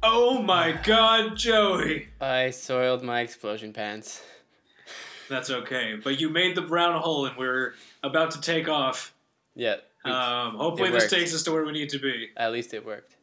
Oh 0.04 0.42
my 0.42 0.74
god, 0.84 1.36
Joey. 1.36 2.10
I 2.22 2.52
soiled 2.52 3.04
my 3.04 3.22
explosion 3.22 3.74
pants. 3.74 4.22
That's 5.30 5.50
okay. 5.50 5.96
But 6.02 6.20
you 6.20 6.30
made 6.30 6.56
the 6.56 6.62
brown 6.62 7.02
hole 7.02 7.26
and 7.26 7.36
we're 7.36 7.74
about 8.04 8.32
to 8.32 8.42
take 8.42 8.70
off. 8.70 9.14
Yeah. 9.56 9.78
Um, 10.06 10.56
hopefully 10.56 10.90
this 10.92 11.10
takes 11.10 11.34
us 11.34 11.44
to 11.44 11.52
where 11.52 11.66
we 11.66 11.74
need 11.74 11.90
to 11.90 12.00
be. 12.00 12.30
At 12.38 12.54
least 12.54 12.74
it 12.74 12.86
worked. 12.86 13.16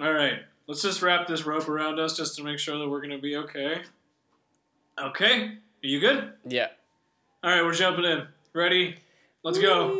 All 0.00 0.12
right. 0.12 0.40
Let's 0.68 0.82
just 0.82 1.02
wrap 1.02 1.26
this 1.26 1.44
rope 1.44 1.68
around 1.68 1.98
us 1.98 2.16
just 2.16 2.36
to 2.36 2.44
make 2.44 2.58
sure 2.58 2.78
that 2.78 2.88
we're 2.88 3.00
going 3.00 3.10
to 3.10 3.18
be 3.18 3.36
okay. 3.36 3.82
Okay. 5.02 5.44
Are 5.44 5.86
you 5.86 5.98
good? 5.98 6.32
Yeah. 6.46 6.68
All 7.42 7.50
right, 7.50 7.64
we're 7.64 7.74
jumping 7.74 8.04
in. 8.04 8.28
Ready? 8.52 8.96
Let's 9.42 9.58
go. 9.58 9.96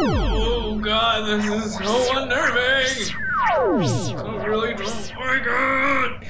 Oh 0.00 0.78
god, 0.84 1.26
this 1.26 1.46
is 1.46 1.74
so 1.78 2.18
unnerving. 2.18 3.14
Really, 3.58 4.74
oh 4.74 5.14
my 5.18 5.38
god. 5.44 6.26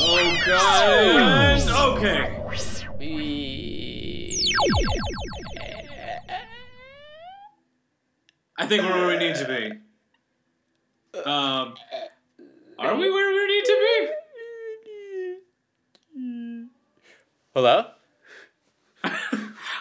Oh 0.00 0.16
god. 0.46 1.98
Okay. 1.98 2.20
We... 2.98 4.54
I 8.56 8.66
think 8.66 8.82
we're 8.82 8.92
where 8.92 9.08
we 9.08 9.16
need 9.18 9.36
to 9.36 9.46
be. 9.46 11.20
Um, 11.24 11.74
are 12.78 12.96
we 12.96 13.10
where 13.10 13.32
we 13.34 13.46
need 13.46 13.64
to 13.64 13.76
be? 13.80 14.08
Hello? 17.54 17.86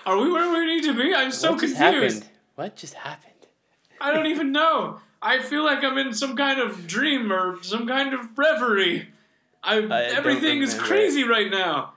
Are 0.05 0.17
we 0.17 0.31
where 0.31 0.49
we 0.51 0.65
need 0.65 0.83
to 0.85 0.93
be? 0.93 1.13
I'm 1.13 1.31
so 1.31 1.51
what 1.51 1.61
just 1.61 1.75
confused. 1.75 2.23
happened? 2.23 2.37
What 2.55 2.75
just 2.75 2.93
happened? 2.93 3.33
I 3.99 4.13
don't 4.13 4.27
even 4.27 4.51
know. 4.51 5.01
I 5.21 5.39
feel 5.41 5.63
like 5.63 5.83
I'm 5.83 5.97
in 5.97 6.13
some 6.13 6.35
kind 6.35 6.59
of 6.59 6.87
dream 6.87 7.31
or 7.31 7.61
some 7.63 7.87
kind 7.87 8.13
of 8.13 8.37
reverie. 8.37 9.09
I, 9.63 9.81
don't 9.81 9.91
everything 9.91 10.61
is 10.61 10.73
crazy 10.73 11.23
right 11.23 11.49
now. 11.51 11.93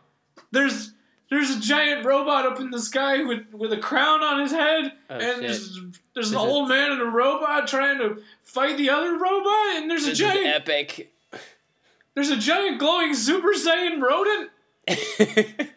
There's 0.50 0.92
there's 1.30 1.50
a 1.50 1.60
giant 1.60 2.04
robot 2.04 2.44
up 2.46 2.58
in 2.58 2.70
the 2.70 2.80
sky 2.80 3.22
with, 3.22 3.52
with 3.52 3.72
a 3.72 3.76
crown 3.76 4.22
on 4.24 4.40
his 4.40 4.50
head, 4.50 4.92
Oh, 5.08 5.14
and 5.14 5.22
shit. 5.22 5.40
there's 5.42 5.78
there's 6.14 6.30
This 6.30 6.30
an 6.32 6.36
old 6.38 6.68
man 6.68 6.90
and 6.90 7.00
a 7.00 7.04
robot 7.04 7.68
trying 7.68 7.98
to 7.98 8.20
fight 8.42 8.76
the 8.76 8.90
other 8.90 9.12
robot, 9.16 9.76
and 9.76 9.88
there's 9.90 10.06
a 10.06 10.12
giant 10.14 10.46
epic. 10.46 11.12
there's 12.14 12.30
a 12.30 12.36
giant 12.36 12.80
glowing 12.80 13.14
Super 13.14 13.50
Saiyan 13.54 14.00
rodent, 14.02 14.50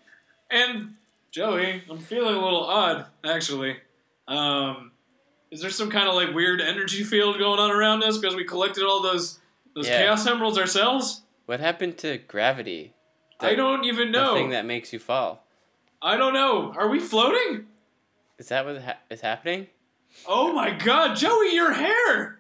and 0.49 0.95
Joey, 1.31 1.83
I'm 1.89 1.99
feeling 1.99 2.35
a 2.35 2.41
little 2.43 2.63
odd 2.63 3.05
actually. 3.23 3.77
Um, 4.27 4.91
is 5.53 5.61
there 5.61 5.69
some 5.69 5.89
kind 5.91 6.09
of 6.09 6.15
like 6.15 6.33
weird 6.33 6.59
energy 6.61 7.03
field 7.03 7.37
going 7.37 7.59
on 7.59 7.69
around 7.71 8.03
us 8.03 8.17
because 8.17 8.35
we 8.35 8.43
collected 8.43 8.83
all 8.83 9.01
those 9.01 9.39
those 9.75 9.87
Yeah. 9.87 9.99
chaos 9.99 10.25
emeralds 10.27 10.57
ourselves? 10.57 11.21
what 11.45 11.59
happened 11.59 11.97
to 11.99 12.17
gravity? 12.19 12.93
I 13.39 13.53
don't 13.55 13.83
even 13.83 14.11
know. 14.11 14.33
The 14.33 14.39
thing 14.39 14.49
that 14.51 14.65
makes 14.65 14.93
you 14.93 14.99
fall. 14.99 15.45
I 16.01 16.15
don't 16.15 16.33
know. 16.33 16.73
Are 16.77 16.87
we 16.87 16.99
floating? 16.99 17.65
Is 18.37 18.47
that 18.49 18.65
what 18.65 18.81
ha- 18.81 18.97
is 19.09 19.21
happening? 19.21 19.67
Oh 20.25 20.53
my 20.53 20.71
god, 20.71 21.15
Joey, 21.15 21.53
your 21.53 21.73
hair! 21.73 22.39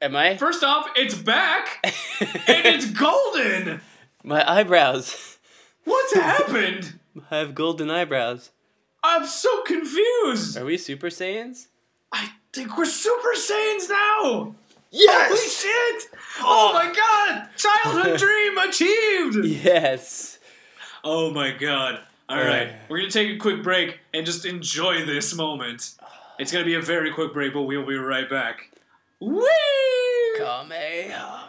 Am 0.00 0.16
I? 0.16 0.36
First 0.36 0.64
off, 0.64 0.88
it's 0.96 1.14
back 1.14 1.80
and 2.20 2.66
it's 2.66 2.86
golden! 2.90 3.80
My 4.24 4.48
eyebrows. 4.50 5.38
What's 5.84 6.14
happened? 6.14 6.98
I 7.30 7.38
have 7.38 7.54
golden 7.54 7.90
eyebrows. 7.90 8.50
I'm 9.02 9.26
so 9.26 9.62
confused! 9.62 10.56
Are 10.56 10.64
we 10.64 10.76
Super 10.78 11.08
Saiyans? 11.08 11.66
I 12.12 12.30
we're 12.66 12.84
Super 12.86 13.34
Saiyans 13.36 13.88
now! 13.88 14.54
Yes! 14.90 15.28
Holy 15.28 15.48
shit! 15.48 16.20
Oh 16.40 16.72
my 16.72 16.92
god! 16.92 17.48
Childhood 17.56 18.18
dream 18.18 18.58
achieved! 18.58 19.44
Yes. 19.44 20.38
Oh 21.04 21.30
my 21.30 21.52
god. 21.52 22.00
Alright, 22.30 22.72
we're 22.88 22.98
gonna 22.98 23.10
take 23.10 23.30
a 23.30 23.38
quick 23.38 23.62
break 23.62 24.00
and 24.12 24.26
just 24.26 24.44
enjoy 24.44 25.04
this 25.06 25.34
moment. 25.34 25.94
It's 26.38 26.52
gonna 26.52 26.64
be 26.64 26.74
a 26.74 26.82
very 26.82 27.12
quick 27.12 27.32
break, 27.32 27.54
but 27.54 27.62
we'll 27.62 27.86
be 27.86 27.96
right 27.96 28.28
back. 28.28 28.70
Whee! 29.20 29.44
Kamehame. 30.38 31.47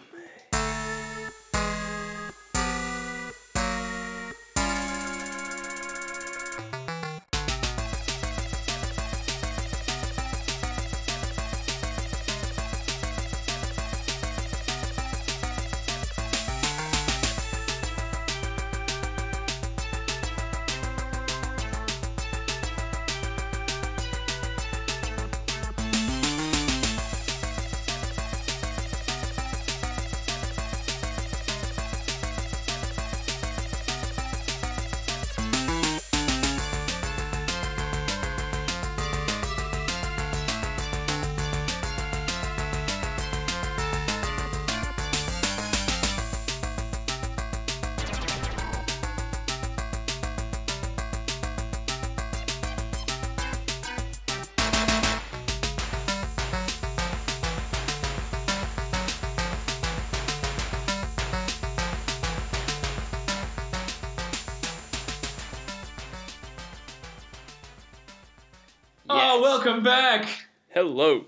Oh, 69.12 69.42
welcome 69.42 69.82
back! 69.82 70.28
Hello. 70.70 71.26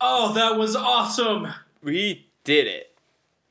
Oh, 0.00 0.34
that 0.34 0.58
was 0.58 0.76
awesome! 0.76 1.48
We 1.82 2.28
did 2.44 2.66
it. 2.66 2.94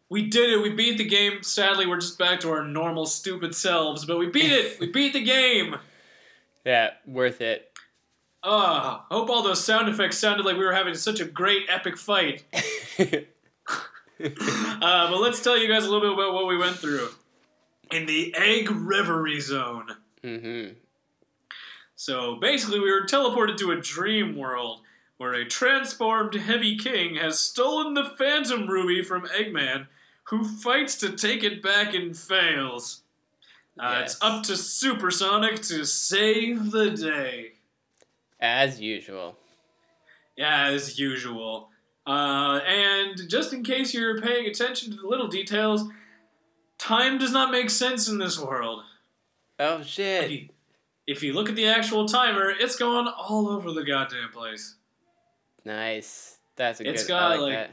We 0.10 0.28
did 0.30 0.52
it. 0.52 0.62
We 0.62 0.70
beat 0.70 0.98
the 1.00 1.06
game. 1.06 1.42
Sadly, 1.42 1.88
we're 1.88 2.00
just 2.00 2.20
back 2.20 2.40
to 2.42 2.52
our 2.52 2.64
normal 2.64 3.08
stupid 3.08 3.56
selves, 3.56 4.06
but 4.06 4.20
we 4.20 4.28
beat 4.28 4.52
it. 4.52 4.80
we 4.80 4.92
beat 4.92 5.14
the 5.14 5.24
game. 5.24 5.76
Yeah, 6.66 6.90
worth 7.06 7.40
it. 7.40 7.72
Ah, 8.44 9.06
hope 9.10 9.30
all 9.30 9.42
those 9.42 9.64
sound 9.64 9.88
effects 9.88 10.18
sounded 10.18 10.46
like 10.46 10.58
we 10.58 10.66
were 10.66 10.74
having 10.74 10.96
such 10.96 11.22
a 11.22 11.26
great 11.26 11.64
epic 11.70 11.98
fight. 11.98 12.44
Uh, 14.20 15.12
but 15.12 15.22
let's 15.22 15.42
tell 15.42 15.58
you 15.58 15.68
guys 15.70 15.86
a 15.86 15.90
little 15.90 16.02
bit 16.02 16.12
about 16.12 16.34
what 16.34 16.46
we 16.48 16.58
went 16.58 16.76
through 16.76 17.08
in 17.92 18.06
the 18.06 18.34
Egg 18.36 18.70
Reverie 18.70 19.40
Zone. 19.40 19.96
mm-hmm. 20.24 20.74
So 21.98 22.36
basically, 22.36 22.80
we 22.80 22.92
were 22.92 23.08
teleported 23.08 23.58
to 23.58 23.72
a 23.72 23.82
dream 23.82 24.38
world 24.38 24.82
where 25.18 25.34
a 25.34 25.46
transformed 25.46 26.36
Heavy 26.36 26.78
King 26.78 27.16
has 27.16 27.40
stolen 27.40 27.96
the 27.96 28.06
Phantom 28.18 28.68
Ruby 28.68 29.04
from 29.04 29.26
Eggman, 29.26 29.88
who 30.26 30.48
fights 30.48 30.96
to 30.98 31.12
take 31.18 31.44
it 31.44 31.64
back 31.64 31.96
and 31.96 32.16
fails. 32.16 33.02
Uh, 33.80 34.02
It's 34.04 34.18
up 34.22 34.44
to 34.44 34.56
Supersonic 34.56 35.62
to 35.64 35.86
save 35.86 36.70
the 36.70 36.92
day. 36.92 37.54
As 38.40 38.80
usual. 38.80 39.36
Yeah, 40.36 40.68
as 40.68 41.00
usual. 41.00 41.70
Uh, 42.06 42.60
and 42.68 43.28
just 43.28 43.54
in 43.54 43.64
case 43.64 43.96
you're 43.96 44.22
paying 44.22 44.46
attention 44.46 44.92
to 44.92 44.98
the 44.98 45.08
little 45.08 45.28
details, 45.28 45.84
time 46.78 47.18
does 47.18 47.32
not 47.32 47.52
make 47.52 47.72
sense 47.72 48.08
in 48.08 48.20
this 48.20 48.40
world. 48.40 48.84
Oh 49.60 49.82
shit. 49.82 50.30
you, 50.30 50.50
if 51.08 51.24
you 51.24 51.34
look 51.34 51.50
at 51.50 51.56
the 51.56 51.66
actual 51.68 52.06
timer, 52.06 52.52
it's 52.52 52.76
going 52.76 53.08
all 53.08 53.48
over 53.50 53.72
the 53.72 53.84
goddamn 53.84 54.30
place. 54.30 54.76
Nice. 55.66 56.38
That's 56.56 56.80
a 56.82 56.90
It's 56.90 57.04
good. 57.04 57.10
got, 57.10 57.32
I 57.32 57.36
like, 57.38 57.56
like. 57.56 57.70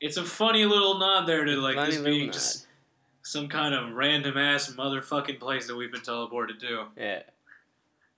It's 0.00 0.16
a 0.16 0.24
funny 0.24 0.64
little 0.64 0.98
nod 0.98 1.26
there 1.26 1.44
to 1.44 1.52
like 1.56 1.74
Funny 1.76 1.92
this 1.92 2.00
being 2.00 2.30
just 2.32 2.66
some 3.22 3.48
kind 3.48 3.74
of 3.74 3.92
random 3.94 4.36
ass 4.36 4.72
motherfucking 4.76 5.38
place 5.40 5.66
that 5.66 5.76
we've 5.76 5.90
been 5.92 6.00
teleported 6.00 6.58
to. 6.60 6.86
Yeah. 6.96 7.22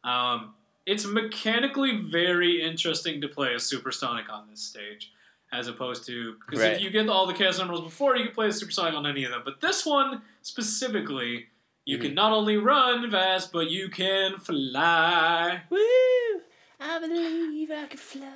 Um, 0.04 0.54
it's 0.86 1.06
mechanically 1.06 1.98
very 1.98 2.62
interesting 2.62 3.20
to 3.20 3.28
play 3.28 3.54
as 3.54 3.64
Supersonic 3.64 4.30
on 4.30 4.48
this 4.50 4.60
stage, 4.62 5.12
as 5.52 5.68
opposed 5.68 6.06
to 6.06 6.36
because 6.46 6.60
Right. 6.62 6.72
if 6.72 6.80
you 6.82 6.90
get 6.90 7.08
all 7.08 7.26
the 7.26 7.34
Chaos 7.34 7.58
Emeralds 7.58 7.84
before, 7.84 8.16
you 8.16 8.24
can 8.26 8.34
play 8.34 8.46
as 8.48 8.58
Supersonic 8.58 8.94
on 8.94 9.06
any 9.06 9.24
of 9.24 9.30
them. 9.30 9.42
But 9.44 9.60
this 9.60 9.84
one 9.84 10.22
specifically, 10.42 11.48
you 11.84 11.98
Mhm. 11.98 12.02
can 12.02 12.14
not 12.14 12.32
only 12.32 12.56
run 12.56 13.10
fast, 13.10 13.52
but 13.52 13.70
you 13.70 13.88
can 13.88 14.38
fly. 14.38 15.62
Woo! 15.70 16.42
I 16.78 16.98
believe 16.98 17.70
I 17.70 17.86
can 17.86 17.98
fly. 17.98 18.32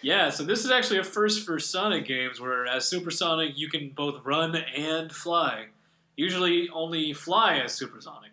Yeah, 0.00 0.30
so 0.30 0.44
this 0.44 0.64
is 0.64 0.70
actually 0.70 0.98
a 1.00 1.04
first 1.04 1.44
for 1.44 1.58
Sonic 1.58 2.06
games 2.06 2.40
where 2.40 2.66
as 2.66 2.86
Supersonic 2.86 3.58
you 3.58 3.68
can 3.68 3.90
both 3.90 4.24
run 4.24 4.54
and 4.54 5.12
fly. 5.12 5.68
Usually 6.16 6.68
only 6.70 7.12
fly 7.12 7.58
as 7.58 7.74
Supersonic. 7.74 8.32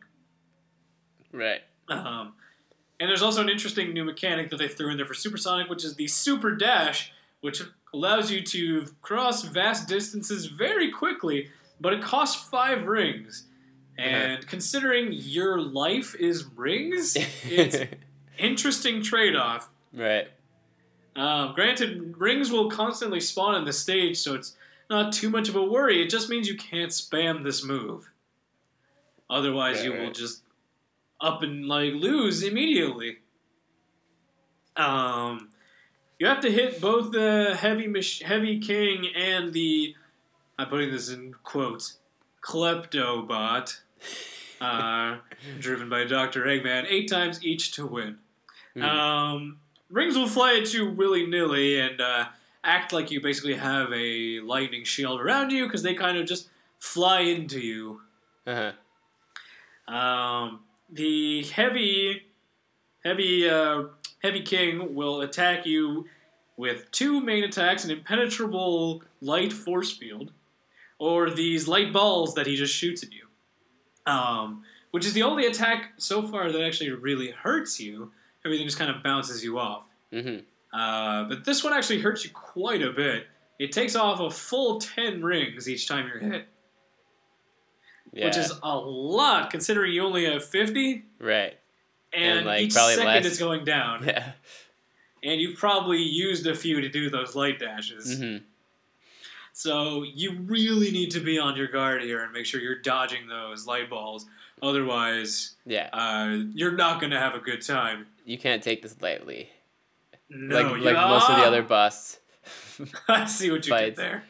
Right. 1.32 1.62
Um, 1.88 2.34
and 3.00 3.10
there's 3.10 3.22
also 3.22 3.42
an 3.42 3.50
interesting 3.50 3.94
new 3.94 4.04
mechanic 4.06 4.50
that 4.52 4.58
they 4.58 4.68
threw 4.68 4.90
in 4.92 4.98
there 4.98 5.06
for 5.06 5.14
Supersonic, 5.14 5.70
which 5.70 5.84
is 5.84 5.96
the 5.96 6.08
Super 6.08 6.56
Dash, 6.56 7.12
which 7.42 7.62
allows 7.94 8.32
you 8.32 8.42
to 8.42 8.86
cross 9.02 9.44
vast 9.44 9.88
distances 9.88 10.46
very 10.48 10.92
quickly, 10.92 11.52
but 11.80 11.94
it 11.94 12.02
costs 12.02 12.48
five 12.50 12.86
rings. 12.86 13.48
And 13.98 14.46
considering 14.48 15.10
your 15.14 15.60
life 15.62 16.16
is 16.16 16.44
rings, 16.44 17.16
it's 17.44 17.78
interesting 18.38 19.02
trade-off. 19.02 19.70
right. 19.94 20.28
Um, 21.16 21.54
granted, 21.54 22.18
rings 22.18 22.52
will 22.52 22.70
constantly 22.70 23.22
spawn 23.22 23.56
in 23.56 23.64
the 23.64 23.72
stage, 23.72 24.18
so 24.18 24.36
it's 24.36 24.58
not 24.90 25.14
too 25.14 25.30
much 25.30 25.48
of 25.48 25.56
a 25.56 25.64
worry. 25.64 26.02
It 26.02 26.10
just 26.10 26.30
means 26.30 26.46
you 26.50 26.58
can't 26.58 26.92
spam 26.92 27.44
this 27.46 27.64
move. 27.64 28.12
Otherwise, 29.30 29.82
you 29.82 29.94
Right, 29.94 30.02
will 30.02 30.12
just 30.12 30.42
up 31.22 31.42
and 31.42 31.68
like 31.68 31.94
lose 31.94 32.44
immediately. 32.44 33.20
Um, 34.76 35.52
you 36.20 36.28
have 36.28 36.42
to 36.42 36.52
hit 36.52 36.82
both 36.82 37.14
the 37.14 37.56
heavy 37.58 37.88
mach- 37.88 38.22
heavy 38.22 38.60
king 38.60 39.08
and 39.16 39.54
the 39.54 39.96
I'm 40.60 40.68
putting 40.68 40.92
this 40.92 41.10
in 41.10 41.34
quotes 41.44 41.98
kleptobot, 42.42 43.80
uh, 44.62 45.18
driven 45.60 45.90
by 45.90 46.04
Doctor 46.06 46.44
Eggman, 46.44 46.86
eight 46.90 47.10
times 47.10 47.44
each 47.44 47.74
to 47.74 47.86
win. 47.86 48.18
Hmm. 48.74 48.84
Um, 48.84 49.58
rings 49.90 50.18
will 50.18 50.28
fly 50.28 50.58
at 50.58 50.74
you 50.74 50.90
willy 50.90 51.26
nilly 51.26 51.80
and 51.80 52.02
uh, 52.02 52.26
act 52.64 52.94
like 52.94 53.12
you 53.12 53.22
basically 53.22 53.56
have 53.56 53.92
a 53.94 54.40
lightning 54.42 54.84
shield 54.84 55.22
around 55.22 55.52
you 55.52 55.66
because 55.66 55.84
they 55.84 55.94
kind 55.94 56.18
of 56.18 56.26
just 56.26 56.50
fly 56.80 57.22
into 57.22 57.60
you. 57.60 58.02
Uh-huh. 58.46 58.72
Um, 59.94 60.62
the 60.90 61.44
heavy, 61.44 62.24
heavy, 63.04 63.50
uh, 63.50 63.84
heavy 64.24 64.42
king 64.42 64.96
will 64.96 65.22
attack 65.22 65.66
you 65.66 66.06
with 66.58 66.90
two 66.92 67.22
main 67.22 67.44
attacks: 67.44 67.84
an 67.84 67.92
impenetrable 67.92 69.04
light 69.22 69.54
force 69.54 69.96
field, 69.96 70.32
or 70.98 71.30
these 71.30 71.68
light 71.68 71.94
balls 71.94 72.34
that 72.36 72.48
he 72.48 72.56
just 72.56 72.74
shoots 72.74 73.04
at 73.04 73.12
you. 73.12 73.25
Um, 74.06 74.64
which 74.92 75.06
is 75.06 75.14
the 75.14 75.24
only 75.24 75.46
attack 75.48 75.94
so 75.98 76.22
far 76.22 76.52
that 76.52 76.62
actually 76.64 76.92
really 76.92 77.32
hurts 77.32 77.80
you. 77.80 78.12
Everything 78.46 78.66
just 78.66 78.78
kind 78.78 78.90
of 78.92 79.04
bounces 79.04 79.44
you 79.44 79.58
off. 79.60 79.84
Mm-hmm. 80.14 80.78
Uh, 80.78 81.24
but 81.28 81.44
this 81.46 81.64
one 81.64 81.74
actually 81.74 82.00
hurts 82.02 82.24
you 82.24 82.30
quite 82.32 82.82
a 82.82 82.92
bit. 82.92 83.28
It 83.60 83.72
takes 83.72 83.96
off 83.96 84.20
a 84.20 84.30
full 84.30 84.80
10 84.80 85.24
rings 85.24 85.68
each 85.70 85.88
time 85.88 86.08
you're 86.08 86.20
hit, 86.20 86.48
Yeah. 88.14 88.26
which 88.26 88.38
is 88.38 88.52
a 88.62 88.78
lot 88.78 89.50
considering 89.50 89.92
you 89.94 90.04
only 90.04 90.26
have 90.26 90.44
50, 90.46 91.06
right. 91.20 91.58
and, 92.14 92.40
And, 92.40 92.46
like, 92.46 92.62
each 92.64 92.74
probably 92.74 92.96
second 92.96 93.08
less. 93.14 93.26
it's 93.26 93.40
going 93.40 93.66
down. 93.66 94.04
Yeah. 94.08 94.32
And 95.24 95.42
you've 95.42 95.58
probably 95.58 95.98
used 96.04 96.46
a 96.46 96.54
few 96.54 96.82
to 96.82 96.90
do 96.90 97.10
those 97.10 97.36
light 97.36 97.58
dashes. 97.58 98.20
Mm-hmm. 98.20 98.44
So 99.66 100.04
you 100.04 100.38
really 100.42 100.92
need 100.92 101.12
to 101.12 101.22
be 101.22 101.40
on 101.40 101.56
your 101.56 101.68
guard 101.68 102.02
here 102.04 102.22
and 102.22 102.34
make 102.34 102.46
sure 102.46 102.60
you're 102.60 102.82
dodging 102.82 103.26
those 103.30 103.66
light 103.66 103.90
balls. 103.90 104.26
Otherwise, 104.62 105.56
Yeah. 105.66 105.88
uh, 105.94 106.40
you're 106.54 106.74
not 106.74 107.00
going 107.00 107.12
to 107.12 107.20
have 107.20 107.36
a 107.36 107.40
good 107.40 107.62
time. 107.66 108.06
You 108.26 108.38
can't 108.38 108.62
take 108.62 108.82
this 108.82 109.02
lightly. 109.02 109.50
No, 110.30 110.60
like 110.62 110.78
you- 110.80 110.84
like 110.84 110.96
most 110.96 111.30
of 111.30 111.38
the 111.38 111.44
other 111.44 111.62
busts. 111.76 112.20
I 113.08 113.26
see 113.28 113.50
what 113.50 113.66
you 113.66 113.70
fights. 113.72 113.98
did 113.98 114.06
there. 114.06 114.24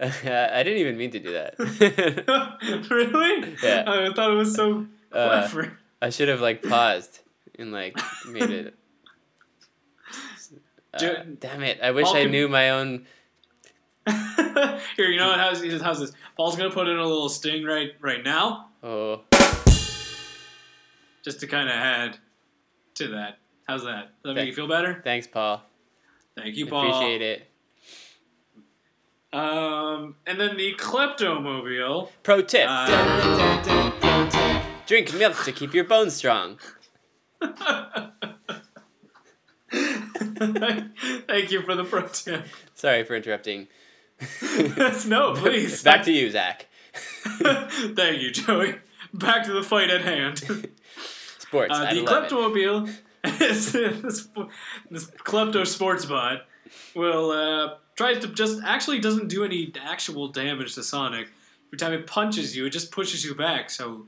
I 0.56 0.62
didn't 0.62 0.78
even 0.78 0.96
mean 0.96 1.10
to 1.10 1.18
do 1.18 1.32
that. 1.34 1.58
really? 2.90 3.54
Yeah. 3.62 3.84
I 3.86 4.10
thought 4.14 4.30
it 4.30 4.34
was 4.36 4.54
so 4.54 4.86
Uh, 5.12 5.28
clever. 5.48 5.78
I 6.00 6.08
should 6.08 6.28
have 6.28 6.40
like 6.40 6.62
paused 6.62 7.20
and 7.58 7.72
like 7.72 7.98
made 8.26 8.48
it. 8.48 8.74
Uh, 10.94 11.24
damn 11.38 11.62
it! 11.62 11.78
I 11.82 11.90
wish 11.90 12.08
I 12.08 12.24
knew 12.24 12.48
my 12.48 12.70
own. 12.70 13.06
Here, 14.96 15.08
you 15.08 15.18
know 15.18 15.28
what? 15.28 15.38
How's, 15.40 15.82
how's 15.82 16.00
this? 16.00 16.12
Paul's 16.36 16.56
gonna 16.56 16.70
put 16.70 16.88
in 16.88 16.96
a 16.98 17.04
little 17.04 17.28
sting 17.28 17.64
right 17.64 17.92
right 18.00 18.24
now, 18.24 18.68
Oh, 18.82 19.20
just 21.24 21.40
to 21.40 21.46
kind 21.46 21.68
of 21.68 21.74
add 21.74 22.18
to 22.94 23.08
that. 23.08 23.38
How's 23.68 23.84
that? 23.84 24.12
Does 24.22 24.30
that 24.30 24.34
make 24.34 24.46
you 24.48 24.54
feel 24.54 24.68
better? 24.68 25.00
thanks, 25.04 25.26
Paul. 25.26 25.62
Thank 26.36 26.56
you, 26.56 26.66
Paul. 26.66 26.88
Appreciate 26.88 27.22
it. 27.22 27.46
Um, 29.32 30.16
and 30.26 30.38
then 30.40 30.56
the 30.56 30.72
Kleptomobile. 30.74 32.10
Pro 32.22 32.42
tip: 32.42 32.66
Uh, 32.68 34.30
Drink 34.86 35.14
milk 35.14 35.42
to 35.44 35.52
keep 35.52 35.74
your 35.74 35.84
bones 35.84 36.14
strong. 36.14 36.58
Thank 39.72 41.50
you 41.50 41.62
for 41.62 41.74
the 41.74 41.84
pro 41.88 42.06
tip. 42.08 42.44
Sorry 42.74 43.04
for 43.04 43.14
interrupting. 43.16 43.68
no, 45.06 45.34
please. 45.34 45.82
Back 45.82 46.04
to 46.04 46.12
you, 46.12 46.30
Zach. 46.30 46.66
Thank 47.24 48.22
you, 48.22 48.30
Joey. 48.30 48.76
Back 49.14 49.44
to 49.46 49.52
the 49.52 49.62
fight 49.62 49.90
at 49.90 50.02
hand. 50.02 50.38
Sports. 51.38 51.74
Uh, 51.74 51.84
the 51.84 52.00
11. 52.00 52.06
Kleptomobile, 52.06 52.88
this, 53.38 53.72
this 53.72 54.26
Klepto 55.24 55.66
sports 55.66 56.04
bot, 56.06 56.46
will 56.94 57.30
uh, 57.30 57.74
tries 57.96 58.20
to 58.20 58.28
just 58.28 58.62
actually 58.64 58.98
doesn't 58.98 59.28
do 59.28 59.44
any 59.44 59.72
actual 59.82 60.28
damage 60.28 60.74
to 60.74 60.82
Sonic. 60.82 61.28
Every 61.68 61.78
time 61.78 61.92
it 61.92 62.06
punches 62.06 62.56
you, 62.56 62.66
it 62.66 62.70
just 62.70 62.90
pushes 62.90 63.24
you 63.24 63.34
back. 63.34 63.70
So 63.70 64.06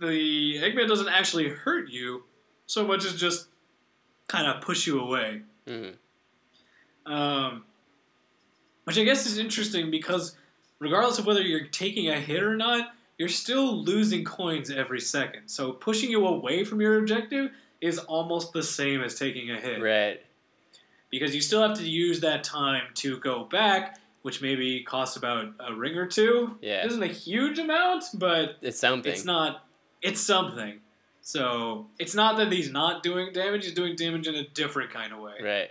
the 0.00 0.58
Eggman 0.58 0.88
doesn't 0.88 1.08
actually 1.08 1.48
hurt 1.48 1.88
you 1.90 2.24
so 2.66 2.86
much 2.86 3.04
as 3.04 3.14
just 3.14 3.48
kind 4.28 4.46
of 4.46 4.60
push 4.62 4.86
you 4.86 5.00
away. 5.00 5.42
Mhm. 5.66 5.94
Um, 7.06 7.64
which 8.88 8.98
I 8.98 9.04
guess 9.04 9.26
is 9.26 9.36
interesting 9.36 9.90
because 9.90 10.34
regardless 10.78 11.18
of 11.18 11.26
whether 11.26 11.42
you're 11.42 11.66
taking 11.66 12.08
a 12.08 12.18
hit 12.18 12.42
or 12.42 12.56
not, 12.56 12.94
you're 13.18 13.28
still 13.28 13.76
losing 13.76 14.24
coins 14.24 14.70
every 14.70 14.98
second. 14.98 15.42
So 15.46 15.72
pushing 15.72 16.10
you 16.10 16.26
away 16.26 16.64
from 16.64 16.80
your 16.80 16.98
objective 16.98 17.50
is 17.82 17.98
almost 17.98 18.54
the 18.54 18.62
same 18.62 19.02
as 19.02 19.14
taking 19.18 19.50
a 19.50 19.60
hit. 19.60 19.82
Right. 19.82 20.22
Because 21.10 21.34
you 21.34 21.42
still 21.42 21.60
have 21.60 21.76
to 21.76 21.86
use 21.86 22.20
that 22.20 22.42
time 22.44 22.84
to 22.94 23.18
go 23.18 23.44
back, 23.44 23.98
which 24.22 24.40
maybe 24.40 24.82
costs 24.84 25.18
about 25.18 25.52
a 25.60 25.74
ring 25.74 25.96
or 25.98 26.06
two. 26.06 26.56
Yeah. 26.62 26.82
It 26.82 26.86
isn't 26.86 27.02
a 27.02 27.08
huge 27.08 27.58
amount, 27.58 28.04
but 28.14 28.56
It's 28.62 28.80
something. 28.80 29.12
it's 29.12 29.26
not. 29.26 29.66
It's 30.00 30.20
something. 30.22 30.80
So 31.20 31.88
it's 31.98 32.14
not 32.14 32.38
that 32.38 32.50
he's 32.50 32.72
not 32.72 33.02
doing 33.02 33.34
damage; 33.34 33.66
he's 33.66 33.74
doing 33.74 33.96
damage 33.96 34.26
in 34.26 34.34
a 34.34 34.48
different 34.48 34.90
kind 34.92 35.12
of 35.12 35.18
way 35.18 35.34
Right. 35.42 35.70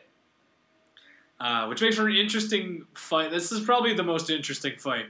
Uh, 1.40 1.66
which 1.68 1.82
makes 1.82 1.96
for 1.96 2.08
an 2.08 2.16
interesting 2.16 2.86
fight. 2.94 3.32
This 3.32 3.52
is 3.52 3.62
probably 3.62 3.94
the 3.94 4.04
most 4.04 4.30
interesting 4.30 4.74
fight 4.78 5.06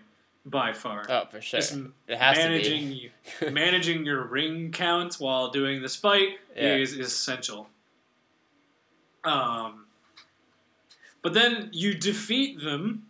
by 0.46 0.72
far. 0.74 1.06
Oh, 1.10 1.26
for 1.30 1.42
sure. 1.42 1.60
Just 1.60 1.74
It 2.08 2.18
has 2.18 2.38
to 2.38 2.44
managing 2.44 2.90
be. 2.90 3.12
managing 3.52 4.06
your 4.06 4.24
ring 4.26 4.72
count 4.72 5.16
while 5.16 5.50
doing 5.50 5.82
this 5.82 5.96
fight 5.96 6.38
Yeah. 6.56 6.76
is, 6.76 6.94
is 6.94 7.08
essential. 7.08 7.68
Um, 9.24 9.86
but 11.22 11.34
then 11.34 11.70
you 11.74 11.94
defeat 11.94 12.62
them, 12.62 13.04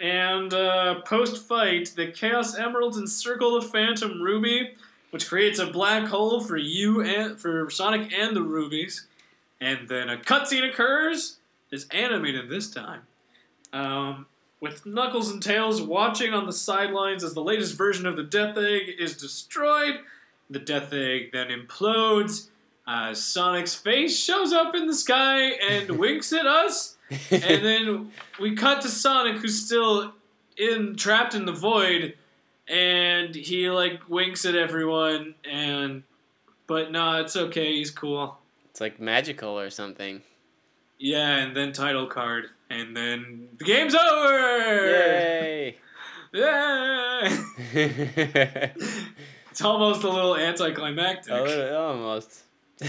and 0.00 0.52
uh, 0.54 1.00
post 1.00 1.44
fight, 1.48 1.92
the 1.96 2.08
Chaos 2.08 2.56
Emeralds 2.56 2.98
encircle 2.98 3.60
the 3.60 3.66
Phantom 3.66 4.20
Ruby, 4.22 4.74
which 5.10 5.28
creates 5.28 5.58
a 5.58 5.66
black 5.66 6.06
hole 6.06 6.40
for 6.40 6.56
you 6.56 7.00
and 7.02 7.40
for 7.40 7.68
Sonic 7.70 8.12
and 8.12 8.36
the 8.36 8.42
rubies. 8.42 9.06
And 9.60 9.88
then 9.88 10.10
a 10.10 10.18
cutscene 10.18 10.68
occurs. 10.70 11.38
It's 11.70 11.86
animated 11.88 12.48
this 12.48 12.70
time. 12.70 13.02
Um, 13.72 14.26
with 14.60 14.86
Knuckles 14.86 15.30
and 15.30 15.42
Tails 15.42 15.82
watching 15.82 16.32
on 16.32 16.46
the 16.46 16.52
sidelines 16.52 17.22
as 17.22 17.34
the 17.34 17.42
latest 17.42 17.76
version 17.76 18.06
of 18.06 18.16
the 18.16 18.22
Death 18.22 18.56
Egg 18.56 18.94
is 18.98 19.16
destroyed. 19.16 20.00
The 20.48 20.58
Death 20.58 20.92
Egg 20.92 21.30
then 21.32 21.48
implodes. 21.48 22.48
Uh, 22.86 23.12
Sonic's 23.12 23.74
face 23.74 24.18
shows 24.18 24.52
up 24.52 24.74
in 24.74 24.86
the 24.86 24.94
sky 24.94 25.40
and 25.40 25.90
winks 25.98 26.32
at 26.32 26.46
us. 26.46 26.96
And 27.30 27.64
then 27.64 28.12
we 28.40 28.54
cut 28.54 28.82
to 28.82 28.88
Sonic, 28.88 29.36
who's 29.36 29.64
still 29.64 30.12
in 30.56 30.96
trapped 30.96 31.34
in 31.34 31.44
the 31.44 31.52
void, 31.52 32.14
and 32.66 33.34
he 33.34 33.70
like 33.70 34.08
winks 34.08 34.44
at 34.44 34.54
everyone. 34.54 35.34
And 35.48 36.02
but 36.66 36.90
no, 36.90 37.20
it's 37.20 37.36
okay. 37.36 37.76
He's 37.76 37.90
cool. 37.90 38.38
it's 38.70 38.80
like 38.80 38.98
magical 39.00 39.58
or 39.58 39.70
something. 39.70 40.22
Yeah, 40.98 41.36
and 41.36 41.56
then 41.56 41.72
title 41.72 42.06
card, 42.06 42.46
and 42.70 42.96
then 42.96 43.48
the 43.58 43.64
game's 43.64 43.94
over. 43.94 44.86
Yay! 44.88 45.76
Yeah. 46.32 47.38
It's 49.50 49.64
almost 49.64 50.02
a 50.04 50.10
little 50.10 50.36
anticlimactic. 50.36 51.32
A 51.32 51.40
little- 51.42 51.76
almost. 51.78 52.42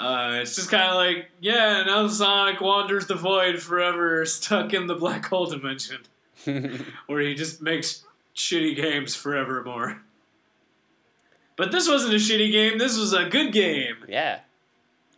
Uh, 0.00 0.40
it's 0.42 0.56
just 0.56 0.68
kind 0.68 0.82
of 0.90 0.96
like, 0.96 1.30
yeah, 1.40 1.84
now 1.86 2.08
Sonic 2.08 2.60
wanders 2.60 3.06
the 3.06 3.14
void 3.14 3.62
forever, 3.62 4.26
stuck 4.26 4.74
in 4.74 4.88
the 4.88 4.96
black 4.96 5.26
hole 5.26 5.46
dimension, 5.46 5.98
where 7.06 7.20
he 7.20 7.34
just 7.34 7.62
makes 7.62 8.02
shitty 8.34 8.74
games 8.74 9.14
forevermore. 9.14 10.02
But 11.54 11.70
this 11.70 11.88
wasn't 11.88 12.14
a 12.14 12.16
shitty 12.16 12.50
game. 12.50 12.78
This 12.78 12.98
was 12.98 13.12
a 13.12 13.26
good 13.26 13.52
game. 13.52 13.98
yeah, 14.08 14.40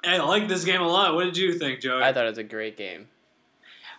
I 0.03 0.17
like 0.19 0.49
this 0.49 0.65
game 0.65 0.81
a 0.81 0.89
lot. 0.89 1.15
What 1.15 1.25
did 1.25 1.37
you 1.37 1.59
think, 1.59 1.81
Joey? 1.81 2.03
I 2.03 2.13
thought 2.13 2.25
it 2.25 2.31
was 2.31 2.39
a 2.39 2.45
great 2.45 2.77
game. 2.77 3.09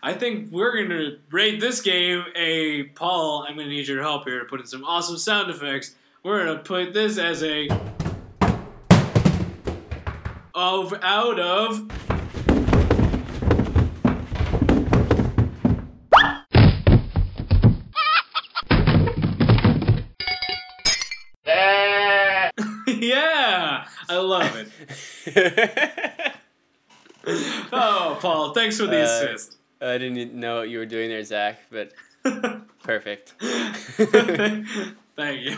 I 0.02 0.14
think 0.14 0.52
we're 0.52 0.76
going 0.76 0.90
to 0.90 1.20
rate 1.30 1.60
this 1.60 1.80
game 1.82 2.26
a 2.36 2.84
Paul. 2.96 3.46
I'm 3.48 3.56
going 3.56 3.68
to 3.68 3.74
need 3.74 3.88
your 3.88 4.02
help 4.02 4.24
here 4.26 4.40
to 4.40 4.46
put 4.46 4.60
in 4.60 4.66
some 4.66 4.84
awesome 4.84 5.18
sound 5.18 5.52
effects. 5.52 5.96
We're 6.24 6.44
going 6.44 6.58
to 6.58 6.64
put 6.64 6.94
this 6.94 7.20
as 7.20 7.44
a 7.44 7.70
of 10.56 10.94
out 11.04 11.40
of 11.40 11.88
yeah, 22.88 23.88
I 24.10 24.18
love 24.18 24.56
it. 24.56 24.61
Oh, 27.74 28.18
Paul, 28.20 28.54
thanks 28.54 28.78
for 28.78 28.88
the 28.88 29.00
Uh, 29.00 29.04
assist. 29.04 29.58
I 29.80 29.98
didn't 30.00 30.34
know 30.34 30.58
what 30.58 30.70
you 30.70 30.80
were 30.80 30.86
doing 30.88 31.10
there, 31.10 31.24
Zach, 31.24 31.60
but 31.72 31.92
perfect. 32.84 33.34
Thank 33.40 34.68
you. 35.42 35.58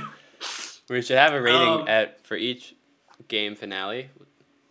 We 0.90 1.02
should 1.02 1.18
have 1.18 1.34
a 1.34 1.42
rating 1.42 1.62
Um, 1.62 1.88
at 1.88 2.26
for 2.26 2.36
each 2.36 2.76
game 3.30 3.56
finale. 3.56 4.10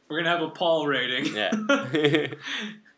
We're 0.09 0.19
gonna 0.19 0.31
have 0.37 0.43
a 0.43 0.51
Paul 0.51 0.87
rating. 0.87 1.35
Yeah. 1.35 1.51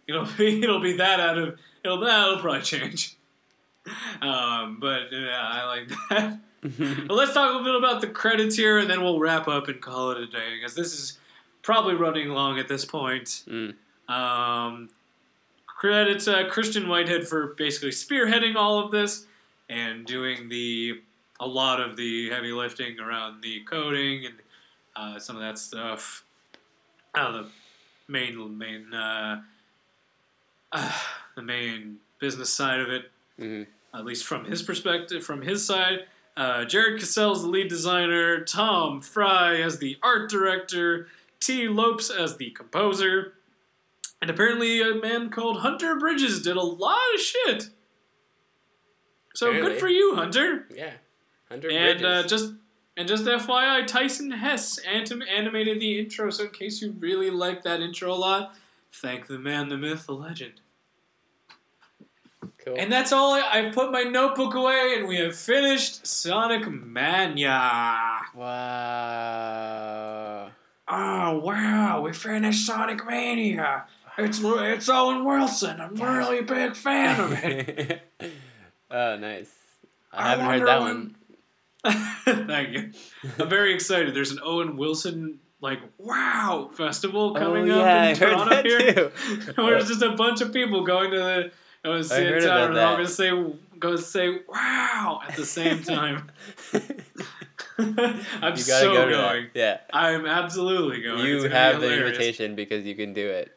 it'll 0.08 0.26
be 0.36 0.62
it'll 0.62 0.80
be 0.80 0.96
that 0.96 1.20
out 1.20 1.38
of 1.38 1.58
it'll 1.84 2.00
that'll 2.00 2.40
probably 2.40 2.62
change. 2.62 3.16
Um, 4.20 4.78
but 4.80 5.12
yeah, 5.12 5.40
I 5.40 5.64
like 5.66 5.88
that. 6.10 6.38
But 7.06 7.14
let's 7.14 7.32
talk 7.34 7.50
a 7.50 7.58
little 7.58 7.64
bit 7.64 7.74
about 7.76 8.00
the 8.00 8.06
credits 8.08 8.56
here, 8.56 8.78
and 8.78 8.90
then 8.90 9.02
we'll 9.02 9.20
wrap 9.20 9.46
up 9.46 9.68
and 9.68 9.80
call 9.80 10.10
it 10.10 10.18
a 10.18 10.26
day 10.26 10.56
because 10.58 10.74
this 10.74 10.92
is 10.94 11.18
probably 11.64 11.94
running 11.94 12.28
long 12.28 12.58
at 12.60 12.68
this 12.68 12.84
point. 12.84 13.42
Mm. 13.48 13.74
Um, 14.08 14.90
credits 15.66 16.28
uh, 16.28 16.44
Christian 16.48 16.88
Whitehead 16.88 17.26
for 17.26 17.48
basically 17.58 17.90
spearheading 17.90 18.54
all 18.54 18.78
of 18.78 18.92
this 18.92 19.26
and 19.68 20.06
doing 20.06 20.48
the 20.48 21.00
a 21.40 21.46
lot 21.46 21.80
of 21.80 21.96
the 21.96 22.30
heavy 22.30 22.52
lifting 22.52 23.00
around 23.00 23.42
the 23.42 23.60
coding 23.68 24.26
and 24.26 24.34
uh, 24.94 25.18
some 25.18 25.34
of 25.34 25.42
that 25.42 25.58
stuff. 25.58 26.24
Uh, 27.14 27.32
the 27.32 27.46
main 28.06 28.56
main 28.58 28.92
uh, 28.94 29.40
uh, 30.72 30.92
the 31.34 31.42
main 31.42 31.96
business 32.20 32.52
side 32.52 32.80
of 32.80 32.88
it, 32.90 33.10
Mhm. 33.40 33.66
at 33.94 34.04
least 34.04 34.24
from 34.24 34.44
his 34.44 34.62
perspective, 34.62 35.24
from 35.24 35.42
his 35.42 35.66
side. 35.66 36.06
Uh, 36.36 36.64
Jared 36.64 37.00
Kasl's 37.00 37.42
the 37.42 37.48
lead 37.48 37.68
designer, 37.68 38.42
Tom 38.44 39.00
Fry 39.00 39.56
as 39.60 39.78
the 39.78 39.96
art 40.02 40.28
director, 40.28 41.08
Tee 41.44 41.68
Lopes 41.68 42.10
as 42.10 42.36
the 42.36 42.50
composer, 42.50 43.34
and 44.22 44.30
apparently 44.30 44.80
a 44.80 44.94
man 44.94 45.30
called 45.30 45.60
Hunter 45.60 45.98
Bridges 45.98 46.40
did 46.42 46.56
a 46.56 46.62
lot 46.62 46.98
of 47.14 47.20
shit. 47.20 47.70
So 49.34 49.52
good 49.52 49.78
for 49.80 49.88
you, 49.88 50.14
Hunter. 50.14 50.66
yeah. 50.74 50.92
Hundred 51.50 51.72
And 51.72 52.04
uh, 52.04 52.22
bridges. 52.22 52.30
just 52.30 52.52
and 52.96 53.08
just 53.08 53.24
FYI, 53.24 53.86
Tyson 53.86 54.30
Hesse 54.30 54.78
anim- 54.78 55.22
animated 55.22 55.80
the 55.80 55.98
intro. 55.98 56.30
So 56.30 56.44
in 56.44 56.50
case 56.50 56.80
you 56.80 56.92
really 56.98 57.30
like 57.30 57.62
that 57.64 57.80
intro 57.80 58.12
a 58.12 58.14
lot, 58.14 58.54
thank 58.92 59.26
the 59.26 59.38
man, 59.38 59.68
the 59.68 59.76
myth, 59.76 60.06
the 60.06 60.14
legend. 60.14 60.60
cool. 62.64 62.76
And 62.78 62.90
that's 62.92 63.12
all. 63.12 63.32
I, 63.34 63.42
I 63.52 63.70
put 63.72 63.90
my 63.90 64.04
notebook 64.04 64.54
away, 64.54 64.94
and 64.96 65.08
we 65.08 65.16
have 65.16 65.34
finished 65.36 66.06
Sonic 66.06 66.70
Mania. 66.70 68.20
wow. 68.34 70.50
Oh 70.86 71.38
wow, 71.38 72.02
we 72.02 72.12
finished 72.12 72.66
Sonic 72.66 73.06
Mania. 73.06 73.84
It's 74.18 74.40
it's 74.42 74.88
Owen 74.88 75.24
Wilson. 75.24 75.80
I'm 75.80 76.00
a 76.00 76.18
really 76.18 76.42
big 76.42 76.76
fan 76.76 77.20
of 77.20 77.32
it. 77.32 78.02
oh, 78.90 79.16
nice. 79.16 79.50
I, 80.12 80.26
I 80.26 80.30
haven't 80.30 80.46
heard 80.46 80.68
that 80.68 80.80
when- 80.82 80.88
one. 80.94 81.16
Thank 82.24 82.70
you. 82.70 82.92
I'm 83.38 83.48
very 83.48 83.74
excited. 83.74 84.14
There's 84.14 84.30
an 84.30 84.40
Owen 84.42 84.76
Wilson 84.76 85.40
like 85.60 85.80
wow 85.98 86.70
festival 86.74 87.32
oh, 87.34 87.38
coming 87.40 87.70
oh, 87.70 87.80
up 87.80 87.86
in 87.86 87.88
I 87.88 88.08
heard 88.08 88.16
Toronto 88.16 88.54
that 88.54 88.66
here. 88.66 88.92
too. 88.92 89.52
Where 89.62 89.76
it's 89.76 89.88
just 89.88 90.02
a 90.02 90.12
bunch 90.12 90.40
of 90.40 90.52
people 90.52 90.84
going 90.84 91.10
to 91.10 91.16
the 91.16 91.50
I 91.84 91.88
was 91.88 92.10
I 92.12 92.20
in 92.20 92.26
heard 92.26 92.44
about 92.44 92.70
and 92.70 92.78
all 92.78 92.90
that. 92.90 92.96
gonna 92.96 93.08
say 93.08 93.52
go 93.78 93.96
say 93.96 94.40
wow 94.48 95.20
at 95.28 95.36
the 95.36 95.44
same 95.44 95.82
time. 95.82 96.30
I'm 97.78 98.56
so 98.56 98.92
go 98.92 99.10
going. 99.10 99.48
Yeah. 99.54 99.78
I'm 99.92 100.26
absolutely 100.26 101.02
going. 101.02 101.24
You 101.26 101.48
have 101.48 101.80
the 101.80 101.88
hilarious. 101.88 102.16
invitation 102.16 102.54
because 102.54 102.84
you 102.84 102.94
can 102.94 103.12
do 103.12 103.28
it. 103.28 103.52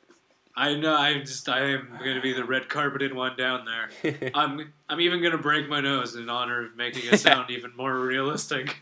I 0.55 0.73
know. 0.73 0.95
I'm 0.95 1.21
just 1.21 1.47
I 1.47 1.61
am 1.71 1.87
going 1.99 2.15
to 2.15 2.21
be 2.21 2.33
the 2.33 2.43
red 2.43 2.67
carpeted 2.67 3.13
one 3.13 3.37
down 3.37 3.65
there. 3.65 4.31
I'm 4.33 4.73
I'm 4.89 4.99
even 5.01 5.19
going 5.21 5.33
to 5.33 5.37
break 5.37 5.69
my 5.69 5.81
nose 5.81 6.15
in 6.15 6.29
honor 6.29 6.65
of 6.65 6.75
making 6.75 7.03
it 7.11 7.19
sound 7.19 7.51
even 7.51 7.75
more 7.77 7.95
realistic. 7.99 8.81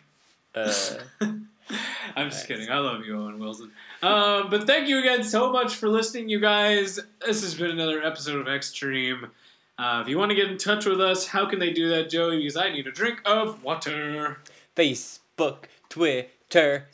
uh, 0.55 0.73
I'm 2.15 2.29
just 2.29 2.47
kidding. 2.47 2.69
I 2.69 2.77
love 2.77 3.05
you, 3.05 3.19
Owen 3.19 3.39
Wilson. 3.39 3.71
Um, 4.01 4.49
but 4.49 4.65
thank 4.65 4.87
you 4.87 4.99
again 4.99 5.21
so 5.23 5.51
much 5.51 5.75
for 5.75 5.89
listening, 5.89 6.29
you 6.29 6.39
guys. 6.39 6.97
This 7.25 7.41
has 7.41 7.55
been 7.55 7.71
another 7.71 8.01
episode 8.01 8.39
of 8.39 8.47
Extreme. 8.47 9.27
Uh, 9.77 9.99
if 10.01 10.07
you 10.07 10.17
want 10.17 10.29
to 10.29 10.35
get 10.35 10.49
in 10.49 10.57
touch 10.57 10.85
with 10.85 11.01
us, 11.01 11.27
how 11.27 11.45
can 11.45 11.59
they 11.59 11.73
do 11.73 11.89
that, 11.89 12.09
Joey? 12.09 12.37
Because 12.37 12.55
I 12.55 12.71
need 12.71 12.87
a 12.87 12.91
drink 12.91 13.21
of 13.25 13.61
water. 13.63 14.37
Facebook, 15.37 15.65
Twitter, 15.89 16.87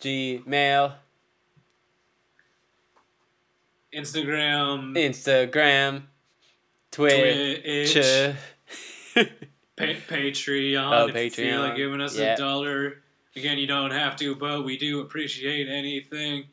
Gmail, 0.00 0.92
Instagram, 3.94 4.94
Instagram, 4.96 6.02
Twitch. 6.90 7.92
Twitch, 7.92 8.36
pa- 9.76 9.84
Patreon. 10.14 10.92
Oh, 10.92 11.06
if 11.08 11.14
you 11.16 11.30
feel 11.30 11.60
like 11.60 11.72
Patreon. 11.72 11.76
giving 11.76 12.00
us 12.00 12.16
Yeah. 12.16 12.34
a 12.34 12.36
dollar. 12.36 13.02
Again, 13.34 13.58
you 13.58 13.66
don't 13.66 13.90
have 13.90 14.16
to, 14.16 14.34
but 14.34 14.64
we 14.64 14.78
do 14.78 15.00
appreciate 15.00 15.68
anything. 15.68 16.44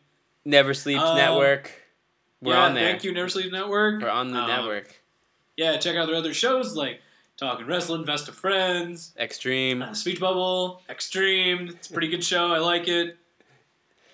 Never 0.46 0.74
Sleeps 0.74 1.02
Um, 1.02 1.16
Network. 1.16 1.72
We're 2.42 2.54
yeah, 2.54 2.64
on 2.66 2.74
there. 2.74 2.90
Thank 2.92 3.06
you, 3.06 3.14
Never 3.14 3.30
Sleep 3.30 3.52
Network. 3.54 4.02
We're 4.02 4.10
on 4.10 4.32
the 4.32 4.40
Um, 4.40 4.48
network. 4.48 5.02
Yeah, 5.56 5.78
check 5.78 5.96
out 5.96 6.08
their 6.08 6.16
other 6.16 6.34
shows 6.34 6.76
like 6.76 7.00
Talking 7.44 7.68
Wrestling, 7.68 8.06
Best 8.06 8.30
of 8.30 8.36
Friends, 8.36 9.14
Extreme. 9.20 9.82
uh, 9.82 9.94
Speech 9.94 10.22
Bubble, 10.22 10.82
Extreme. 10.90 11.68
It's 11.68 11.90
a 11.90 11.92
pretty 11.92 12.08
good 12.08 12.24
show. 12.24 12.54
I 12.54 12.60
like 12.60 12.88
it. 12.88 13.18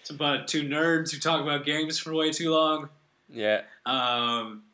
It's 0.02 0.10
about 0.10 0.48
two 0.48 0.64
nerds 0.64 1.12
who 1.14 1.20
talk 1.20 1.40
about 1.44 1.64
games 1.64 2.00
for 2.00 2.12
way 2.16 2.32
too 2.32 2.50
long. 2.50 2.90
Yeah. 3.32 3.62
Um, 3.86 4.64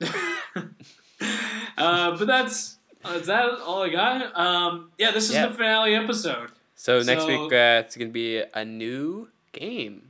uh, 1.78 2.16
but 2.18 2.26
that's 2.26 2.78
uh, 3.03 3.10
is 3.20 3.28
that 3.28 3.60
all 3.60 3.84
I 3.84 3.89
got? 3.89 4.39
Um, 4.39 4.91
yeah, 4.97 5.12
this 5.12 5.26
is 5.30 5.36
Yeah. 5.36 5.47
the 5.47 5.53
finale 5.53 5.93
episode. 5.93 6.51
So 6.76 7.01
next 7.01 7.28
week 7.28 7.51
uh, 7.51 7.84
it's 7.86 7.97
gonna 7.97 8.10
be 8.12 8.41
a 8.53 8.64
new 8.64 9.28
game. 9.51 10.03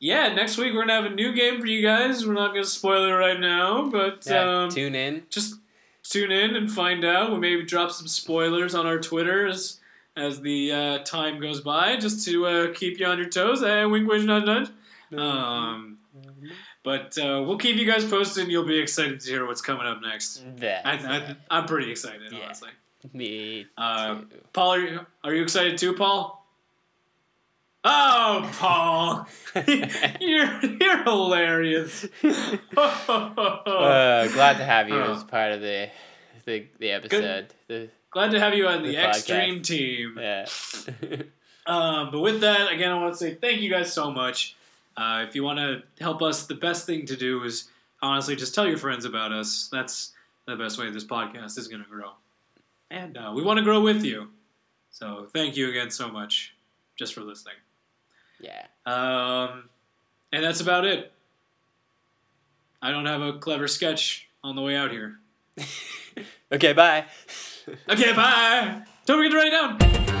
Yeah, 0.00 0.32
next 0.32 0.56
week 0.56 0.72
we're 0.72 0.86
gonna 0.86 1.02
have 1.02 1.12
a 1.12 1.14
new 1.14 1.34
game 1.34 1.60
for 1.60 1.66
you 1.66 1.82
guys. 1.82 2.26
We're 2.26 2.32
not 2.32 2.48
gonna 2.54 2.64
spoil 2.64 3.04
it 3.04 3.12
right 3.12 3.38
now, 3.38 3.90
but 3.90 4.24
Yeah, 4.26 4.62
um, 4.64 4.70
tune 4.70 4.94
in. 4.94 5.24
just 5.28 5.56
tune 6.04 6.30
in 6.30 6.54
and 6.56 6.70
find 6.70 7.04
out. 7.04 7.30
We'll 7.30 7.40
maybe 7.40 7.64
drop 7.64 7.90
some 7.90 8.06
spoilers 8.08 8.74
on 8.74 8.86
our 8.86 8.98
Twitter 8.98 9.46
as, 9.46 9.80
as 10.16 10.40
the 10.40 10.72
uh, 10.72 10.98
time 10.98 11.40
goes 11.40 11.60
by, 11.60 11.96
just 11.96 12.24
to 12.26 12.46
uh, 12.46 12.72
keep 12.74 13.00
you 13.00 13.06
on 13.06 13.18
your 13.18 13.28
toes. 13.28 13.62
Eh, 13.62 13.84
wink, 13.84 14.08
wink, 14.08 14.24
nudge, 14.24 14.44
nudge. 14.44 14.68
Um, 15.18 15.98
but 16.82 17.16
uh, 17.18 17.42
we'll 17.46 17.58
keep 17.58 17.76
you 17.76 17.86
guys 17.86 18.04
posted. 18.04 18.48
You'll 18.48 18.66
be 18.66 18.78
excited 18.78 19.20
to 19.20 19.30
hear 19.30 19.46
what's 19.46 19.62
coming 19.62 19.86
up 19.86 20.00
next. 20.02 20.42
That. 20.58 20.86
I, 20.86 21.36
I'm 21.50 21.66
pretty 21.66 21.90
excited, 21.90 22.32
Yeah. 22.32 22.40
honestly. 22.44 22.70
Me. 23.12 23.66
Uh. 23.76 24.20
Paul, 24.52 24.74
are 24.74 24.80
you, 24.80 25.00
are 25.24 25.34
you 25.34 25.42
excited 25.42 25.76
too, 25.78 25.92
Paul? 25.94 26.43
Oh, 27.86 28.50
Paul, 28.58 29.26
you're 30.20 30.60
you're 30.64 31.02
hilarious. 31.04 32.06
uh, 32.24 34.28
glad 34.32 34.56
to 34.58 34.64
have 34.64 34.88
you 34.88 34.94
Oh. 34.94 35.12
as 35.14 35.24
part 35.24 35.52
of 35.52 35.60
the 35.60 35.90
the, 36.46 36.66
the 36.78 36.90
episode. 36.92 37.48
The, 37.68 37.88
Glad 38.10 38.30
to 38.30 38.38
have 38.38 38.54
you 38.54 38.68
on 38.68 38.84
the, 38.84 38.90
The. 38.92 39.08
Extreme 39.08 39.62
team. 39.62 40.16
yeah. 40.20 40.46
Um, 41.66 42.10
but 42.12 42.20
with 42.20 42.42
that, 42.42 42.70
again, 42.70 42.92
I 42.92 43.00
want 43.00 43.14
to 43.14 43.18
say 43.18 43.34
thank 43.36 43.62
you 43.62 43.70
guys 43.70 43.90
so 43.90 44.10
much. 44.10 44.54
Uh, 44.98 45.24
if 45.26 45.34
you 45.34 45.42
want 45.42 45.58
to 45.58 45.82
help 45.98 46.20
us, 46.20 46.44
the 46.46 46.54
best 46.54 46.84
thing 46.84 47.06
to 47.06 47.16
do 47.16 47.42
is 47.42 47.70
honestly 48.02 48.36
just 48.36 48.54
tell 48.54 48.68
your 48.68 48.76
friends 48.76 49.06
about 49.06 49.32
us. 49.32 49.70
That's 49.72 50.12
the 50.46 50.56
best 50.56 50.78
way 50.78 50.90
this 50.90 51.04
podcast 51.04 51.56
is 51.56 51.66
going 51.66 51.82
to 51.82 51.88
grow. 51.88 52.10
And 52.90 53.16
uh, 53.16 53.32
we 53.34 53.42
want 53.42 53.56
to 53.58 53.64
grow 53.64 53.80
with 53.80 54.04
you. 54.04 54.28
So 54.90 55.26
thank 55.32 55.56
you 55.56 55.70
again 55.70 55.90
so 55.90 56.08
much 56.08 56.54
just 56.98 57.14
for 57.14 57.22
listening. 57.22 57.54
Yeah. 58.44 58.66
Um, 58.86 59.68
And 60.32 60.44
that's 60.44 60.60
about 60.60 60.84
it. 60.84 61.12
I 62.82 62.90
don't 62.90 63.06
have 63.06 63.22
a 63.22 63.38
clever 63.38 63.66
sketch 63.68 64.28
on 64.42 64.56
the 64.56 64.62
way 64.62 64.76
out 64.76 64.90
here. 64.90 65.18
Okay, 66.52 66.72
bye. 66.72 67.06
Okay, 67.88 68.12
bye. 68.12 68.82
Don't 69.06 69.16
forget 69.18 69.32
to 69.32 69.36
write 69.36 69.48
it 69.48 69.50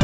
down. 0.00 0.03